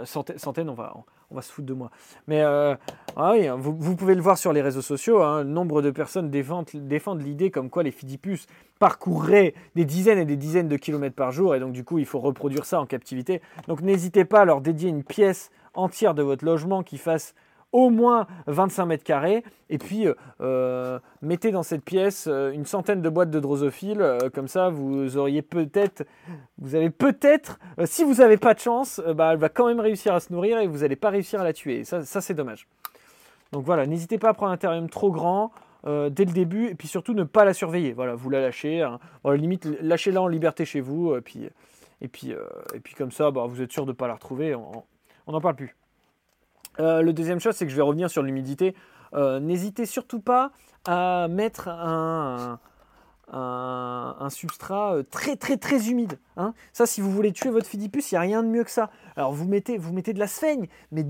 Centaines, 0.06 0.38
centaines 0.38 0.70
on 0.70 0.76
va, 0.76 0.94
on 1.32 1.36
va 1.36 1.41
se 1.41 1.52
foutre 1.52 1.67
de 1.67 1.74
moi. 1.74 1.89
Mais 2.28 2.41
euh, 2.41 2.76
ah 3.15 3.32
oui, 3.32 3.48
vous, 3.58 3.96
pouvez 3.96 4.13
le 4.13 4.22
voir 4.22 4.38
sur 4.38 4.54
les 4.54 4.62
réseaux 4.62 4.84
sociaux, 4.84 5.24
hein, 5.24 5.44
nombre 5.44 5.82
de 5.82 5.89
personnes 5.89 6.30
défendent, 6.30 6.70
défendent 6.74 7.24
l'idée 7.24 7.50
comme 7.50 7.72
quoi 7.72 7.82
les 7.82 7.89
Fidipus 7.89 8.46
parcourraient 8.78 9.56
des 9.76 9.86
dizaines 9.86 10.20
et 10.20 10.26
des 10.26 10.38
dizaines 10.38 10.67
de 10.67 10.78
kilomètres 10.78 11.15
par 11.15 11.32
jour, 11.32 11.56
et 11.56 11.60
donc 11.60 11.72
du 11.72 11.84
coup 11.84 11.98
il 11.98 12.06
faut 12.06 12.20
reproduire 12.20 12.65
ça 12.65 12.80
en 12.80 12.86
captivité. 12.86 13.41
Donc 13.67 13.82
n'hésitez 13.82 14.24
pas 14.24 14.41
à 14.41 14.46
leur 14.46 14.62
dédier 14.62 14.89
une 14.89 15.04
pièce 15.04 15.50
entière 15.74 16.13
de 16.13 16.22
votre 16.22 16.46
logement 16.46 16.84
qui 16.84 17.00
fasse 17.00 17.34
au 17.71 17.89
moins 17.89 18.27
25 18.47 18.86
mètres 18.86 19.03
carrés. 19.03 19.43
Et 19.69 19.77
puis, 19.77 20.07
euh, 20.07 20.13
euh, 20.41 20.99
mettez 21.21 21.51
dans 21.51 21.63
cette 21.63 21.84
pièce 21.84 22.27
euh, 22.27 22.51
une 22.51 22.65
centaine 22.65 23.01
de 23.01 23.10
boîtes 23.10 23.31
de 23.31 23.39
drosophiles. 23.39 24.05
comme 24.34 24.47
ça, 24.47 24.69
vous 24.69 25.17
auriez 25.17 25.41
peut-être, 25.41 26.03
vous 26.57 26.75
avez 26.75 26.89
peut-être, 26.89 27.60
si 27.86 28.03
vous 28.03 28.15
n'avez 28.15 28.38
pas 28.38 28.53
de 28.53 28.60
chance, 28.60 29.01
bah, 29.15 29.31
elle 29.34 29.39
va 29.39 29.49
quand 29.49 29.67
même 29.67 29.79
réussir 29.79 30.13
à 30.13 30.19
se 30.19 30.31
nourrir 30.34 30.60
et 30.60 30.67
vous 30.67 30.79
n'allez 30.79 30.95
pas 30.95 31.10
réussir 31.10 31.41
à 31.41 31.43
la 31.43 31.53
tuer. 31.53 31.84
ça, 31.84 32.03
ça 32.03 32.21
c'est 32.21 32.34
dommage. 32.34 32.67
Donc 33.51 33.65
voilà, 33.65 33.86
n'hésitez 33.86 34.17
pas 34.17 34.29
à 34.29 34.34
prendre 34.34 34.51
un 34.51 34.57
terrarium 34.57 34.89
trop 34.89 35.12
grand. 35.12 35.51
dès 35.84 36.25
le 36.25 36.31
début 36.31 36.67
et 36.67 36.75
puis 36.75 36.88
surtout 36.88 37.13
ne 37.13 37.23
pas 37.23 37.43
la 37.45 37.53
surveiller. 37.53 37.93
Voilà, 37.93 38.15
vous 38.15 38.29
la 38.29 38.41
lâchez, 38.41 38.81
hein. 38.81 38.99
limite 39.25 39.65
lâchez-la 39.81 40.21
en 40.21 40.27
liberté 40.27 40.63
chez 40.65 40.79
vous 40.79 41.15
et 41.15 41.21
puis 41.21 41.49
et 42.01 42.07
puis 42.07 42.34
et 42.73 42.79
puis 42.79 42.93
comme 42.95 43.12
ça, 43.12 43.31
bah, 43.31 43.45
vous 43.47 43.62
êtes 43.62 43.71
sûr 43.71 43.86
de 43.86 43.91
ne 43.91 43.95
pas 43.95 44.07
la 44.07 44.13
retrouver. 44.13 44.55
On 44.55 45.31
n'en 45.31 45.41
parle 45.41 45.55
plus. 45.55 45.75
Euh, 46.79 47.01
le 47.01 47.13
deuxième 47.13 47.39
chose, 47.39 47.55
c'est 47.55 47.65
que 47.65 47.71
je 47.71 47.75
vais 47.75 47.81
revenir 47.81 48.10
sur 48.10 48.23
l'humidité. 48.23 48.75
Euh, 49.13 49.39
n'hésitez 49.39 49.86
surtout 49.86 50.21
pas 50.21 50.51
à 50.86 51.27
mettre 51.29 51.67
un, 51.67 52.60
un, 53.31 54.29
substrat 54.29 54.95
euh, 54.95 55.03
très 55.03 55.36
très 55.36 55.57
très 55.57 55.89
humide. 55.89 56.19
Hein. 56.38 56.53
Ça, 56.73 56.86
si 56.86 57.01
vous 57.01 57.12
voulez 57.12 57.31
tuer 57.31 57.49
votre 57.49 57.67
Fidipus, 57.67 58.12
il 58.12 58.15
n'y 58.15 58.17
a 58.17 58.21
rien 58.21 58.43
de 58.43 58.47
mieux 58.47 58.63
que 58.63 58.71
ça. 58.71 58.89
Alors 59.15 59.31
vous 59.31 59.47
mettez, 59.47 59.77
vous 59.77 59.93
mettez 59.93 60.13
de 60.13 60.19
la 60.19 60.27
sphaigne, 60.27 60.67
mais 60.91 61.05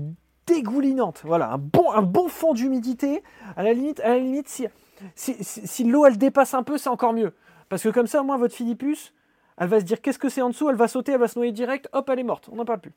dégoulinante. 0.46 1.22
Voilà, 1.24 1.52
un 1.52 1.58
bon, 1.58 1.90
un 1.92 2.02
bon 2.02 2.28
fond 2.28 2.54
d'humidité. 2.54 3.22
À 3.56 3.62
la 3.62 3.72
limite, 3.72 4.00
à 4.00 4.10
la 4.10 4.18
limite 4.18 4.48
si, 4.48 4.68
si, 5.14 5.84
l'eau 5.84 6.06
elle 6.06 6.18
dépasse 6.18 6.54
un 6.54 6.62
peu, 6.62 6.78
c'est 6.78 6.88
encore 6.88 7.12
mieux. 7.12 7.34
Parce 7.68 7.82
que 7.82 7.88
comme 7.88 8.06
ça, 8.06 8.22
moi, 8.22 8.36
votre 8.36 8.54
Fidipus, 8.54 9.14
elle 9.56 9.68
va 9.68 9.80
se 9.80 9.84
dire 9.84 10.00
qu'est-ce 10.00 10.18
que 10.18 10.28
c'est 10.28 10.42
en 10.42 10.50
dessous, 10.50 10.68
elle 10.70 10.76
va 10.76 10.88
sauter, 10.88 11.12
elle 11.12 11.20
va 11.20 11.28
se 11.28 11.38
noyer 11.38 11.52
direct, 11.52 11.88
hop, 11.92 12.08
elle 12.10 12.18
est 12.18 12.24
morte. 12.24 12.48
On 12.52 12.56
n'en 12.56 12.64
parle 12.64 12.80
plus. 12.80 12.92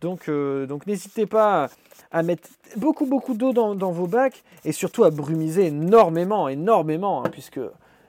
Donc, 0.00 0.28
euh, 0.28 0.66
donc 0.66 0.86
n'hésitez 0.86 1.26
pas 1.26 1.68
à 2.10 2.22
mettre 2.22 2.48
beaucoup 2.76 3.06
beaucoup 3.06 3.34
d'eau 3.34 3.52
dans, 3.52 3.92
vos 3.92 4.06
bacs 4.06 4.42
et 4.64 4.72
surtout 4.72 5.04
à 5.04 5.10
brumiser 5.10 5.66
énormément, 5.66 6.48
énormément, 6.48 7.24
hein, 7.24 7.28
puisque 7.30 7.60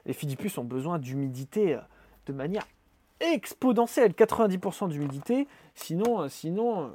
les 0.06 0.14
Philippus 0.14 0.58
ont 0.58 0.64
besoin 0.64 1.00
d'humidité 1.00 1.76
euh, 1.76 1.80
de 2.28 2.34
manière 2.34 2.68
exponentielle, 3.20 4.14
90% 4.14 4.90
d'humidité, 4.90 5.48
sinon, 5.76 6.22
euh, 6.22 6.30
sinon 6.30 6.92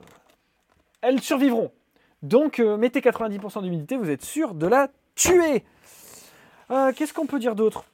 elles 1.03 1.21
survivront. 1.21 1.71
Donc 2.23 2.59
mettez 2.59 3.01
90% 3.01 3.63
d'humidité, 3.63 3.97
vous 3.97 4.11
êtes 4.11 4.25
sûr 4.25 4.55
de 4.55 4.67
la 4.67 4.89
tuer. 5.15 5.65
Qu'est-ce 6.69 7.13
qu'on 7.13 7.27
peut 7.27 7.39
dire 7.39 7.55
d'autre? 7.55 7.85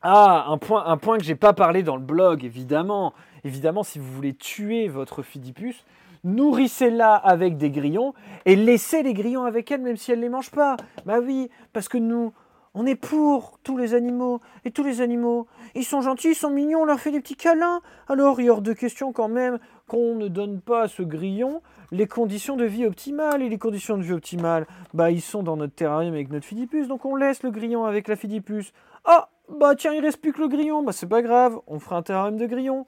Ah, 0.00 0.46
un 0.48 0.56
point, 0.58 0.86
un 0.86 0.96
point 0.96 1.18
que 1.18 1.24
j'ai 1.24 1.34
pas 1.34 1.52
parlé 1.52 1.82
dans 1.82 1.96
le 1.96 2.02
blog, 2.02 2.44
évidemment. 2.44 3.12
Évidemment, 3.42 3.82
si 3.82 3.98
vous 3.98 4.10
voulez 4.10 4.34
tuer 4.34 4.88
votre 4.88 5.22
Fidipus, 5.22 5.84
nourrissez-la 6.24 7.14
avec 7.14 7.56
des 7.56 7.70
grillons 7.70 8.14
et 8.46 8.56
laissez 8.56 9.02
les 9.02 9.14
grillons 9.14 9.44
avec 9.44 9.70
elle 9.70 9.82
même 9.82 9.96
si 9.96 10.10
elle 10.10 10.18
ne 10.18 10.24
les 10.24 10.28
mange 10.28 10.50
pas. 10.50 10.76
Bah 11.06 11.20
oui, 11.20 11.50
parce 11.72 11.88
que 11.88 11.98
nous, 11.98 12.32
on 12.74 12.86
est 12.86 12.96
pour 12.96 13.58
tous 13.62 13.76
les 13.76 13.94
animaux. 13.94 14.40
Et 14.64 14.72
tous 14.72 14.82
les 14.82 15.00
animaux, 15.00 15.46
ils 15.74 15.84
sont 15.84 16.00
gentils, 16.00 16.30
ils 16.30 16.34
sont 16.34 16.50
mignons, 16.50 16.82
on 16.82 16.84
leur 16.84 16.98
fait 16.98 17.12
des 17.12 17.20
petits 17.20 17.36
câlins. 17.36 17.80
Alors 18.08 18.40
il 18.40 18.46
y 18.46 18.48
a 18.48 18.52
hors 18.52 18.62
de 18.62 18.72
question 18.72 19.12
quand 19.12 19.28
même 19.28 19.58
qu'on 19.86 20.16
ne 20.16 20.28
donne 20.28 20.60
pas 20.60 20.82
à 20.82 20.88
ce 20.88 21.02
grillon 21.02 21.62
les 21.92 22.08
conditions 22.08 22.56
de 22.56 22.64
vie 22.64 22.84
optimales. 22.84 23.42
Et 23.42 23.48
les 23.48 23.58
conditions 23.58 23.96
de 23.96 24.02
vie 24.02 24.12
optimales, 24.12 24.66
bah 24.92 25.10
ils 25.10 25.22
sont 25.22 25.44
dans 25.44 25.56
notre 25.56 25.74
terrarium 25.74 26.14
avec 26.14 26.30
notre 26.30 26.46
Fidipus. 26.46 26.88
Donc 26.88 27.04
on 27.04 27.14
laisse 27.14 27.42
le 27.44 27.50
grillon 27.50 27.84
avec 27.84 28.08
la 28.08 28.16
Fidipus. 28.16 28.72
Ah, 29.04 29.30
bah 29.48 29.74
tiens, 29.76 29.92
il 29.92 30.00
reste 30.00 30.20
plus 30.20 30.32
que 30.32 30.40
le 30.40 30.48
grillon. 30.48 30.82
Bah 30.82 30.92
c'est 30.92 31.08
pas 31.08 31.22
grave, 31.22 31.60
on 31.68 31.78
fera 31.78 31.96
un 31.96 32.02
terrarium 32.02 32.36
de 32.36 32.46
grillons. 32.46 32.86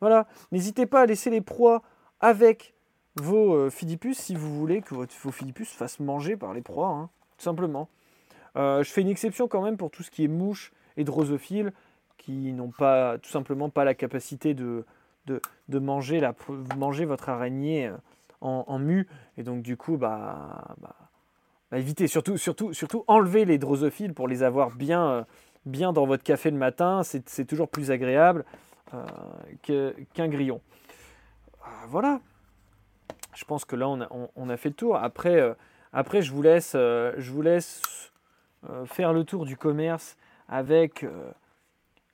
Voilà, 0.00 0.26
n'hésitez 0.52 0.86
pas 0.86 1.02
à 1.02 1.06
laisser 1.06 1.30
les 1.30 1.40
proies 1.40 1.82
avec 2.20 2.74
vos 3.20 3.54
euh, 3.54 3.70
Philippus 3.70 4.14
si 4.14 4.34
vous 4.34 4.54
voulez 4.58 4.82
que 4.82 4.94
votre, 4.94 5.14
vos 5.22 5.30
Philippus 5.30 5.66
fassent 5.66 6.00
manger 6.00 6.36
par 6.36 6.54
les 6.54 6.62
proies, 6.62 6.88
hein, 6.88 7.10
tout 7.36 7.44
simplement. 7.44 7.88
Euh, 8.56 8.82
je 8.82 8.90
fais 8.90 9.02
une 9.02 9.08
exception 9.08 9.48
quand 9.48 9.62
même 9.62 9.76
pour 9.76 9.90
tout 9.90 10.02
ce 10.02 10.10
qui 10.10 10.24
est 10.24 10.28
mouches 10.28 10.72
et 10.96 11.04
drosophiles 11.04 11.72
qui 12.16 12.52
n'ont 12.52 12.70
pas 12.70 13.18
tout 13.18 13.30
simplement 13.30 13.70
pas 13.70 13.84
la 13.84 13.94
capacité 13.94 14.54
de, 14.54 14.84
de, 15.26 15.78
manger, 15.78 16.20
la, 16.20 16.34
manger 16.76 17.04
votre 17.04 17.28
araignée 17.28 17.86
euh, 17.86 17.96
en, 18.40 18.64
en 18.66 18.78
mue. 18.78 19.06
Et 19.36 19.42
donc 19.42 19.62
du 19.62 19.76
coup, 19.76 19.96
bah, 19.96 20.74
bah, 20.80 20.96
bah, 21.70 21.78
évitez, 21.78 22.08
surtout, 22.08 22.36
surtout, 22.36 22.72
surtout 22.72 23.04
enlever 23.06 23.44
les 23.44 23.58
drosophiles 23.58 24.14
pour 24.14 24.26
les 24.26 24.42
avoir 24.42 24.70
bien, 24.70 25.26
bien 25.66 25.92
dans 25.92 26.06
votre 26.06 26.24
café 26.24 26.50
le 26.50 26.56
matin. 26.56 27.02
C'est 27.04 27.44
toujours 27.44 27.68
plus 27.68 27.90
agréable 27.90 28.44
qu'un 29.62 30.28
grillon. 30.28 30.60
voilà, 31.88 32.20
je 33.34 33.44
pense 33.44 33.64
que 33.64 33.76
là, 33.76 33.88
on 33.88 34.48
a, 34.48 34.56
fait 34.56 34.70
le 34.70 34.74
tour. 34.74 34.96
Après, 34.96 35.40
euh, 35.40 35.54
après 35.92 36.22
je 36.22 36.32
vous 36.32 36.42
laisse, 36.42 36.72
euh, 36.74 37.12
je 37.18 37.30
vous 37.30 37.42
laisse 37.42 38.10
euh, 38.68 38.84
faire 38.84 39.12
le 39.12 39.24
tour 39.24 39.46
du 39.46 39.56
commerce 39.56 40.16
avec 40.48 41.06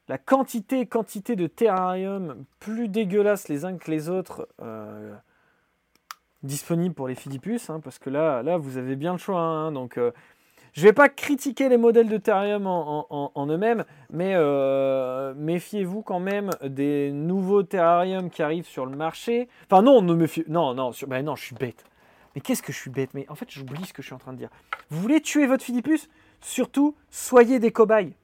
la 0.09 0.19
quantité, 0.19 0.87
quantité 0.87 1.37
de 1.37 1.47
terrariums 1.47 2.45
plus 2.59 2.89
dégueulasses 2.89 3.49
les 3.49 3.65
uns 3.65 3.77
que 3.77 3.91
les 3.93 4.09
autres 4.09 4.49
disponibles 6.43 6.95
pour 6.95 7.07
les 7.07 7.15
Philippus, 7.15 7.71
hein, 7.71 7.81
parce 7.81 8.01
que 8.01 8.11
là, 8.11 8.43
là, 8.43 8.57
vous 8.57 8.77
avez 8.77 8.97
bien 8.97 9.13
le 9.13 9.19
choix. 9.19 9.41
Hein. 9.41 9.71
donc, 9.71 10.01
je 10.75 10.81
ne 10.81 10.87
vais 10.87 10.93
pas 10.93 11.09
critiquer 11.09 11.69
les 11.69 11.77
modèles 11.77 12.09
de 12.09 12.17
terrarium 12.17 12.67
en, 12.67 13.47
eux-mêmes, 13.49 13.85
mais 14.11 14.33
euh, 14.35 15.33
méfiez-vous 15.37 16.03
quand 16.03 16.19
même 16.19 16.51
des 16.65 17.13
nouveaux 17.13 17.63
terrariums 17.63 18.29
qui 18.29 18.43
arrivent 18.43 18.67
sur 18.67 18.85
le 18.85 18.97
marché. 18.97 19.49
Enfin 19.71 19.83
non, 19.83 20.03
ne 20.03 20.15
méfiez... 20.15 20.45
Non, 20.49 20.75
non, 20.75 20.91
ben 21.07 21.25
non, 21.25 21.37
je 21.37 21.45
suis 21.45 21.55
bête. 21.55 21.85
Mais 22.35 22.41
qu'est-ce 22.41 22.63
que 22.63 22.73
je 22.73 22.79
suis 22.79 22.91
bête? 22.91 23.15
Mais 23.15 23.25
en 23.29 23.37
fait, 23.37 23.49
j'oublie 23.51 23.85
ce 23.85 23.93
que 23.93 24.03
je 24.03 24.09
suis 24.09 24.15
en 24.15 24.19
train 24.19 24.33
de 24.33 24.39
dire. 24.39 24.51
Vous 24.91 25.01
voulez 25.01 25.21
tuer 25.21 25.47
votre 25.47 25.63
Philippus? 25.63 26.09
Surtout, 26.41 26.97
soyez 27.09 27.61
des 27.61 27.71
cobayes. 27.71 28.17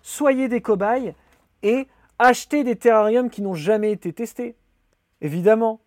Soyez 0.00 0.46
des 0.46 0.60
cobayes 0.60 1.16
et 1.64 1.88
achetez 2.20 2.62
des 2.62 2.76
terrariums 2.76 3.28
qui 3.28 3.42
n'ont 3.42 3.54
jamais 3.54 3.90
été 3.90 4.12
testés. 4.12 4.54
Évidemment. 5.20 5.80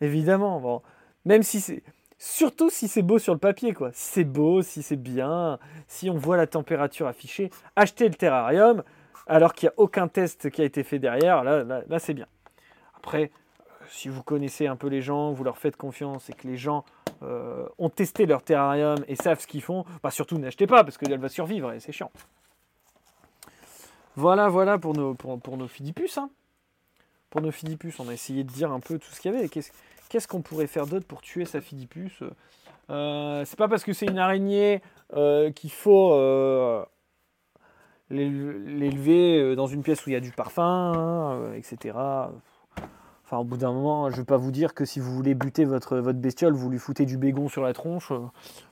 Évidemment. 0.00 0.82
Même 1.24 1.44
si 1.44 1.60
c'est 1.60 1.84
Surtout 2.18 2.70
si 2.70 2.88
c'est 2.88 3.02
beau 3.02 3.18
sur 3.18 3.34
le 3.34 3.38
papier, 3.38 3.74
quoi. 3.74 3.90
Si 3.92 4.12
c'est 4.12 4.24
beau, 4.24 4.62
si 4.62 4.82
c'est 4.82 4.96
bien, 4.96 5.58
si 5.86 6.08
on 6.08 6.16
voit 6.16 6.36
la 6.36 6.46
température 6.46 7.06
affichée, 7.06 7.50
achetez 7.76 8.08
le 8.08 8.14
terrarium 8.14 8.82
alors 9.26 9.52
qu'il 9.54 9.66
n'y 9.66 9.70
a 9.70 9.74
aucun 9.76 10.08
test 10.08 10.50
qui 10.50 10.62
a 10.62 10.64
été 10.64 10.82
fait 10.82 10.98
derrière, 10.98 11.44
là, 11.44 11.64
là, 11.64 11.98
c'est 11.98 12.14
bien. 12.14 12.26
Après, 12.96 13.30
euh, 13.60 13.84
si 13.88 14.08
vous 14.08 14.22
connaissez 14.22 14.66
un 14.66 14.76
peu 14.76 14.86
les 14.86 15.02
gens, 15.02 15.32
vous 15.32 15.44
leur 15.44 15.58
faites 15.58 15.76
confiance 15.76 16.30
et 16.30 16.32
que 16.32 16.46
les 16.46 16.56
gens 16.56 16.84
euh, 17.22 17.66
ont 17.78 17.90
testé 17.90 18.24
leur 18.24 18.42
terrarium 18.42 18.98
et 19.08 19.16
savent 19.16 19.40
ce 19.40 19.46
qu'ils 19.46 19.62
font, 19.62 19.84
bah 20.02 20.10
surtout 20.10 20.38
n'achetez 20.38 20.66
pas 20.66 20.84
parce 20.84 20.96
qu'elle 20.96 21.18
va 21.18 21.28
survivre 21.28 21.72
et 21.72 21.80
c'est 21.80 21.92
chiant. 21.92 22.12
Voilà, 24.14 24.48
voilà 24.48 24.78
pour 24.78 24.94
nos, 24.94 25.14
pour, 25.14 25.38
pour 25.40 25.56
nos 25.56 25.68
fidipus. 25.68 26.16
Hein. 26.18 26.30
Pour 27.28 27.42
nos 27.42 27.50
on 27.98 28.08
a 28.08 28.12
essayé 28.12 28.44
de 28.44 28.50
dire 28.50 28.72
un 28.72 28.80
peu 28.80 28.98
tout 28.98 29.10
ce 29.10 29.20
qu'il 29.20 29.32
y 29.32 29.36
avait. 29.36 29.48
Qu'on 30.26 30.42
pourrait 30.42 30.66
faire 30.66 30.86
d'autre 30.86 31.06
pour 31.06 31.20
tuer 31.20 31.44
sa 31.44 31.60
fidipus 31.60 32.22
euh, 32.90 33.44
C'est 33.44 33.58
pas 33.58 33.68
parce 33.68 33.84
que 33.84 33.92
c'est 33.92 34.06
une 34.06 34.18
araignée 34.18 34.80
euh, 35.14 35.50
qu'il 35.52 35.70
faut 35.70 36.12
euh, 36.12 36.84
l'élever 38.10 39.54
dans 39.56 39.66
une 39.66 39.82
pièce 39.82 40.06
où 40.06 40.10
il 40.10 40.14
y 40.14 40.16
a 40.16 40.20
du 40.20 40.32
parfum, 40.32 41.52
etc. 41.54 41.98
Enfin, 43.24 43.38
au 43.38 43.44
bout 43.44 43.56
d'un 43.56 43.72
moment, 43.72 44.08
je 44.08 44.14
ne 44.14 44.20
vais 44.20 44.24
pas 44.24 44.36
vous 44.36 44.52
dire 44.52 44.72
que 44.72 44.84
si 44.84 45.00
vous 45.00 45.12
voulez 45.12 45.34
buter 45.34 45.64
votre, 45.64 45.98
votre 45.98 46.20
bestiole, 46.20 46.54
vous 46.54 46.70
lui 46.70 46.78
foutez 46.78 47.04
du 47.04 47.18
bégon 47.18 47.48
sur 47.48 47.62
la 47.62 47.72
tronche. 47.72 48.12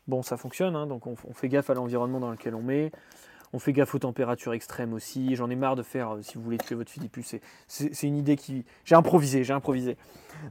Bon, 0.07 0.22
ça 0.22 0.37
fonctionne, 0.37 0.76
hein, 0.76 0.87
donc 0.87 1.07
on, 1.09 1.16
fait 1.35 1.49
gaffe 1.49 1.70
à 1.70 1.74
l'environnement 1.74 2.20
dans 2.20 2.30
lequel 2.30 2.55
on 2.55 2.62
met. 2.62 2.93
On 3.55 3.61
fait 3.61 3.73
gaffe 3.73 3.95
aux 3.95 4.01
températures 4.01 4.53
extrêmes 4.53 4.93
aussi. 4.93 5.37
J'en 5.37 5.49
ai 5.49 5.55
marre 5.55 5.77
de 5.77 5.85
faire, 5.85 6.17
euh, 6.17 6.23
si 6.23 6.35
vous 6.35 6.43
voulez 6.43 6.59
tuer 6.59 6.75
votre 6.75 6.91
Philippus, 6.91 7.37
c'est 7.69 8.03
une 8.03 8.17
idée 8.17 8.35
qui... 8.35 8.65
J'ai 8.85 8.97
improvisé, 8.97 9.45
j'ai 9.45 9.53
improvisé. 9.53 9.97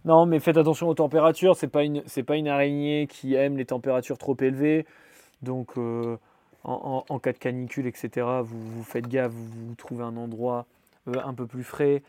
Non, 0.05 0.25
mais 0.25 0.39
faites 0.39 0.55
attention 0.55 0.87
aux 0.87 0.93
températures. 0.93 1.57
C'est 1.57 1.67
pas 1.67 1.81
pas 2.25 2.35
une 2.37 2.47
araignée 2.47 3.07
qui 3.07 3.33
aime 3.35 3.57
les 3.57 3.65
températures 3.65 4.17
trop 4.17 4.37
élevées. 4.39 4.85
Donc, 5.41 5.77
euh, 5.77 6.17
en, 6.63 7.19
cas 7.19 7.33
de 7.33 7.37
canicule, 7.37 7.87
etc., 7.87 8.25
vous, 8.41 8.71
vous 8.71 8.83
faites 8.83 9.07
gaffe, 9.09 9.33
vous, 9.33 9.75
trouvez 9.75 10.03
un 10.05 10.15
endroit 10.15 10.65
euh, 11.09 11.19
un 11.25 11.33
peu 11.33 11.45
plus 11.45 11.65
frais 11.65 12.03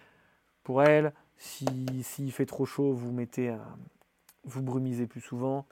pour 0.62 0.80
elle. 0.82 1.12
S'il 1.38 2.04
si, 2.04 2.30
fait 2.30 2.46
trop 2.46 2.66
chaud, 2.66 2.92
vous 2.92 3.10
mettez, 3.10 3.50
euh, 3.50 3.56
vous 4.44 4.62
brumisez 4.62 5.08
plus 5.08 5.20
souvent. 5.20 5.66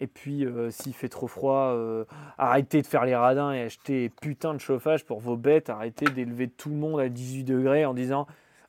Et 0.00 0.06
puis, 0.06 0.44
euh, 0.44 0.70
s'il 0.70 0.92
fait 0.92 1.08
trop 1.08 1.26
froid, 1.26 1.72
euh, 1.72 2.04
arrêtez 2.36 2.82
de 2.82 2.86
faire 2.86 3.04
les 3.04 3.14
radins 3.14 3.52
et 3.52 3.62
achetez 3.62 4.08
putain 4.08 4.52
de 4.54 4.58
chauffage 4.58 5.04
pour 5.04 5.20
vos 5.20 5.36
bêtes. 5.36 5.70
Arrêtez 5.70 6.06
d'élever 6.06 6.48
tout 6.48 6.68
le 6.68 6.76
monde 6.76 7.00
à 7.00 7.08
18 7.08 7.44
degrés 7.44 7.84
en 7.84 7.94
disant 7.94 8.26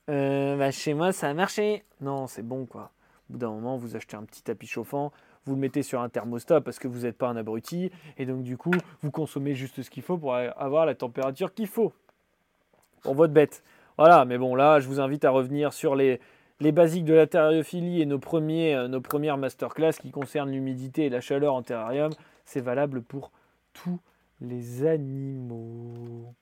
bah, 0.08 0.70
chez 0.70 0.94
moi 0.94 1.12
ça 1.12 1.30
a 1.30 1.34
marché. 1.34 1.84
Non, 2.00 2.28
c'est 2.28 2.44
bon 2.44 2.66
quoi. 2.66 2.92
Au 3.30 3.34
bout 3.34 3.40
d'un 3.40 3.50
moment, 3.50 3.76
vous 3.76 3.96
achetez 3.96 4.16
un 4.16 4.24
petit 4.24 4.44
tapis 4.44 4.68
chauffant, 4.68 5.12
vous 5.46 5.56
le 5.56 5.62
mettez 5.62 5.82
sur 5.82 6.00
un 6.02 6.10
thermostat 6.10 6.62
parce 6.62 6.78
que 6.78 6.88
vous 6.88 7.02
n'êtes 7.02 7.18
pas 7.18 7.28
un 7.28 7.36
abruti. 7.36 7.92
Et 8.18 8.28
donc, 8.28 8.44
du 8.44 8.56
coup, 8.56 8.74
vous 9.02 9.10
consommez 9.10 9.56
juste 9.56 9.82
ce 9.82 9.90
qu'il 9.90 10.04
faut 10.04 10.18
pour 10.18 10.36
avoir 10.36 10.86
la 10.86 10.94
température 10.94 11.54
qu'il 11.54 11.68
faut 11.68 11.92
pour 13.06 13.14
votre 13.14 13.34
bête. 13.34 13.64
Voilà, 13.98 14.26
mais 14.26 14.38
bon, 14.38 14.56
là, 14.56 14.80
je 14.80 14.88
vous 14.88 15.00
invite 15.00 15.24
à 15.24 15.30
revenir 15.30 15.72
sur 15.72 15.96
les, 15.96 16.20
les 16.60 16.72
basiques 16.72 17.06
de 17.06 17.14
la 17.14 17.28
terrariophilie 17.28 18.02
et 18.02 18.06
nos, 18.06 18.20
premiers, 18.20 18.76
euh, 18.76 18.88
nos 18.88 19.02
premières 19.02 19.38
masterclass 19.38 19.94
qui 19.94 20.12
concernent 20.12 20.52
l'humidité 20.52 21.06
et 21.06 21.10
la 21.10 21.22
chaleur 21.22 21.54
en 21.54 21.64
terrarium, 21.64 22.12
c'est 22.46 22.62
valable 22.62 23.02
pour 23.02 23.32
tous 23.74 24.00
les 24.42 24.86
animaux. 24.86 26.34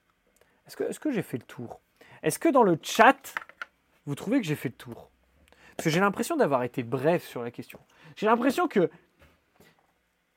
Est-ce 0.68 0.78
que, 0.78 1.00
que 1.00 1.12
j'ai 1.12 1.22
fait 1.22 1.38
le 1.38 1.44
tour? 1.44 1.80
Est-ce 2.22 2.40
que 2.40 2.50
dans 2.50 2.64
le 2.64 2.78
chat, 2.82 3.34
vous 4.06 4.16
trouvez 4.16 4.40
que 4.40 4.48
j'ai 4.48 4.56
fait 4.56 4.70
le 4.70 4.76
tour? 4.76 5.10
Parce 5.76 5.86
que 5.86 5.90
j'ai 5.90 6.00
l'impression 6.00 6.38
d'avoir 6.38 6.64
été 6.64 6.84
bref 6.84 7.26
sur 7.26 7.44
la 7.44 7.52
question. 7.52 7.80
J'ai 8.16 8.28
l'impression 8.28 8.68
que 8.68 8.90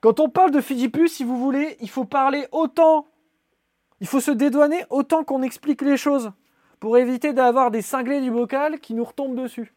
quand 0.00 0.20
on 0.20 0.28
parle 0.28 0.50
de 0.50 0.60
Fidipus, 0.60 1.12
si 1.12 1.24
vous 1.24 1.38
voulez, 1.38 1.76
il 1.80 1.90
faut 1.90 2.04
parler 2.04 2.46
autant, 2.52 3.06
il 4.00 4.06
faut 4.06 4.20
se 4.20 4.30
dédouaner 4.30 4.84
autant 4.88 5.24
qu'on 5.24 5.42
explique 5.42 5.82
les 5.82 5.96
choses 5.96 6.32
pour 6.80 6.98
éviter 6.98 7.32
d'avoir 7.32 7.70
des 7.70 7.82
cinglés 7.82 8.20
du 8.20 8.30
bocal 8.30 8.80
qui 8.80 8.94
nous 8.94 9.04
retombent 9.04 9.40
dessus. 9.40 9.72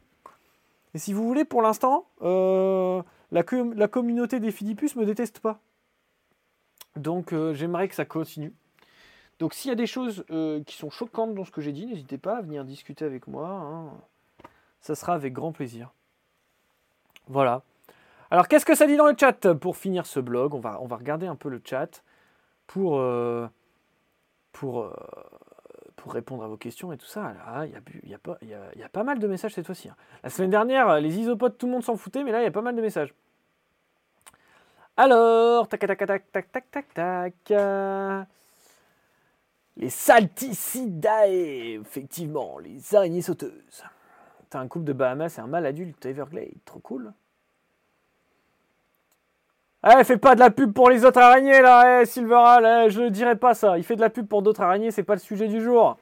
Et 0.93 0.97
si 0.97 1.13
vous 1.13 1.23
voulez, 1.23 1.45
pour 1.45 1.61
l'instant, 1.61 2.07
euh, 2.21 3.01
la, 3.31 3.43
communauté 3.43 4.39
des 4.39 4.51
Philippus 4.51 4.95
me 4.95 5.05
déteste 5.05 5.39
pas. 5.39 5.59
Donc 6.95 7.31
euh, 7.31 7.53
j'aimerais 7.53 7.87
que 7.87 7.95
ça 7.95 8.05
continue. 8.05 8.53
Donc 9.37 9.53
s'il 9.53 9.69
y 9.69 9.71
a 9.71 9.75
des 9.75 9.87
choses 9.87 10.25
euh, 10.31 10.63
qui 10.63 10.75
sont 10.75 10.89
choquantes 10.89 11.35
dans 11.35 11.45
ce 11.45 11.51
que 11.51 11.61
j'ai 11.61 11.71
dit, 11.71 11.85
n'hésitez 11.85 12.17
pas 12.17 12.37
à 12.37 12.41
venir 12.41 12.65
discuter 12.65 13.05
avec 13.05 13.27
moi. 13.27 13.47
Hein. 13.47 13.91
Ça 14.81 14.95
sera 14.95 15.13
avec 15.13 15.33
grand 15.33 15.51
plaisir. 15.51 15.93
Voilà. 17.27 17.61
Alors 18.31 18.47
qu'est-ce 18.47 18.65
que 18.65 18.75
ça 18.75 18.87
dit 18.87 18.97
dans 18.97 19.07
le 19.07 19.15
chat? 19.17 19.53
Pour 19.53 19.77
finir 19.77 20.05
ce 20.05 20.19
blog, 20.19 20.53
on 20.53 20.59
va, 20.59 20.81
on 20.81 20.87
va 20.87 20.97
regarder 20.97 21.27
un 21.27 21.35
peu 21.35 21.49
le 21.49 21.61
chat 21.63 22.03
pour, 22.67 23.01
pour 24.51 24.93
pour 25.99 26.13
répondre 26.13 26.43
à 26.43 26.47
vos 26.47 26.57
questions 26.57 26.91
et 26.91 26.97
tout 26.97 27.05
ça. 27.05 27.33
Il 27.65 28.09
y, 28.09 28.13
a, 28.83 28.89
pas 28.89 29.03
mal 29.03 29.19
de 29.19 29.27
messages 29.27 29.53
cette 29.53 29.65
fois-ci. 29.65 29.89
Hein. 29.89 29.95
La 30.23 30.29
semaine 30.29 30.49
dernière, 30.49 30.99
les 30.99 31.19
isopodes, 31.19 31.57
tout 31.57 31.65
le 31.65 31.73
monde 31.73 31.83
s'en 31.83 31.97
foutait, 31.97 32.23
mais 32.23 32.31
là, 32.31 32.41
il 32.41 32.45
y 32.45 32.47
a 32.47 32.51
pas 32.51 32.61
mal 32.61 32.75
de 32.75 32.81
messages. 32.81 33.13
Alors, 34.97 35.67
tac, 35.67 35.79
tac, 35.81 35.97
tac, 35.97 36.31
tac, 36.31 36.51
tac, 36.51 36.71
tac, 36.71 36.93
tac. 36.93 37.53
Les 39.77 39.89
salticidae, 39.89 41.79
effectivement, 41.79 42.59
les 42.59 42.95
araignées 42.95 43.21
sauteuses. 43.21 43.83
T'as 44.49 44.59
un 44.59 44.67
couple 44.67 44.85
de 44.85 44.93
Bahamas 44.93 45.37
et 45.37 45.41
un 45.41 45.47
mâle 45.47 45.65
adulte 45.65 46.05
Everglade, 46.05 46.49
trop 46.65 46.79
cool. 46.79 47.13
Eh, 49.87 50.03
fais 50.03 50.17
pas 50.17 50.35
de 50.35 50.41
la 50.41 50.49
pub 50.49 50.73
pour 50.73 50.89
les 50.89 51.05
autres 51.05 51.21
araignées 51.21 51.61
là, 51.61 52.01
eh, 52.01 52.05
Silveral, 52.05 52.87
eh, 52.87 52.89
je 52.89 53.07
dirais 53.07 53.37
pas 53.37 53.53
ça. 53.53 53.77
Il 53.77 53.83
fait 53.85 53.95
de 53.95 54.01
la 54.01 54.09
pub 54.09 54.27
pour 54.27 54.41
d'autres 54.41 54.61
araignées, 54.61 54.91
c'est 54.91 55.03
pas 55.03 55.13
le 55.13 55.19
sujet 55.19 55.47
du 55.47 55.61
jour. 55.61 55.97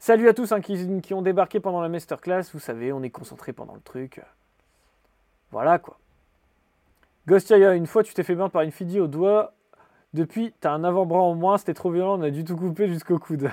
Salut 0.00 0.28
à 0.28 0.34
tous 0.34 0.50
hein, 0.50 0.60
qui, 0.60 1.14
ont 1.14 1.22
débarqué 1.22 1.60
pendant 1.60 1.80
la 1.80 1.88
masterclass, 1.88 2.42
vous 2.52 2.58
savez, 2.58 2.92
on 2.92 3.02
est 3.02 3.10
concentré 3.10 3.52
pendant 3.52 3.74
le 3.74 3.80
truc. 3.80 4.20
Voilà 5.52 5.78
quoi. 5.78 5.98
Ghostaya, 7.28 7.74
une 7.74 7.86
fois 7.86 8.02
tu 8.02 8.14
t'es 8.14 8.24
fait 8.24 8.34
bien 8.34 8.48
par 8.48 8.62
une 8.62 8.72
fille 8.72 8.98
au 8.98 9.06
doigt, 9.06 9.54
depuis 10.12 10.52
t'as 10.60 10.72
un 10.72 10.82
avant-bras 10.82 11.20
en 11.20 11.34
moins, 11.36 11.58
c'était 11.58 11.74
trop 11.74 11.90
violent, 11.90 12.18
on 12.18 12.22
a 12.22 12.30
du 12.30 12.44
tout 12.44 12.56
coupé 12.56 12.88
jusqu'au 12.88 13.20
coude. 13.20 13.48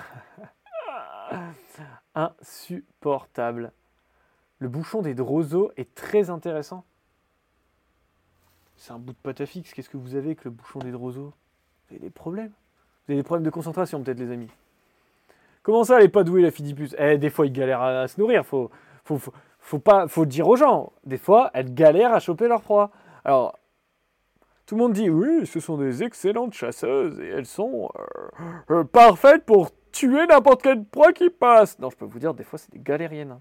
Insupportable. 2.15 3.71
Le 4.57 4.69
bouchon 4.69 5.03
des 5.03 5.13
drosos 5.13 5.71
est 5.77 5.93
très 5.93 6.31
intéressant. 6.31 6.83
C'est 8.83 8.91
un 8.91 8.99
bout 8.99 9.13
de 9.13 9.17
pâte 9.17 9.39
à 9.39 9.45
fixe. 9.45 9.73
Qu'est-ce 9.73 9.89
que 9.89 9.95
vous 9.95 10.15
avez 10.15 10.25
avec 10.25 10.43
le 10.43 10.51
bouchon 10.51 10.79
des 10.79 10.91
Drosos 10.91 11.31
Vous 11.31 11.95
avez 11.95 11.99
des 11.99 12.09
problèmes 12.09 12.51
Vous 13.07 13.13
avez 13.13 13.15
des 13.15 13.23
problèmes 13.23 13.45
de 13.45 13.49
concentration, 13.49 14.03
peut-être, 14.03 14.19
les 14.19 14.29
amis. 14.29 14.49
Comment 15.61 15.85
ça, 15.85 15.99
elle 15.99 16.07
est 16.07 16.09
pas 16.09 16.25
douée, 16.25 16.41
la 16.41 16.51
Fidipus 16.51 16.93
Eh, 16.99 17.17
des 17.17 17.29
fois, 17.29 17.45
ils 17.45 17.53
galèrent 17.53 17.81
à, 17.81 18.09
se 18.09 18.19
nourrir. 18.19 18.45
Faut, 18.45 18.69
faut, 19.05 20.25
dire 20.25 20.49
aux 20.49 20.57
gens. 20.57 20.91
Des 21.05 21.17
fois, 21.17 21.49
elles 21.53 21.73
galèrent 21.73 22.11
à 22.11 22.19
choper 22.19 22.49
leur 22.49 22.61
proie. 22.61 22.91
Alors, 23.23 23.57
tout 24.65 24.75
le 24.75 24.81
monde 24.81 24.91
dit 24.91 25.09
oui, 25.09 25.45
ce 25.45 25.61
sont 25.61 25.77
des 25.77 26.03
excellentes 26.03 26.53
chasseuses 26.53 27.21
et 27.21 27.29
elles 27.29 27.45
sont 27.45 27.89
euh, 27.95 28.79
euh, 28.79 28.83
parfaites 28.83 29.45
pour 29.45 29.71
tuer 29.93 30.27
n'importe 30.27 30.61
quelle 30.61 30.83
proie 30.83 31.13
qui 31.13 31.29
passe. 31.29 31.79
Non, 31.79 31.89
je 31.89 31.95
peux 31.95 32.03
vous 32.03 32.19
dire, 32.19 32.33
des 32.33 32.43
fois, 32.43 32.59
c'est 32.59 32.73
des 32.73 32.79
galériennes. 32.79 33.39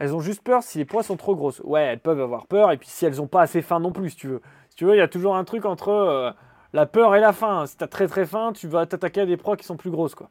Elles 0.00 0.14
ont 0.14 0.20
juste 0.20 0.42
peur 0.42 0.62
si 0.62 0.78
les 0.78 0.86
proies 0.86 1.02
sont 1.02 1.18
trop 1.18 1.36
grosses. 1.36 1.60
Ouais, 1.60 1.82
elles 1.82 2.00
peuvent 2.00 2.22
avoir 2.22 2.46
peur, 2.46 2.72
et 2.72 2.78
puis 2.78 2.88
si 2.88 3.04
elles 3.04 3.16
n'ont 3.16 3.26
pas 3.26 3.42
assez 3.42 3.60
faim 3.60 3.80
non 3.80 3.92
plus, 3.92 4.10
si 4.10 4.16
tu 4.16 4.28
veux. 4.28 4.40
Si 4.70 4.76
tu 4.76 4.86
veux, 4.86 4.94
il 4.94 4.98
y 4.98 5.02
a 5.02 5.08
toujours 5.08 5.36
un 5.36 5.44
truc 5.44 5.66
entre 5.66 5.90
euh, 5.90 6.30
la 6.72 6.86
peur 6.86 7.14
et 7.14 7.20
la 7.20 7.34
faim. 7.34 7.66
Si 7.66 7.76
t'as 7.76 7.86
très 7.86 8.08
très 8.08 8.24
faim, 8.24 8.54
tu 8.54 8.66
vas 8.66 8.86
t'attaquer 8.86 9.20
à 9.20 9.26
des 9.26 9.36
proies 9.36 9.58
qui 9.58 9.66
sont 9.66 9.76
plus 9.76 9.90
grosses, 9.90 10.14
quoi. 10.14 10.30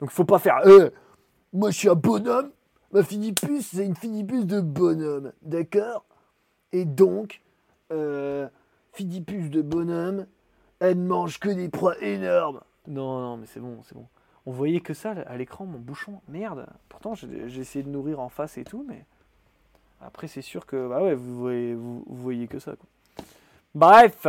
Donc 0.00 0.10
faut 0.10 0.24
pas 0.24 0.38
faire 0.38 0.60
euh, 0.66 0.90
moi 1.52 1.70
je 1.70 1.78
suis 1.78 1.88
un 1.88 1.94
bonhomme, 1.94 2.50
ma 2.92 3.02
finipus 3.02 3.68
c'est 3.74 3.84
une 3.84 3.96
finipus 3.96 4.46
de 4.46 4.60
bonhomme, 4.60 5.32
d'accord? 5.42 6.04
Et 6.72 6.86
donc, 6.86 7.42
euh, 7.92 8.48
finipus 8.92 9.50
de 9.50 9.60
bonhomme, 9.60 10.26
elle 10.80 10.98
ne 11.02 11.06
mange 11.06 11.38
que 11.38 11.50
des 11.50 11.68
proies 11.68 12.02
énormes. 12.02 12.60
Non, 12.88 13.20
non, 13.20 13.36
mais 13.36 13.46
c'est 13.46 13.60
bon, 13.60 13.80
c'est 13.84 13.94
bon 13.94 14.06
on 14.46 14.52
voyait 14.52 14.80
que 14.80 14.94
ça 14.94 15.10
à 15.10 15.36
l'écran, 15.36 15.66
mon 15.66 15.78
bouchon. 15.78 16.22
Merde. 16.28 16.66
Pourtant, 16.88 17.14
j'ai 17.14 17.60
essayé 17.60 17.84
de 17.84 17.90
nourrir 17.90 18.20
en 18.20 18.28
face 18.28 18.56
et 18.58 18.64
tout, 18.64 18.84
mais 18.88 19.04
après, 20.00 20.28
c'est 20.28 20.42
sûr 20.42 20.66
que 20.66 20.88
bah 20.88 21.02
ouais, 21.02 21.14
vous 21.14 22.04
voyez, 22.06 22.46
que 22.46 22.60
ça. 22.60 22.74
Bref. 23.74 24.26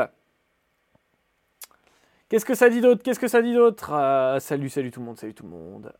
Qu'est-ce 2.29 2.45
que 2.45 2.55
ça 2.55 2.69
dit 2.69 2.81
d'autre? 2.81 3.03
Qu'est-ce 3.03 3.19
que 3.19 3.27
ça 3.27 3.41
dit 3.41 3.53
d'autre? 3.53 3.93
Ah, 3.93 4.39
Salut, 4.39 4.69
salut 4.69 4.91
tout 4.91 4.99
le 4.99 5.05
monde, 5.05 5.17
salut 5.17 5.33
tout 5.33 5.43
le 5.43 5.51
monde. 5.51 5.93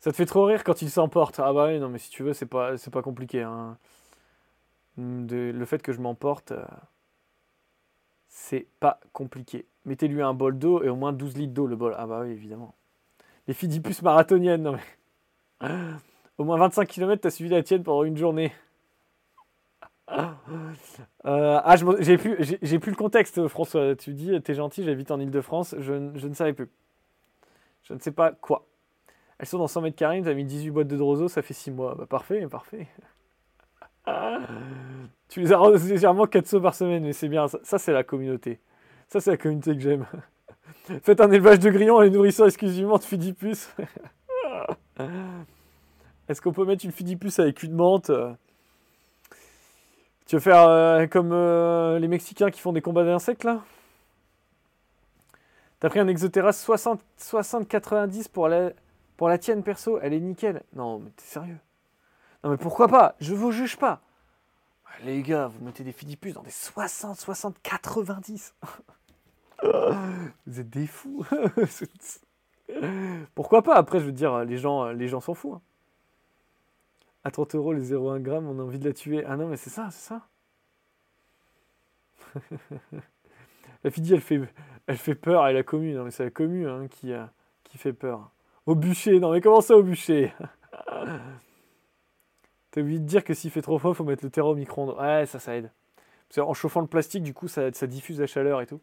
Ça 0.00 0.10
te 0.12 0.16
fait 0.16 0.26
trop 0.26 0.44
rire 0.44 0.62
quand 0.62 0.82
il 0.82 0.90
s'emporte. 0.90 1.40
Ah 1.40 1.52
bah 1.52 1.66
oui, 1.68 1.80
non, 1.80 1.88
mais 1.88 1.98
si 1.98 2.10
tu 2.10 2.22
veux, 2.22 2.34
c'est 2.34 2.46
pas, 2.46 2.76
c'est 2.76 2.90
pas 2.90 3.02
compliqué. 3.02 3.42
Hein. 3.42 3.76
le 4.96 5.64
fait 5.64 5.82
que 5.82 5.92
je 5.92 6.00
m'emporte, 6.00 6.52
euh, 6.52 6.64
c'est 8.28 8.66
pas 8.80 9.00
compliqué. 9.12 9.66
Mettez-lui 9.86 10.22
un 10.22 10.34
bol 10.34 10.58
d'eau 10.58 10.82
et 10.82 10.88
au 10.88 10.96
moins 10.96 11.12
12 11.12 11.36
litres 11.36 11.54
d'eau, 11.54 11.66
le 11.66 11.76
bol. 11.76 11.94
Ah 11.98 12.06
bah 12.06 12.20
oui, 12.22 12.30
évidemment. 12.30 12.74
Les 13.50 13.54
Fidipus 13.54 14.00
marathoniennes, 14.02 14.62
non 14.62 14.76
mais. 15.60 15.68
Au 16.38 16.44
moins 16.44 16.56
25 16.56 16.86
km, 16.86 17.20
t'as 17.20 17.30
suivi 17.30 17.50
la 17.50 17.64
tienne 17.64 17.82
pendant 17.82 18.04
une 18.04 18.16
journée. 18.16 18.52
Euh, 21.26 21.60
ah, 21.64 21.74
j'ai 21.98 22.16
plus, 22.16 22.36
j'ai 22.62 22.78
plus 22.78 22.90
le 22.92 22.96
contexte, 22.96 23.48
François. 23.48 23.96
Tu 23.96 24.14
dis, 24.14 24.40
t'es 24.42 24.54
gentil, 24.54 24.84
j'habite 24.84 25.10
en 25.10 25.18
Ile-de-France. 25.18 25.74
Je, 25.80 25.94
ne 25.94 26.34
savais 26.34 26.52
plus. 26.52 26.68
Je 27.82 27.92
ne 27.94 27.98
sais 27.98 28.12
pas 28.12 28.30
quoi. 28.30 28.66
Elles 29.40 29.48
sont 29.48 29.58
dans 29.58 29.66
100 29.66 29.80
mètres 29.80 29.96
carrés, 29.96 30.22
t'as 30.22 30.32
mis 30.32 30.44
18 30.44 30.70
boîtes 30.70 30.86
de 30.86 30.96
Drozo, 30.96 31.26
ça 31.26 31.42
fait 31.42 31.52
6 31.52 31.72
mois. 31.72 31.96
Bah, 31.96 32.06
parfait, 32.06 32.46
parfait. 32.46 32.86
tu 35.28 35.40
les 35.40 35.50
arroses 35.50 35.90
légèrement 35.90 36.26
4 36.26 36.46
sauts 36.46 36.60
par 36.60 36.76
semaine, 36.76 37.02
mais 37.02 37.12
c'est 37.12 37.28
bien. 37.28 37.48
Ça 37.48 37.78
c'est 37.78 37.92
la 37.92 38.04
communauté. 38.04 38.60
Ça, 39.08 39.18
c'est 39.18 39.32
la 39.32 39.36
communauté 39.36 39.74
que 39.74 39.80
j'aime. 39.80 40.06
Faites 41.02 41.20
un 41.20 41.30
élevage 41.30 41.58
de 41.58 41.70
grillons 41.70 41.96
en 41.96 42.00
les 42.00 42.10
nourrissant 42.10 42.46
exclusivement 42.46 42.98
de 42.98 43.04
fidipus. 43.04 43.70
Est-ce 46.28 46.40
qu'on 46.40 46.52
peut 46.52 46.64
mettre 46.64 46.84
une 46.84 46.92
fidipus 46.92 47.38
avec 47.38 47.62
une 47.62 47.74
menthe? 47.74 48.10
Tu 50.30 50.36
veux 50.36 50.40
faire 50.40 50.62
euh, 50.68 51.08
comme 51.08 51.32
euh, 51.32 51.98
les 51.98 52.06
Mexicains 52.06 52.52
qui 52.52 52.60
font 52.60 52.72
des 52.72 52.80
combats 52.80 53.02
d'insectes 53.02 53.42
là? 53.42 53.64
T'as 55.80 55.88
pris 55.88 55.98
un 55.98 56.06
Exoterra 56.06 56.50
60-90 56.50 58.28
pour 58.30 58.46
la, 58.46 58.70
pour 59.16 59.28
la 59.28 59.38
tienne 59.38 59.64
perso, 59.64 59.98
elle 60.00 60.12
est 60.12 60.20
nickel. 60.20 60.62
Non, 60.72 61.00
mais 61.00 61.10
t'es 61.10 61.24
sérieux? 61.24 61.58
Non, 62.44 62.50
mais 62.50 62.58
pourquoi 62.58 62.86
pas? 62.86 63.16
Je 63.18 63.34
vous 63.34 63.50
juge 63.50 63.76
pas. 63.76 64.02
Les 65.02 65.20
gars, 65.22 65.48
vous 65.48 65.64
mettez 65.64 65.82
des 65.82 65.90
fidipus 65.90 66.34
dans 66.34 66.42
des 66.42 66.50
60, 66.50 67.18
60, 67.18 67.56
90. 67.60 68.54
Vous 69.62 70.60
êtes 70.60 70.70
des 70.70 70.86
fous. 70.86 71.24
pourquoi 73.34 73.62
pas? 73.62 73.74
Après, 73.76 74.00
je 74.00 74.06
veux 74.06 74.12
dire, 74.12 74.44
les 74.44 74.56
gens 74.56 74.90
les 74.90 75.08
gens 75.08 75.20
s'en 75.20 75.34
foutent. 75.34 75.54
Hein. 75.54 75.60
À 77.24 77.30
30 77.30 77.54
euros, 77.54 77.72
les 77.74 77.92
0,1 77.92 78.20
grammes, 78.20 78.48
on 78.48 78.58
a 78.58 78.62
envie 78.62 78.78
de 78.78 78.88
la 78.88 78.94
tuer. 78.94 79.24
Ah 79.26 79.36
non, 79.36 79.48
mais 79.48 79.56
c'est 79.56 79.68
ça, 79.70 79.90
c'est 79.90 80.08
ça. 80.08 80.26
la 83.84 83.90
fille 83.90 84.12
elle 84.12 84.20
fait, 84.20 84.40
elle 84.86 84.96
fait 84.96 85.14
peur 85.14 85.42
à 85.42 85.52
la 85.52 85.62
commune. 85.62 85.96
Non, 85.96 86.04
mais 86.04 86.10
c'est 86.10 86.24
la 86.24 86.30
commune 86.30 86.66
hein, 86.66 86.88
qui, 86.88 87.12
euh, 87.12 87.24
qui 87.64 87.76
fait 87.76 87.92
peur. 87.92 88.30
Au 88.66 88.74
bûcher, 88.74 89.18
non 89.20 89.32
mais 89.32 89.40
comment 89.40 89.60
ça 89.60 89.76
au 89.76 89.82
bûcher? 89.82 90.32
T'as 92.70 92.82
oublié 92.82 93.00
de 93.00 93.04
dire 93.04 93.24
que 93.24 93.34
s'il 93.34 93.50
fait 93.50 93.62
trop 93.62 93.78
froid, 93.78 93.92
faut 93.94 94.04
mettre 94.04 94.24
le 94.24 94.30
terreau 94.30 94.52
au 94.52 94.54
micro-ondes. 94.54 94.96
Ouais, 94.98 95.26
ça, 95.26 95.40
ça 95.40 95.56
aide. 95.56 95.72
En 96.38 96.54
chauffant 96.54 96.80
le 96.80 96.86
plastique, 96.86 97.24
du 97.24 97.34
coup, 97.34 97.48
ça 97.48 97.70
diffuse 97.70 98.20
la 98.20 98.28
chaleur 98.28 98.60
et 98.60 98.66
tout. 98.66 98.80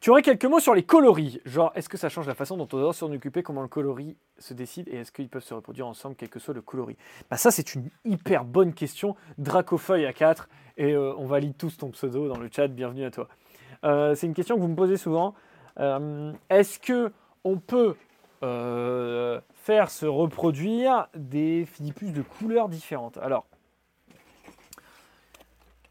Tu 0.00 0.08
aurais 0.08 0.22
quelques 0.22 0.46
mots 0.46 0.60
sur 0.60 0.74
les 0.74 0.82
coloris. 0.82 1.42
Genre, 1.44 1.72
est-ce 1.74 1.90
que 1.90 1.98
ça 1.98 2.08
change 2.08 2.26
la 2.26 2.34
façon 2.34 2.56
dont 2.56 2.66
on 2.72 2.78
doit 2.78 2.94
s'en 2.94 3.12
occuper, 3.12 3.42
comment 3.42 3.60
le 3.60 3.68
coloris 3.68 4.16
se 4.38 4.54
décide 4.54 4.88
et 4.88 4.96
est-ce 4.96 5.12
qu'ils 5.12 5.28
peuvent 5.28 5.44
se 5.44 5.52
reproduire 5.52 5.86
ensemble, 5.86 6.16
quel 6.16 6.30
que 6.30 6.38
soit 6.38 6.54
le 6.54 6.62
coloris? 6.62 6.96
Bah, 7.30 7.36
ça, 7.36 7.50
c'est 7.50 7.74
une 7.74 7.90
hyper 8.06 8.46
bonne 8.46 8.72
question. 8.72 9.14
Dracofeuille 9.36 10.06
à 10.06 10.14
4 10.14 10.48
et 10.78 10.94
euh, 10.94 11.12
on 11.18 11.26
valide 11.26 11.54
tous 11.58 11.76
ton 11.76 11.90
pseudo 11.90 12.28
dans 12.28 12.38
le 12.38 12.48
chat. 12.50 12.68
Bienvenue 12.68 13.04
à 13.04 13.10
toi. 13.10 13.28
Euh, 13.84 14.14
c'est 14.14 14.26
une 14.26 14.32
question 14.32 14.56
que 14.56 14.62
vous 14.62 14.68
me 14.68 14.74
posez 14.74 14.96
souvent. 14.96 15.34
Euh, 15.78 16.32
est-ce 16.48 16.78
que 16.78 17.12
on 17.44 17.58
peut 17.58 17.94
faire 18.40 19.90
se 19.90 20.06
reproduire 20.06 21.08
des 21.14 21.66
philippus 21.66 22.12
de 22.12 22.22
couleurs 22.22 22.70
différentes? 22.70 23.18
Alors, 23.18 23.44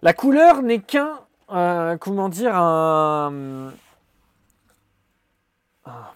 la 0.02 0.14
couleur 0.14 0.64
n'est 0.64 0.80
qu'un, 0.80 1.20
comment 2.00 2.28
dire, 2.28 2.56
un 2.56 3.72
ah. 5.90 6.14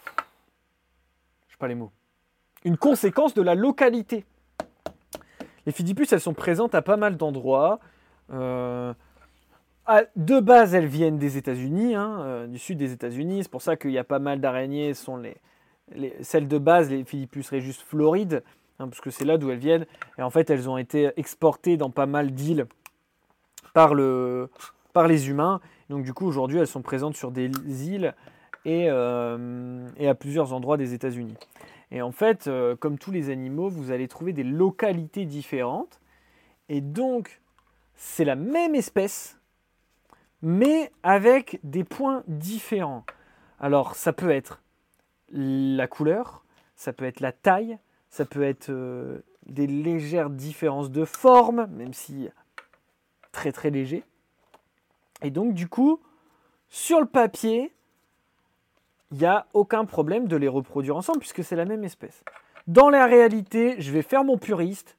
Je 1.47 1.53
sais 1.53 1.57
pas 1.57 1.67
les 1.67 1.75
mots. 1.75 1.91
Une 2.63 2.77
conséquence 2.77 3.33
de 3.33 3.41
la 3.41 3.55
localité. 3.55 4.25
Les 5.65 5.71
fidipus, 5.71 6.11
elles 6.13 6.21
sont 6.21 6.33
présentes 6.33 6.75
à 6.75 6.81
pas 6.81 6.97
mal 6.97 7.17
d'endroits. 7.17 7.79
Euh, 8.31 8.93
de 10.15 10.39
base, 10.39 10.75
elles 10.75 10.87
viennent 10.87 11.17
des 11.17 11.37
États-Unis, 11.37 11.95
hein, 11.95 12.21
euh, 12.21 12.47
du 12.47 12.59
sud 12.59 12.77
des 12.77 12.91
États-Unis. 12.91 13.43
C'est 13.43 13.51
pour 13.51 13.61
ça 13.61 13.75
qu'il 13.75 13.91
y 13.91 13.97
a 13.97 14.03
pas 14.03 14.19
mal 14.19 14.39
d'araignées. 14.39 14.93
Sont 14.93 15.17
les, 15.17 15.35
celles 16.21 16.47
de 16.47 16.57
base, 16.57 16.89
les 16.89 17.03
Philippus 17.03 17.45
juste 17.59 17.81
florides, 17.81 18.43
hein, 18.79 18.87
parce 18.87 19.01
que 19.01 19.09
c'est 19.09 19.25
là 19.25 19.37
d'où 19.37 19.51
elles 19.51 19.59
viennent. 19.59 19.85
Et 20.17 20.21
en 20.21 20.29
fait, 20.29 20.49
elles 20.49 20.69
ont 20.69 20.77
été 20.77 21.11
exportées 21.17 21.77
dans 21.77 21.89
pas 21.89 22.05
mal 22.05 22.31
d'îles 22.31 22.67
par, 23.73 23.93
le, 23.93 24.49
par 24.93 25.07
les 25.07 25.29
humains. 25.29 25.59
Donc 25.89 26.03
du 26.03 26.13
coup, 26.13 26.25
aujourd'hui, 26.25 26.59
elles 26.59 26.67
sont 26.67 26.81
présentes 26.81 27.15
sur 27.15 27.31
des 27.31 27.49
îles 27.87 28.13
euh, 28.65 29.89
et, 29.97 30.07
à 30.07 30.15
plusieurs 30.15 30.53
endroits 30.53 30.77
des 30.77 30.93
États-Unis. 30.93 31.35
Et 31.91 32.01
en 32.01 32.11
fait, 32.11 32.47
euh, 32.47 32.75
comme 32.75 32.97
tous 32.97 33.11
les 33.11 33.29
animaux, 33.29 33.69
vous 33.69 33.91
allez 33.91 34.07
trouver 34.07 34.33
des 34.33 34.43
localités 34.43 35.25
différentes. 35.25 35.99
Et 36.69 36.81
donc, 36.81 37.41
c'est 37.95 38.25
la 38.25 38.35
même 38.35 38.73
espèce, 38.73 39.39
mais 40.41 40.91
avec 41.03 41.59
des 41.63 41.83
points 41.83 42.23
différents. 42.27 43.05
Alors, 43.59 43.95
ça 43.95 44.13
peut 44.13 44.31
être 44.31 44.61
la 45.29 45.87
couleur, 45.87 46.43
ça 46.75 46.93
peut 46.93 47.05
être 47.05 47.19
la 47.19 47.31
taille, 47.31 47.77
ça 48.09 48.25
peut 48.25 48.43
être 48.43 48.69
euh, 48.69 49.19
des 49.45 49.67
légères 49.67 50.29
différences 50.29 50.89
de 50.89 51.05
forme, 51.05 51.67
même 51.71 51.93
si 51.93 52.29
très 53.31 53.51
très 53.51 53.69
léger. 53.69 54.03
Et 55.21 55.31
donc, 55.31 55.53
du 55.53 55.67
coup, 55.67 55.99
sur 56.69 56.99
le 56.99 57.05
papier, 57.05 57.73
il 59.13 59.19
n'y 59.19 59.25
a 59.27 59.45
aucun 59.53 59.85
problème 59.85 60.27
de 60.27 60.35
les 60.35 60.47
reproduire 60.47 60.97
ensemble 60.97 61.19
puisque 61.19 61.43
c'est 61.43 61.55
la 61.55 61.65
même 61.65 61.83
espèce. 61.83 62.23
Dans 62.65 62.89
la 62.89 63.05
réalité, 63.05 63.79
je 63.79 63.91
vais 63.91 64.01
faire 64.01 64.23
mon 64.23 64.39
puriste, 64.39 64.97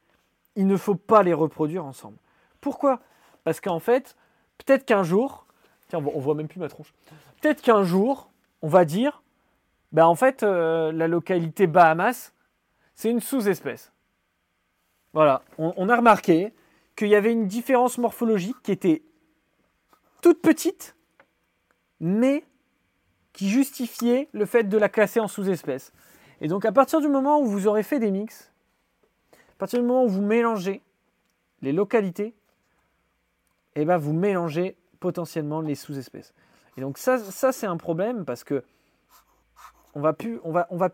il 0.55 0.69
ne 0.69 0.77
faut 0.77 0.95
pas 0.95 1.25
les 1.25 1.35
reproduire 1.35 1.85
ensemble. 1.85 2.17
Pourquoi? 2.61 3.01
Parce 3.43 3.61
qu'en 3.61 3.81
fait, 3.81 4.17
peut-être 4.59 4.85
qu'un 4.85 5.03
jour, 5.03 5.47
tiens, 5.89 5.99
on 5.99 6.21
voit 6.21 6.37
même 6.37 6.47
plus 6.47 6.61
ma 6.61 6.69
tronche, 6.69 6.95
peut-être 7.41 7.61
qu'un 7.61 7.83
jour, 7.83 8.31
on 8.63 8.69
va 8.69 8.85
dire, 8.85 9.21
ben 9.91 10.07
en 10.07 10.15
fait, 10.15 10.45
euh, 10.45 10.93
la 10.93 11.09
localité 11.09 11.67
Bahamas, 11.67 12.33
c'est 12.95 13.11
une 13.11 13.21
sous-espèce. 13.21 13.93
Voilà, 15.13 15.43
on 15.59 15.89
a 15.89 15.97
remarqué 15.97 16.53
qu'il 16.97 17.09
y 17.09 17.17
avait 17.17 17.33
une 17.33 17.49
différence 17.49 17.99
morphologique 17.99 18.57
qui 18.63 18.71
était 18.71 19.03
toute 20.23 20.41
petite, 20.41 20.97
mais 21.99 22.45
qui 23.35 23.51
justifiait 23.51 24.29
le 24.33 24.47
fait 24.47 24.65
de 24.65 24.79
la 24.79 24.89
classer 24.89 25.21
en 25.21 25.29
sous-espèce. 25.29 25.93
Et 26.41 26.49
donc 26.49 26.65
à 26.65 26.73
partir 26.73 27.01
du 27.03 27.09
moment 27.09 27.41
où 27.41 27.45
vous 27.45 27.67
aurez 27.67 27.83
fait 27.83 27.99
des 27.99 28.11
mix, 28.11 28.51
à 29.33 29.59
partir 29.59 29.81
du 29.81 29.87
moment 29.87 30.05
où 30.05 30.09
vous 30.09 30.23
mélangez 30.23 30.81
les 31.61 31.73
localités, 31.73 32.35
eh 33.75 33.85
ben 33.85 33.99
vous 33.99 34.13
mélangez 34.13 34.77
potentiellement 35.01 35.61
les 35.61 35.75
sous-espèces. 35.75 36.33
Et 36.77 36.81
donc 36.81 36.97
ça, 36.97 37.19
c'est 37.53 37.67
un 37.67 37.77
problème 37.77 38.25
parce 38.25 38.45
que 38.45 38.65
on 39.97 40.01
va 40.01 40.13
plus, 40.13 40.41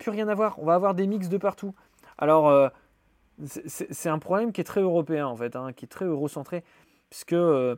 rien 0.09 0.29
avoir. 0.29 0.59
On 0.59 0.67
va 0.67 0.75
avoir 0.75 0.95
des 0.95 1.07
mix 1.07 1.29
de 1.29 1.39
partout. 1.39 1.75
Alors 2.19 2.49
euh, 2.49 2.69
c'est 3.45 4.09
un 4.09 4.19
problème 4.19 4.53
qui 4.53 4.61
est 4.61 4.65
très 4.65 4.83
européen 4.83 5.27
en 5.27 5.37
fait, 5.37 5.57
hein, 5.57 5.73
qui 5.73 5.87
est 5.87 5.89
très 5.89 6.05
eurocentré, 6.05 6.65
puisque 7.09 7.33
euh, 7.33 7.77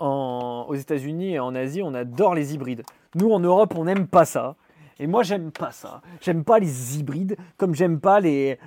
aux 0.00 0.74
États-Unis 0.74 1.34
et 1.34 1.38
en 1.38 1.54
Asie, 1.54 1.82
on 1.82 1.94
adore 1.94 2.34
les 2.34 2.54
hybrides. 2.54 2.82
Nous, 3.14 3.30
en 3.30 3.40
Europe, 3.40 3.74
on 3.76 3.84
n'aime 3.84 4.06
pas 4.06 4.24
ça. 4.24 4.56
Et 4.98 5.06
moi, 5.06 5.22
j'aime 5.22 5.50
pas 5.50 5.70
ça. 5.70 6.02
J'aime 6.20 6.44
pas 6.44 6.58
les 6.58 6.98
hybrides, 6.98 7.36
comme 7.56 7.74
j'aime 7.74 8.00
pas 8.00 8.20
les, 8.20 8.58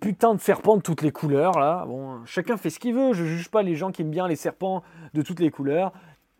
putains 0.00 0.34
de 0.34 0.40
serpents 0.40 0.76
de 0.76 0.82
toutes 0.82 1.02
les 1.02 1.10
couleurs. 1.10 1.58
Là. 1.58 1.84
Bon, 1.86 2.24
chacun 2.24 2.56
fait 2.56 2.70
ce 2.70 2.78
qu'il 2.78 2.94
veut. 2.94 3.12
Je 3.12 3.24
juge 3.24 3.50
pas 3.50 3.62
les 3.62 3.74
gens 3.74 3.90
qui 3.90 4.02
aiment 4.02 4.10
bien 4.10 4.28
les 4.28 4.36
serpents 4.36 4.82
de 5.14 5.22
toutes 5.22 5.40
les 5.40 5.50
couleurs. 5.50 5.92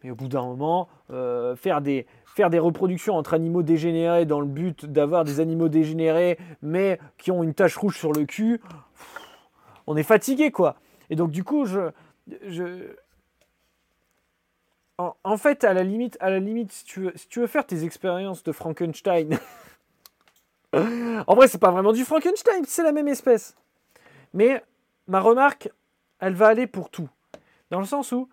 Mais 0.02 0.10
au 0.10 0.14
bout 0.14 0.28
d'un 0.28 0.42
moment, 0.42 0.88
euh, 1.10 1.56
faire, 1.56 1.80
des, 1.80 2.06
reproductions 2.38 3.16
entre 3.16 3.34
animaux 3.34 3.62
dégénérés 3.62 4.26
dans 4.26 4.40
le 4.40 4.46
but 4.46 4.84
d'avoir 4.86 5.24
des 5.24 5.40
animaux 5.40 5.68
dégénérés, 5.68 6.38
mais 6.62 6.98
qui 7.18 7.30
ont 7.30 7.42
une 7.42 7.54
tache 7.54 7.76
rouge 7.76 7.98
sur 7.98 8.12
le 8.12 8.24
cul, 8.24 8.60
on 9.86 9.96
est 9.96 10.02
fatigué, 10.02 10.50
quoi. 10.50 10.76
Et 11.10 11.16
donc, 11.16 11.30
du 11.30 11.42
coup, 11.42 11.64
je, 11.64 11.90
en, 14.98 15.36
fait, 15.36 15.64
à 15.64 15.74
la 15.74 15.82
limite, 15.82 16.16
à 16.20 16.30
la 16.30 16.38
limite 16.38 16.72
si, 16.72 16.84
tu 16.84 17.40
veux, 17.40 17.46
faire 17.46 17.66
tes 17.66 17.84
expériences 17.84 18.42
de 18.42 18.52
Frankenstein, 18.52 19.38
en 20.72 21.34
vrai, 21.34 21.48
c'est 21.48 21.58
pas 21.58 21.70
vraiment 21.70 21.92
du 21.92 22.04
Frankenstein, 22.04 22.64
c'est 22.66 22.82
la 22.82 22.92
même 22.92 23.08
espèce. 23.08 23.56
Mais 24.34 24.62
ma 25.06 25.20
remarque, 25.20 25.70
elle 26.20 26.34
va 26.34 26.48
aller 26.48 26.66
pour 26.66 26.90
tout. 26.90 27.08
Dans 27.70 27.80
le 27.80 27.86
sens 27.86 28.12
où, 28.12 28.28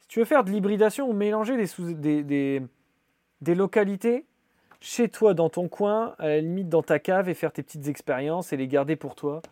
si 0.00 0.08
tu 0.08 0.18
veux 0.18 0.24
faire 0.24 0.44
de 0.44 0.50
l'hybridation 0.50 1.08
ou 1.08 1.12
mélanger 1.12 1.56
des, 1.56 2.60
localités, 3.54 4.24
chez 4.80 5.08
toi, 5.08 5.32
dans 5.32 5.48
ton 5.48 5.68
coin, 5.68 6.14
à 6.18 6.28
la 6.28 6.40
limite 6.40 6.68
dans 6.68 6.82
ta 6.82 6.98
cave, 6.98 7.28
et 7.28 7.34
faire 7.34 7.52
tes 7.52 7.62
petites 7.62 7.88
expériences 7.88 8.52
et 8.52 8.56
les 8.56 8.68
garder 8.68 8.96
pour 8.96 9.14
toi, 9.14 9.42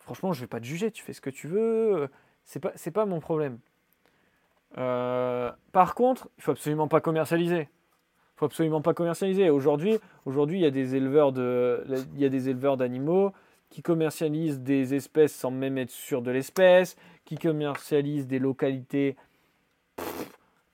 franchement, 0.00 0.32
je 0.32 0.40
vais 0.40 0.46
pas 0.46 0.60
te 0.60 0.64
juger, 0.64 0.90
tu 0.90 1.02
fais 1.02 1.12
ce 1.12 1.20
que 1.20 1.30
tu 1.30 1.46
veux, 1.46 2.08
c'est 2.44 2.60
pas, 2.60 2.72
pas 2.92 3.06
mon 3.06 3.20
problème. 3.20 3.58
Euh, 4.78 5.50
par 5.72 5.94
contre, 5.94 6.28
il 6.38 6.42
faut 6.42 6.52
absolument 6.52 6.88
pas 6.88 7.00
commercialiser. 7.00 7.68
Il 7.68 8.38
faut 8.38 8.46
absolument 8.46 8.82
pas 8.82 8.94
commercialiser. 8.94 9.50
Aujourd'hui, 9.50 9.98
aujourd'hui, 10.24 10.58
il 10.58 10.62
y 10.62 10.66
a 10.66 10.70
des 10.70 10.96
éleveurs 10.96 11.32
de, 11.32 11.84
il 12.14 12.20
y 12.20 12.24
a 12.24 12.28
des 12.28 12.48
éleveurs 12.48 12.76
d'animaux 12.76 13.32
qui 13.70 13.82
commercialisent 13.82 14.60
des 14.60 14.94
espèces 14.94 15.34
sans 15.34 15.50
même 15.50 15.78
être 15.78 15.90
sûr 15.90 16.22
de 16.22 16.30
l'espèce, 16.30 16.96
qui 17.24 17.36
commercialisent 17.36 18.26
des 18.26 18.38
localités 18.38 19.16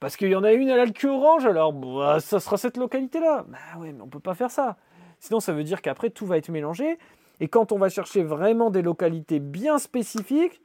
parce 0.00 0.16
qu'il 0.16 0.28
y 0.28 0.36
en 0.36 0.44
a 0.44 0.52
une, 0.52 0.68
elle 0.68 0.78
a 0.78 0.84
le 0.84 0.92
cul 0.92 1.08
orange, 1.08 1.44
alors 1.44 1.72
bah, 1.72 2.20
ça 2.20 2.38
sera 2.38 2.56
cette 2.56 2.76
localité-là. 2.76 3.44
Bah 3.48 3.58
ouais, 3.80 3.92
mais 3.92 4.00
on 4.00 4.06
peut 4.06 4.20
pas 4.20 4.34
faire 4.34 4.50
ça. 4.50 4.76
Sinon, 5.18 5.40
ça 5.40 5.52
veut 5.52 5.64
dire 5.64 5.82
qu'après, 5.82 6.10
tout 6.10 6.24
va 6.24 6.36
être 6.36 6.50
mélangé. 6.50 6.98
Et 7.40 7.48
quand 7.48 7.72
on 7.72 7.78
va 7.78 7.88
chercher 7.88 8.22
vraiment 8.22 8.70
des 8.70 8.82
localités 8.82 9.40
bien 9.40 9.78
spécifiques, 9.78 10.60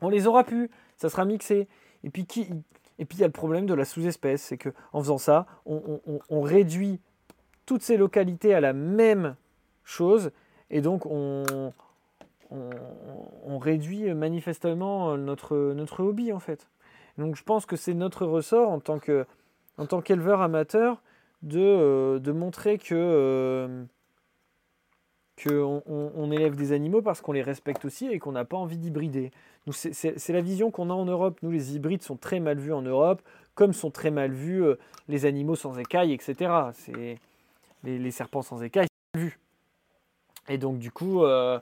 on 0.00 0.08
les 0.08 0.26
aura 0.28 0.44
plus. 0.44 0.70
Ça 0.96 1.08
sera 1.08 1.24
mixé. 1.24 1.68
Et 2.04 2.10
puis, 2.10 2.26
qui, 2.26 2.48
Et 2.98 3.04
puis 3.04 3.18
il 3.18 3.20
y 3.20 3.24
a 3.24 3.28
le 3.28 3.32
problème 3.32 3.66
de 3.66 3.74
la 3.74 3.84
sous-espèce, 3.84 4.42
c'est 4.42 4.58
qu'en 4.58 5.00
faisant 5.00 5.18
ça, 5.18 5.46
on, 5.66 6.40
réduit 6.42 7.00
toutes 7.66 7.82
ces 7.82 7.96
localités 7.96 8.54
à 8.54 8.60
la 8.60 8.72
même 8.72 9.36
chose, 9.84 10.30
et 10.70 10.80
donc 10.80 11.06
on, 11.06 11.72
réduit 13.58 14.12
manifestement 14.14 15.16
notre, 15.16 15.72
notre 15.72 16.02
hobby 16.02 16.32
en 16.32 16.40
fait. 16.40 16.68
Donc 17.18 17.36
je 17.36 17.44
pense 17.44 17.66
que 17.66 17.76
c'est 17.76 17.94
notre 17.94 18.26
ressort 18.26 18.70
en 18.70 18.80
tant 18.80 18.98
que 18.98 19.26
en 19.78 19.86
tant 19.86 20.00
qu'éleveur 20.00 20.40
amateur 20.40 21.02
de, 21.42 21.60
euh, 21.60 22.18
de 22.18 22.32
montrer 22.32 22.78
que 22.78 22.94
euh, 22.94 23.84
qu'on 25.42 25.82
on, 25.86 26.32
élève 26.32 26.54
des 26.54 26.72
animaux 26.72 27.02
parce 27.02 27.20
qu'on 27.20 27.32
les 27.32 27.42
respecte 27.42 27.84
aussi 27.84 28.06
et 28.06 28.18
qu'on 28.18 28.32
n'a 28.32 28.44
pas 28.44 28.56
envie 28.56 28.78
d'hybrider. 28.78 29.30
C'est 29.70 30.32
la 30.32 30.40
vision 30.40 30.70
qu'on 30.70 30.90
a 30.90 30.94
en 30.94 31.04
Europe. 31.04 31.38
Nous, 31.42 31.50
les 31.50 31.76
hybrides 31.76 32.02
sont 32.02 32.16
très 32.16 32.40
mal 32.40 32.58
vus 32.58 32.72
en 32.72 32.82
Europe, 32.82 33.22
comme 33.54 33.72
sont 33.72 33.90
très 33.90 34.10
mal 34.10 34.32
vus 34.32 34.64
euh, 34.64 34.78
les 35.08 35.26
animaux 35.26 35.54
sans 35.54 35.78
écailles, 35.78 36.12
etc. 36.12 36.52
Les, 36.88 37.98
les, 37.98 38.10
serpents 38.10 38.42
sans 38.42 38.62
écailles 38.62 38.88
mal 39.14 39.24
vus. 39.24 39.38
Et 40.48 40.58
donc, 40.58 40.78
du 40.78 40.90
coup, 40.90 41.24
euh, 41.24 41.60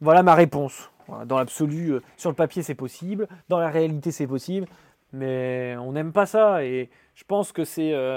voilà 0.00 0.22
ma 0.22 0.34
réponse. 0.34 0.90
dans 1.26 1.38
l'absolu, 1.38 1.92
euh, 1.92 2.02
sur 2.16 2.30
le 2.30 2.36
papier, 2.36 2.62
c'est 2.62 2.74
possible. 2.74 3.28
Dans 3.48 3.58
la 3.58 3.70
réalité, 3.70 4.10
c'est 4.10 4.26
possible. 4.26 4.66
Mais 5.12 5.76
on 5.78 5.92
n'aime 5.92 6.12
pas 6.12 6.26
ça. 6.26 6.64
Et 6.64 6.90
je 7.14 7.24
pense 7.24 7.52
que 7.52 7.64
c'est 7.64 8.08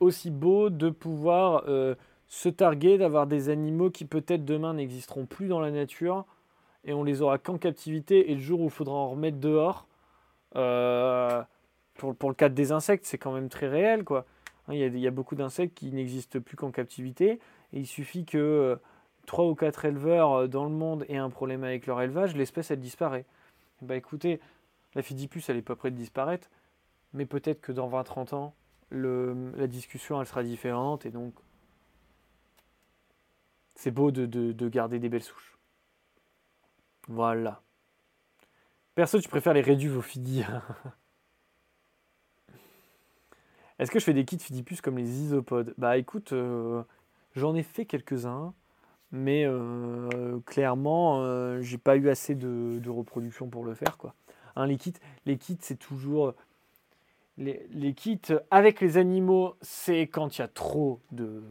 aussi 0.00 0.30
beau 0.30 0.70
de 0.70 0.90
pouvoir 0.90 1.64
se 2.28 2.48
targuer 2.48 2.98
d'avoir 2.98 3.26
des 3.26 3.48
animaux 3.48 3.90
qui 3.90 4.04
peut-être 4.04 4.44
demain 4.44 4.74
n'existeront 4.74 5.26
plus 5.26 5.48
dans 5.48 5.60
la 5.60 5.70
nature 5.70 6.24
et 6.84 6.92
on 6.92 7.04
les 7.04 7.22
aura 7.22 7.38
qu'en 7.38 7.58
captivité 7.58 8.30
et 8.30 8.34
le 8.34 8.40
jour 8.40 8.60
où 8.60 8.64
il 8.64 8.70
faudra 8.70 8.94
en 8.94 9.10
remettre 9.10 9.38
dehors, 9.38 9.86
euh, 10.54 11.42
pour, 11.94 12.14
pour, 12.14 12.30
le 12.30 12.34
cadre 12.34 12.54
des 12.54 12.72
insectes, 12.72 13.04
c'est 13.04 13.18
quand 13.18 13.32
même 13.32 13.48
très 13.48 13.68
réel. 13.68 14.04
quoi. 14.04 14.24
Hein, 14.68 14.74
il 14.74 14.98
y, 14.98 15.06
a, 15.06 15.10
beaucoup 15.10 15.34
d'insectes 15.34 15.76
qui 15.76 15.92
n'existent 15.92 16.40
plus 16.40 16.56
qu'en 16.56 16.70
captivité 16.70 17.40
et 17.72 17.78
il 17.78 17.86
suffit 17.86 18.24
que 18.24 18.78
3 19.26 19.44
euh, 19.44 19.48
ou 19.48 19.54
4 19.54 19.84
éleveurs 19.84 20.32
euh, 20.32 20.46
dans 20.48 20.64
le 20.64 20.70
monde 20.70 21.04
aient 21.08 21.16
un 21.16 21.30
problème 21.30 21.64
avec 21.64 21.86
leur 21.86 22.00
élevage, 22.00 22.36
l'espèce 22.36 22.70
elle 22.70 22.80
disparaît. 22.80 23.24
Bah 23.82 23.96
écoutez, 23.96 24.40
la 24.94 25.02
fidipus 25.02 25.48
elle 25.48 25.56
est 25.56 25.62
pas 25.62 25.76
près 25.76 25.90
de 25.90 25.96
disparaître, 25.96 26.48
mais 27.12 27.26
peut-être 27.26 27.60
que 27.60 27.72
dans 27.72 27.88
20-30 27.88 28.34
ans, 28.34 28.54
la 28.90 29.66
discussion 29.66 30.20
elle 30.20 30.26
sera 30.26 30.42
différente 30.42 31.06
et 31.06 31.10
donc 31.10 31.34
c'est 33.76 33.92
beau 33.92 34.10
de, 34.10 34.68
garder 34.68 34.98
des 34.98 35.08
belles 35.08 35.22
souches. 35.22 35.56
Voilà. 37.08 37.62
Perso, 38.96 39.20
tu 39.20 39.28
préfères 39.28 39.52
les 39.52 39.60
réduits 39.60 39.90
aux 39.90 40.02
fidis. 40.02 40.42
Est-ce 43.78 43.90
que 43.90 43.98
je 43.98 44.04
fais 44.04 44.14
des 44.14 44.24
kits 44.24 44.38
fidipus 44.38 44.80
comme 44.80 44.96
les 44.96 45.20
isopodes? 45.20 45.74
Bah 45.76 45.98
écoute, 45.98 46.32
euh, 46.32 46.82
j'en 47.34 47.54
ai 47.54 47.62
fait 47.62 47.84
quelques-uns, 47.84 48.54
mais 49.12 49.44
euh, 49.44 50.40
clairement, 50.46 51.20
euh, 51.20 51.60
j'ai 51.60 51.76
pas 51.76 51.96
eu 51.96 52.08
assez 52.08 52.34
de, 52.34 52.88
reproduction 52.88 53.48
pour 53.48 53.64
le 53.64 53.74
faire. 53.74 53.98
Quoi. 53.98 54.14
Hein, 54.56 54.66
les 54.66 54.78
kits, 54.78 54.94
les 55.26 55.36
kits 55.36 55.58
c'est 55.60 55.78
toujours. 55.78 56.32
Les, 57.36 57.66
les, 57.70 57.92
kits 57.92 58.18
avec 58.50 58.80
les 58.80 58.96
animaux, 58.96 59.56
c'est 59.60 60.06
quand 60.06 60.38
il 60.38 60.40
y 60.40 60.44
a 60.44 60.48
trop 60.48 61.00
de, 61.12 61.42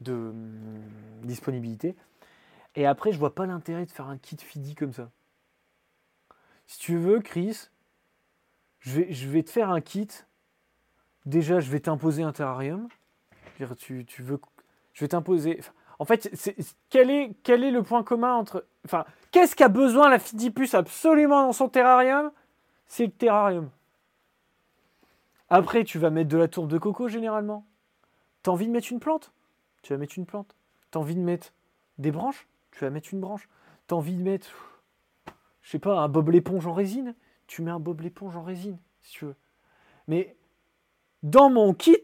de 0.00 0.12
hum, 0.12 0.82
disponibilité. 1.22 1.96
Et 2.74 2.86
après, 2.86 3.12
je 3.12 3.18
vois 3.18 3.34
pas 3.34 3.46
l'intérêt 3.46 3.86
de 3.86 3.90
faire 3.90 4.08
un 4.08 4.18
kit 4.18 4.36
FIDI 4.36 4.74
comme 4.74 4.92
ça. 4.92 5.10
Si 6.66 6.78
tu 6.78 6.96
veux, 6.96 7.20
Chris, 7.20 7.68
je 8.80 9.00
vais, 9.00 9.12
je 9.12 9.28
vais 9.28 9.42
te 9.42 9.50
faire 9.50 9.70
un 9.70 9.80
kit. 9.80 10.08
Déjà, 11.24 11.60
je 11.60 11.70
vais 11.70 11.80
t'imposer 11.80 12.22
un 12.22 12.32
terrarium. 12.32 12.88
Tu, 13.78 14.04
tu 14.04 14.22
veux, 14.22 14.38
je 14.92 15.04
vais 15.04 15.08
t'imposer. 15.08 15.60
En 15.98 16.04
fait, 16.04 16.30
quel, 16.90 17.10
est, 17.10 17.34
quel 17.42 17.64
est 17.64 17.70
le 17.70 17.82
point 17.82 18.02
commun 18.02 18.34
entre. 18.34 18.66
Enfin, 18.84 19.06
qu'est-ce 19.30 19.56
qu'a 19.56 19.68
besoin 19.68 20.10
la 20.10 20.18
Fidipus 20.18 20.74
absolument 20.74 21.46
dans 21.46 21.52
son 21.52 21.68
terrarium? 21.68 22.30
C'est 22.86 23.06
le 23.06 23.12
terrarium. 23.12 23.70
Après, 25.48 25.84
tu 25.84 25.98
vas 25.98 26.10
mettre 26.10 26.28
de 26.28 26.36
la 26.36 26.48
tourbe 26.48 26.68
de 26.68 26.78
coco 26.78 27.08
généralement. 27.08 27.64
T'as 28.42 28.50
envie 28.50 28.66
de 28.66 28.72
mettre 28.72 28.92
une 28.92 29.00
plante? 29.00 29.32
Tu 29.86 29.92
vas 29.92 29.98
mettre 29.98 30.18
une 30.18 30.26
plante. 30.26 30.56
Tu 30.90 30.98
as 30.98 31.00
envie 31.00 31.14
de 31.14 31.20
mettre 31.20 31.52
des 31.98 32.10
branches, 32.10 32.48
tu 32.72 32.80
vas 32.80 32.90
mettre 32.90 33.08
une 33.12 33.20
branche. 33.20 33.48
Tu 33.86 33.94
as 33.94 33.96
envie 33.96 34.14
de 34.14 34.22
mettre, 34.22 34.48
je 35.62 35.70
sais 35.70 35.78
pas, 35.78 36.00
un 36.00 36.08
bob 36.08 36.30
l'éponge 36.30 36.66
en 36.66 36.72
résine, 36.72 37.14
tu 37.46 37.62
mets 37.62 37.70
un 37.70 37.78
bob 37.78 38.00
l'éponge 38.00 38.36
en 38.36 38.42
résine, 38.42 38.78
si 39.02 39.12
tu 39.12 39.26
veux. 39.26 39.36
Mais 40.08 40.36
dans 41.22 41.50
mon 41.50 41.72
kit, 41.72 42.02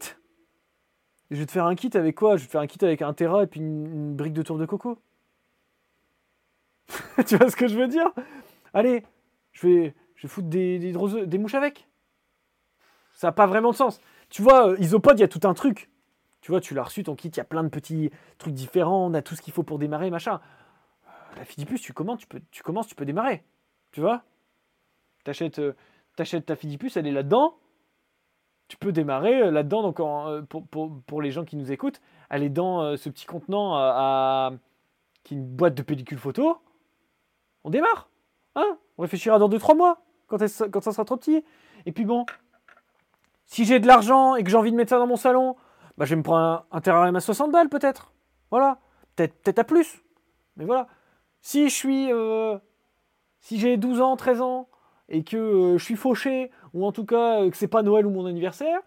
je 1.29 1.35
vais 1.35 1.45
te 1.45 1.51
faire 1.51 1.65
un 1.65 1.75
kit 1.75 1.89
avec 1.93 2.15
quoi? 2.15 2.37
Je 2.37 2.43
vais 2.43 2.47
te 2.47 2.51
faire 2.51 2.61
un 2.61 2.67
kit 2.67 2.83
avec 2.85 3.01
un 3.01 3.13
terra 3.13 3.43
et 3.43 3.47
puis 3.47 3.59
une, 3.59 4.15
brique 4.15 4.33
de 4.33 4.43
tour 4.43 4.57
de 4.57 4.65
coco. 4.65 4.97
tu 7.27 7.35
vois 7.35 7.49
ce 7.49 7.55
que 7.57 7.67
je 7.67 7.77
veux 7.77 7.89
dire? 7.89 8.13
Allez, 8.73 9.03
je 9.51 9.67
vais, 9.67 9.95
je 10.15 10.21
vais 10.21 10.29
foutre 10.29 10.47
des, 10.47 11.37
mouches 11.37 11.55
avec. 11.55 11.89
Ça 13.13 13.27
n'a 13.27 13.31
pas 13.33 13.45
vraiment 13.45 13.71
de 13.71 13.75
sens. 13.75 13.99
Tu 14.29 14.41
vois, 14.41 14.69
euh, 14.69 14.77
Isopod, 14.79 15.19
il 15.19 15.21
y 15.21 15.25
a 15.25 15.27
tout 15.27 15.45
un 15.45 15.53
truc. 15.53 15.89
Tu 16.43 16.51
vois, 16.51 16.59
tu 16.59 16.73
l'as 16.73 16.83
reçu, 16.83 17.03
ton 17.03 17.15
kit, 17.15 17.29
il 17.29 17.37
y 17.37 17.39
a 17.39 17.45
plein 17.45 17.63
de 17.63 17.69
petits 17.69 18.11
trucs 18.37 18.53
différents, 18.53 19.05
on 19.05 19.13
a 19.13 19.21
tout 19.21 19.33
ce 19.33 19.41
qu'il 19.41 19.53
faut 19.53 19.63
pour 19.63 19.79
démarrer, 19.79 20.09
machin. 20.09 20.41
Euh, 21.07 21.09
la 21.37 21.45
Fidipus, 21.45 21.81
tu 21.81 21.93
commences, 21.93 22.19
tu 22.19 22.27
peux, 22.27 23.05
démarrer. 23.05 23.45
Tu 23.93 24.01
vois? 24.01 24.23
T'achètes 25.23 25.59
euh, 25.59 25.73
achètes 26.17 26.45
ta 26.45 26.57
Fidipus, 26.57 26.97
elle 26.97 27.07
est 27.07 27.13
là-dedans. 27.13 27.55
Tu 28.67 28.75
peux 28.75 28.91
démarrer 28.91 29.41
euh, 29.41 29.51
là-dedans. 29.51 29.93
Donc, 29.93 30.49
pour, 31.07 31.21
les 31.21 31.31
gens 31.31 31.45
qui 31.45 31.55
nous 31.55 31.71
écoutent, 31.71 32.01
elle 32.29 32.43
est 32.43 32.49
dans 32.49 32.97
ce 32.97 33.07
petit 33.07 33.25
contenant 33.25 33.75
à, 33.77 34.51
qui 35.23 35.35
est 35.35 35.37
une 35.37 35.45
boîte 35.45 35.75
de 35.75 35.81
pellicule 35.81 36.19
photo. 36.19 36.57
On 37.63 37.69
démarre. 37.69 38.09
Hein? 38.55 38.77
On 38.97 39.03
réfléchira 39.03 39.39
dans 39.39 39.47
2-3 39.47 39.77
mois, 39.77 40.01
quand 40.27 40.39
ça 40.39 40.91
sera 40.91 41.05
trop 41.05 41.15
petit. 41.15 41.45
Et 41.85 41.93
puis 41.93 42.03
bon, 42.03 42.25
si 43.45 43.63
j'ai 43.63 43.79
de 43.79 43.87
l'argent 43.87 44.35
et 44.35 44.43
que 44.43 44.49
j'ai 44.49 44.57
envie 44.57 44.71
de 44.73 44.75
mettre 44.75 44.89
ça 44.89 44.97
dans 44.97 45.07
mon 45.07 45.15
salon, 45.15 45.55
bah, 45.97 46.05
je 46.05 46.11
vais 46.11 46.15
me 46.15 46.23
prendre 46.23 46.65
un, 46.71 46.81
terrarium 46.81 47.15
à 47.15 47.19
60 47.19 47.51
balles 47.51 47.69
peut-être. 47.69 48.11
Voilà. 48.51 48.79
Peut-être 49.15 49.33
peut 49.43 49.53
à 49.55 49.63
plus. 49.63 50.03
Mais 50.57 50.65
voilà. 50.65 50.87
Si 51.41 51.69
je 51.69 51.73
suis. 51.73 52.11
Euh, 52.11 52.57
si 53.41 53.59
j'ai 53.59 53.77
12 53.77 54.01
ans, 54.01 54.15
13 54.15 54.41
ans, 54.41 54.69
et 55.09 55.23
que 55.23 55.37
euh, 55.37 55.77
je 55.77 55.83
suis 55.83 55.95
fauché, 55.95 56.49
ou 56.73 56.85
en 56.85 56.91
tout 56.91 57.05
cas 57.05 57.41
euh, 57.41 57.49
que 57.49 57.57
c'est 57.57 57.67
pas 57.67 57.83
Noël 57.83 58.05
ou 58.05 58.09
mon 58.09 58.25
anniversaire, 58.25 58.79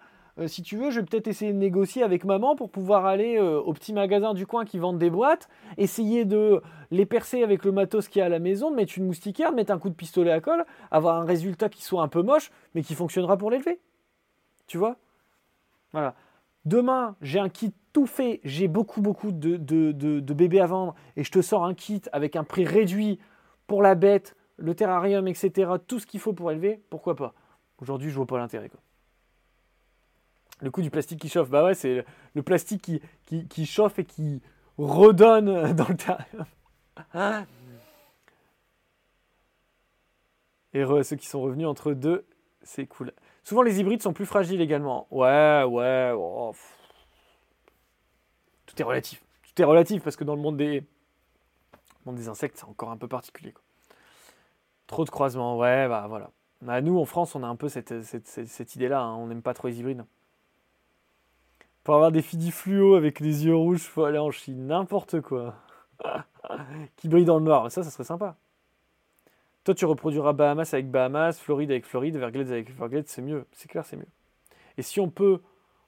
si 0.48 0.62
tu 0.62 0.76
veux, 0.76 0.90
je 0.90 1.00
vais 1.00 1.06
peut-être 1.06 1.28
essayer 1.28 1.54
de 1.54 1.56
négocier 1.56 2.02
avec 2.02 2.26
maman 2.26 2.56
pour 2.56 2.70
pouvoir 2.70 3.06
aller 3.06 3.40
au 3.40 3.72
petit 3.72 3.94
magasin 3.94 4.34
du 4.34 4.46
coin 4.46 4.66
qui 4.66 4.78
vendent 4.78 4.98
des 4.98 5.08
boîtes, 5.08 5.48
essayer 5.78 6.26
de 6.26 6.60
les 6.90 7.06
percer 7.06 7.42
avec 7.42 7.64
le 7.64 7.72
matos 7.72 8.06
qu'il 8.08 8.20
y 8.20 8.22
a 8.22 8.26
à 8.26 8.28
la 8.28 8.38
maison, 8.38 8.70
mettre 8.70 8.98
une 8.98 9.06
moustiquaire, 9.06 9.52
mettre 9.52 9.72
un 9.72 9.78
coup 9.78 9.88
de 9.88 9.94
pistolet 9.94 10.30
à 10.30 10.42
colle, 10.42 10.66
avoir 10.90 11.16
un 11.16 11.24
résultat 11.24 11.70
qui 11.70 11.82
soit 11.82 12.02
un 12.02 12.08
peu 12.08 12.20
moche, 12.20 12.50
mais 12.74 12.82
qui 12.82 12.94
fonctionnera 12.94 13.38
pour 13.38 13.50
l'élever. 13.50 13.80
Tu 14.66 14.76
vois? 14.76 14.96
Voilà. 15.92 16.14
Demain, 16.66 17.14
j'ai 17.22 17.38
un 17.38 17.48
kit 17.48 17.72
tout 17.92 18.06
fait, 18.06 18.40
j'ai 18.42 18.66
beaucoup, 18.66 19.00
beaucoup 19.00 19.30
de, 19.30 19.56
bébés 20.20 20.60
à 20.60 20.66
vendre 20.66 20.96
et 21.16 21.22
je 21.22 21.30
te 21.30 21.40
sors 21.40 21.64
un 21.64 21.74
kit 21.74 22.02
avec 22.12 22.34
un 22.34 22.42
prix 22.42 22.64
réduit 22.64 23.20
pour 23.68 23.82
la 23.82 23.94
bête, 23.94 24.36
le 24.56 24.74
terrarium, 24.74 25.28
etc., 25.28 25.70
tout 25.86 26.00
ce 26.00 26.06
qu'il 26.06 26.18
faut 26.18 26.32
pour 26.32 26.50
élever, 26.50 26.82
pourquoi 26.90 27.14
pas? 27.14 27.34
Aujourd'hui, 27.78 28.10
je 28.10 28.16
vois 28.16 28.26
pas 28.26 28.38
l'intérêt. 28.38 28.70
Le 30.60 30.70
coup 30.70 30.82
du 30.82 30.90
plastique 30.90 31.20
qui 31.20 31.28
chauffe, 31.28 31.50
bah 31.50 31.64
ouais, 31.64 31.74
c'est 31.74 32.04
le 32.34 32.42
plastique 32.42 32.82
qui, 33.26 33.46
qui, 33.46 33.66
chauffe 33.66 34.00
et 34.00 34.04
qui 34.04 34.42
redonne 34.76 35.72
dans 35.74 35.86
le 35.88 35.96
terrarium. 35.96 36.46
et 40.72 41.04
ceux 41.04 41.16
qui 41.16 41.26
sont 41.26 41.40
revenus 41.40 41.68
entre 41.68 41.92
deux, 41.92 42.26
c'est 42.62 42.86
cool. 42.86 43.12
Souvent, 43.46 43.62
les 43.62 43.78
hybrides 43.78 44.02
sont 44.02 44.12
plus 44.12 44.26
fragiles 44.26 44.60
également. 44.60 45.06
Ouais, 45.12 45.62
ouais. 45.62 46.12
Oh, 46.16 46.52
tout 48.66 48.74
est 48.76 48.82
relatif. 48.82 49.22
Tout 49.44 49.62
est 49.62 49.64
relatif 49.64 50.02
parce 50.02 50.16
que 50.16 50.24
dans 50.24 50.34
le 50.34 50.42
monde 50.42 50.56
des, 50.56 50.82
insectes, 52.28 52.56
c'est 52.58 52.64
encore 52.64 52.90
un 52.90 52.96
peu 52.96 53.06
particulier. 53.06 53.54
Trop 54.88 55.04
de 55.04 55.10
croisements, 55.10 55.56
ouais, 55.58 55.86
bah 55.86 56.06
voilà. 56.08 56.32
Bah, 56.60 56.80
nous, 56.80 56.98
en 56.98 57.04
France, 57.04 57.36
on 57.36 57.44
a 57.44 57.46
un 57.46 57.54
peu 57.54 57.68
cette, 57.68 58.74
idée-là. 58.74 59.00
Hein. 59.00 59.14
On 59.14 59.28
n'aime 59.28 59.42
pas 59.42 59.54
trop 59.54 59.68
les 59.68 59.78
hybrides. 59.78 60.04
Pour 61.84 61.94
avoir 61.94 62.10
des 62.10 62.22
fidis 62.22 62.50
fluo 62.50 62.96
avec 62.96 63.20
les 63.20 63.46
yeux 63.46 63.54
rouges, 63.54 63.82
faut 63.82 64.02
aller 64.02 64.18
en 64.18 64.32
Chine. 64.32 64.66
N'importe 64.66 65.20
quoi. 65.20 65.54
qui 66.96 67.06
brille 67.06 67.24
dans 67.24 67.38
le 67.38 67.44
noir. 67.44 67.70
Ça, 67.70 67.84
ça 67.84 67.90
serait 67.92 68.02
sympa. 68.02 68.34
Toi, 69.66 69.74
tu 69.74 69.84
reproduiras 69.84 70.32
Bahamas 70.32 70.72
avec 70.74 70.92
Bahamas, 70.92 71.40
Floride 71.40 71.72
avec 71.72 71.86
Floride, 71.86 72.14
Everglades 72.14 72.52
avec 72.52 72.70
Everglades, 72.70 73.08
c'est 73.08 73.20
mieux. 73.20 73.46
C'est 73.50 73.66
clair, 73.66 73.84
c'est 73.84 73.96
mieux. 73.96 74.06
Et 74.78 74.82
si 74.82 75.00
on 75.00 75.10
peut 75.10 75.40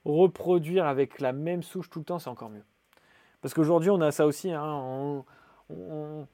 reproduire 0.03 0.85
avec 0.85 1.21
la 1.21 1.31
même 1.31 1.63
souche 1.63 1.89
tout 1.89 1.99
le 1.99 2.03
temps, 2.03 2.19
c'est 2.19 2.29
encore 2.29 2.49
mieux. 2.49 2.65
Parce 3.41 3.53
qu'aujourd'hui, 3.53 3.89
on 3.89 4.01
a 4.01 4.11
ça 4.11 4.25
aussi. 4.25 4.51
Hein, 4.51 5.23
on, 5.69 6.25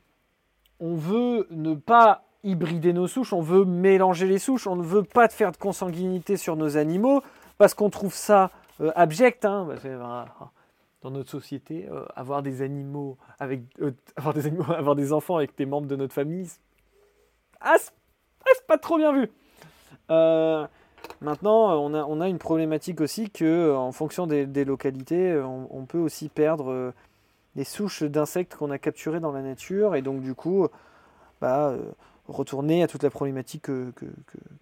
veut 0.79 1.45
ne 1.51 1.75
pas 1.75 2.23
hybrider 2.43 2.93
nos 2.93 3.05
souches, 3.05 3.31
on 3.31 3.41
veut 3.41 3.63
mélanger 3.63 4.25
les 4.25 4.39
souches, 4.39 4.65
on 4.65 4.75
ne 4.75 4.81
veut 4.81 5.03
pas 5.03 5.29
faire 5.29 5.51
de 5.51 5.57
consanguinité 5.57 6.37
sur 6.37 6.55
nos 6.55 6.77
animaux 6.77 7.21
parce 7.59 7.75
qu'on 7.75 7.91
trouve 7.91 8.15
ça 8.15 8.49
euh, 8.81 8.91
abject. 8.95 9.45
Hein, 9.45 9.67
dans 11.03 11.11
notre 11.11 11.29
société, 11.29 11.87
euh, 11.91 12.05
avoir 12.15 12.41
des 12.41 12.63
animaux 12.63 13.19
avec 13.37 13.61
euh, 13.81 13.91
avoir 14.15 14.33
des 14.33 14.47
animaux, 14.47 14.63
avoir 14.75 14.95
des 14.95 15.13
enfants 15.13 15.37
avec 15.37 15.55
des 15.55 15.67
membres 15.67 15.85
de 15.85 15.95
notre 15.95 16.15
famille, 16.15 16.49
ah, 17.65 17.75
c'est 17.77 18.67
pas 18.67 18.77
trop 18.77 18.97
bien 18.97 19.11
vu. 19.11 19.29
maintenant, 21.21 21.79
on 21.81 21.93
a, 21.93 22.03
on 22.03 22.21
a 22.21 22.29
une 22.29 22.37
problématique 22.37 23.01
aussi 23.01 23.29
que, 23.29 23.73
en 23.75 23.91
fonction 23.91 24.27
des, 24.27 24.65
localités, 24.65 25.37
on, 25.41 25.85
peut 25.85 25.99
aussi 25.99 26.29
perdre 26.29 26.93
des 27.55 27.63
souches 27.63 28.03
d'insectes 28.03 28.55
qu'on 28.55 28.71
a 28.71 28.77
capturées 28.77 29.19
dans 29.19 29.31
la 29.31 29.41
nature 29.41 29.95
et 29.95 30.01
donc 30.01 30.21
du 30.21 30.35
coup, 30.35 30.67
bah, 31.41 31.75
retourner 32.27 32.83
à 32.83 32.87
toute 32.87 33.03
la 33.03 33.09
problématique 33.09 33.63
que, 33.63 33.91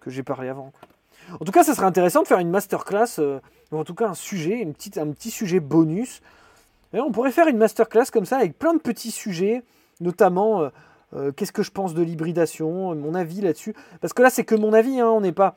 j'ai 0.06 0.22
parlé 0.22 0.48
avant. 0.48 0.72
En 1.40 1.44
tout 1.44 1.52
cas, 1.52 1.64
ça 1.64 1.74
serait 1.74 1.86
intéressant 1.86 2.22
de 2.22 2.28
faire 2.28 2.38
une 2.38 2.50
masterclass, 2.50 3.18
euh, 3.18 3.40
ou 3.72 3.78
en 3.78 3.84
tout 3.84 3.94
cas 3.94 4.08
un 4.08 4.14
sujet, 4.14 4.66
un 4.96 5.10
petit 5.10 5.30
sujet 5.30 5.60
bonus. 5.60 6.20
on 6.92 7.10
pourrait 7.12 7.32
faire 7.32 7.48
une 7.48 7.56
masterclass 7.56 8.06
comme 8.12 8.26
ça 8.26 8.36
avec 8.36 8.58
plein 8.58 8.74
de 8.74 8.80
petits 8.80 9.10
sujets, 9.10 9.62
notamment 10.00 10.62
euh, 10.62 10.68
euh, 11.14 11.32
qu'est-ce 11.32 11.52
que 11.52 11.62
je 11.62 11.70
pense 11.70 11.94
de 11.94 12.02
l'hybridation, 12.02 12.94
mon 12.94 13.14
avis 13.14 13.40
là-dessus. 13.40 13.74
Parce 14.00 14.12
que 14.12 14.22
là, 14.22 14.30
c'est 14.30 14.44
que 14.44 14.54
mon 14.54 14.72
avis, 14.72 15.00
hein, 15.00 15.08
on 15.08 15.20
n'est 15.20 15.32
pas. 15.32 15.56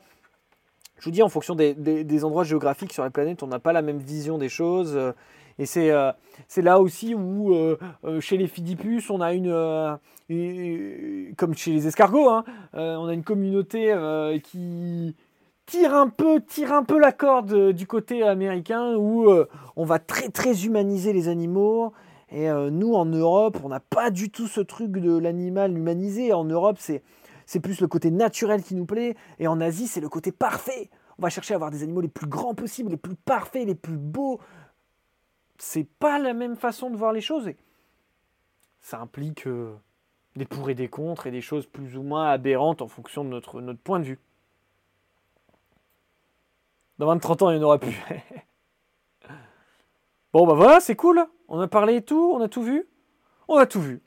Je 0.98 1.04
vous 1.04 1.10
dis, 1.10 1.22
en 1.22 1.28
fonction 1.28 1.54
des, 1.54 2.24
endroits 2.24 2.44
géographiques 2.44 2.92
sur 2.92 3.04
la 3.04 3.10
planète, 3.10 3.42
on 3.42 3.46
n'a 3.46 3.60
pas 3.60 3.72
la 3.72 3.82
même 3.82 3.98
vision 3.98 4.36
des 4.36 4.48
choses. 4.48 4.98
Et 5.58 5.66
c'est 5.66 5.90
euh, 5.90 6.12
là 6.56 6.80
aussi 6.80 7.14
où, 7.14 7.52
euh, 7.54 7.78
euh, 8.04 8.20
chez 8.20 8.36
les 8.36 8.46
Phidipus, 8.46 9.10
on 9.10 9.20
a 9.20 9.32
une, 9.32 9.50
comme 11.36 11.54
chez 11.54 11.72
les 11.72 11.86
escargots, 11.86 12.28
hein, 12.28 12.44
on 12.72 13.06
a 13.06 13.14
une 13.14 13.24
communauté 13.24 13.94
qui 14.44 15.16
tire 15.66 15.94
un 15.94 16.08
peu, 16.08 16.40
tire 16.40 16.72
un 16.72 16.84
peu 16.84 16.98
la 16.98 17.12
corde 17.12 17.72
du 17.72 17.86
côté 17.86 18.22
américain 18.22 18.94
où 18.96 19.28
on 19.76 19.84
va 19.84 19.98
très 19.98 20.28
très 20.28 20.64
humaniser 20.64 21.12
les 21.12 21.28
animaux. 21.28 21.92
Et 22.30 22.48
nous, 22.48 22.92
en 22.92 23.06
Europe, 23.06 23.58
on 23.64 23.68
n'a 23.70 23.80
pas 23.80 24.10
du 24.10 24.30
tout 24.30 24.48
ce 24.48 24.60
truc 24.60 24.92
de 24.92 25.16
l'animal 25.16 25.74
humanisé. 25.74 26.32
En 26.34 26.44
Europe, 26.44 26.76
c'est 26.78 27.02
c'est 27.46 27.60
plus 27.60 27.80
le 27.80 27.88
côté 27.88 28.10
naturel 28.10 28.62
qui 28.62 28.74
nous 28.74 28.84
plaît. 28.84 29.16
Et 29.38 29.48
en 29.48 29.58
Asie, 29.62 29.86
c'est 29.86 30.02
le 30.02 30.10
côté 30.10 30.32
parfait. 30.32 30.90
On 31.18 31.22
va 31.22 31.30
chercher 31.30 31.54
à 31.54 31.56
avoir 31.56 31.70
des 31.70 31.82
animaux 31.82 32.02
les 32.02 32.08
plus 32.08 32.26
grands 32.26 32.54
possibles, 32.54 32.90
les 32.90 32.98
plus 32.98 33.14
parfaits, 33.14 33.66
les 33.66 33.74
plus 33.74 33.96
beaux, 33.96 34.38
c'est 35.58 35.86
pas 35.98 36.18
la 36.18 36.32
même 36.32 36.56
façon 36.56 36.90
de 36.90 36.96
voir 36.96 37.12
les 37.12 37.20
choses. 37.20 37.50
ça 38.80 39.00
implique 39.00 39.46
euh, 39.46 39.74
des 40.36 40.44
pour 40.44 40.70
et 40.70 40.74
des 40.74 40.88
contre 40.88 41.26
et 41.26 41.30
des 41.30 41.40
choses 41.40 41.66
plus 41.66 41.96
ou 41.96 42.02
moins 42.02 42.30
aberrantes 42.30 42.80
en 42.80 42.88
fonction 42.88 43.24
de 43.24 43.28
notre, 43.28 43.60
notre 43.60 43.80
point 43.80 43.98
de 43.98 44.04
vue. 44.04 44.20
Dans 46.98 47.14
20-30 47.14 47.44
ans, 47.44 47.50
il 47.50 47.58
n'y 47.58 47.64
en 47.64 47.66
aura 47.66 47.78
plus. 47.78 47.96
bon, 50.32 50.46
bah 50.46 50.54
voilà, 50.54 50.80
c'est 50.80 50.96
cool. 50.96 51.26
On 51.48 51.60
a 51.60 51.68
parlé 51.68 52.02
tout, 52.02 52.32
on 52.34 52.40
a 52.40 52.48
tout 52.48 52.62
vu? 52.62 52.86
On 53.48 53.56
a 53.56 53.66
tout 53.66 53.80
vu. 53.80 54.02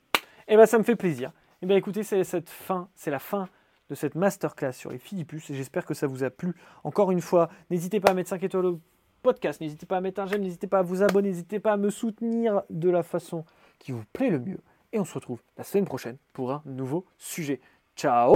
Eh 0.48 0.56
bah, 0.56 0.66
ça 0.66 0.78
me 0.78 0.84
fait 0.84 0.96
plaisir. 0.96 1.32
Eh 1.60 1.66
bien, 1.66 1.76
écoutez, 1.76 2.02
c'est 2.02 2.24
cette 2.24 2.50
fin, 2.50 2.88
c'est 2.94 3.10
la 3.10 3.18
fin 3.18 3.48
de 3.90 3.94
cette 3.94 4.14
masterclass 4.14 4.72
sur 4.72 4.90
les 4.90 4.98
Philippus 4.98 5.42
et 5.50 5.54
j'espère 5.54 5.84
que 5.84 5.94
ça 5.94 6.06
vous 6.06 6.24
a 6.24 6.30
plu. 6.30 6.54
Encore 6.84 7.10
une 7.10 7.20
fois, 7.20 7.48
n'hésitez 7.70 8.00
pas 8.00 8.12
à 8.12 8.14
mettre 8.14 8.30
5 8.30 8.42
étoiles 8.42 8.76
podcast. 9.22 9.60
N'hésitez 9.60 9.86
pas 9.86 9.96
à 9.96 10.00
mettre 10.00 10.20
un 10.20 10.26
j'aime, 10.26 10.42
n'hésitez 10.42 10.66
pas 10.66 10.80
à 10.80 10.82
vous 10.82 11.02
abonner, 11.02 11.28
n'hésitez 11.28 11.60
pas 11.60 11.72
à 11.72 11.76
me 11.76 11.90
soutenir 11.90 12.62
de 12.70 12.90
la 12.90 13.02
façon 13.02 13.44
qui 13.78 13.92
vous 13.92 14.04
plaît 14.12 14.30
le 14.30 14.40
mieux. 14.40 14.60
Et 14.92 14.98
on 14.98 15.04
se 15.04 15.14
retrouve 15.14 15.40
la 15.56 15.64
semaine 15.64 15.86
prochaine 15.86 16.18
pour 16.32 16.52
un 16.52 16.62
nouveau 16.66 17.06
sujet. 17.16 17.60
Ciao 17.96 18.30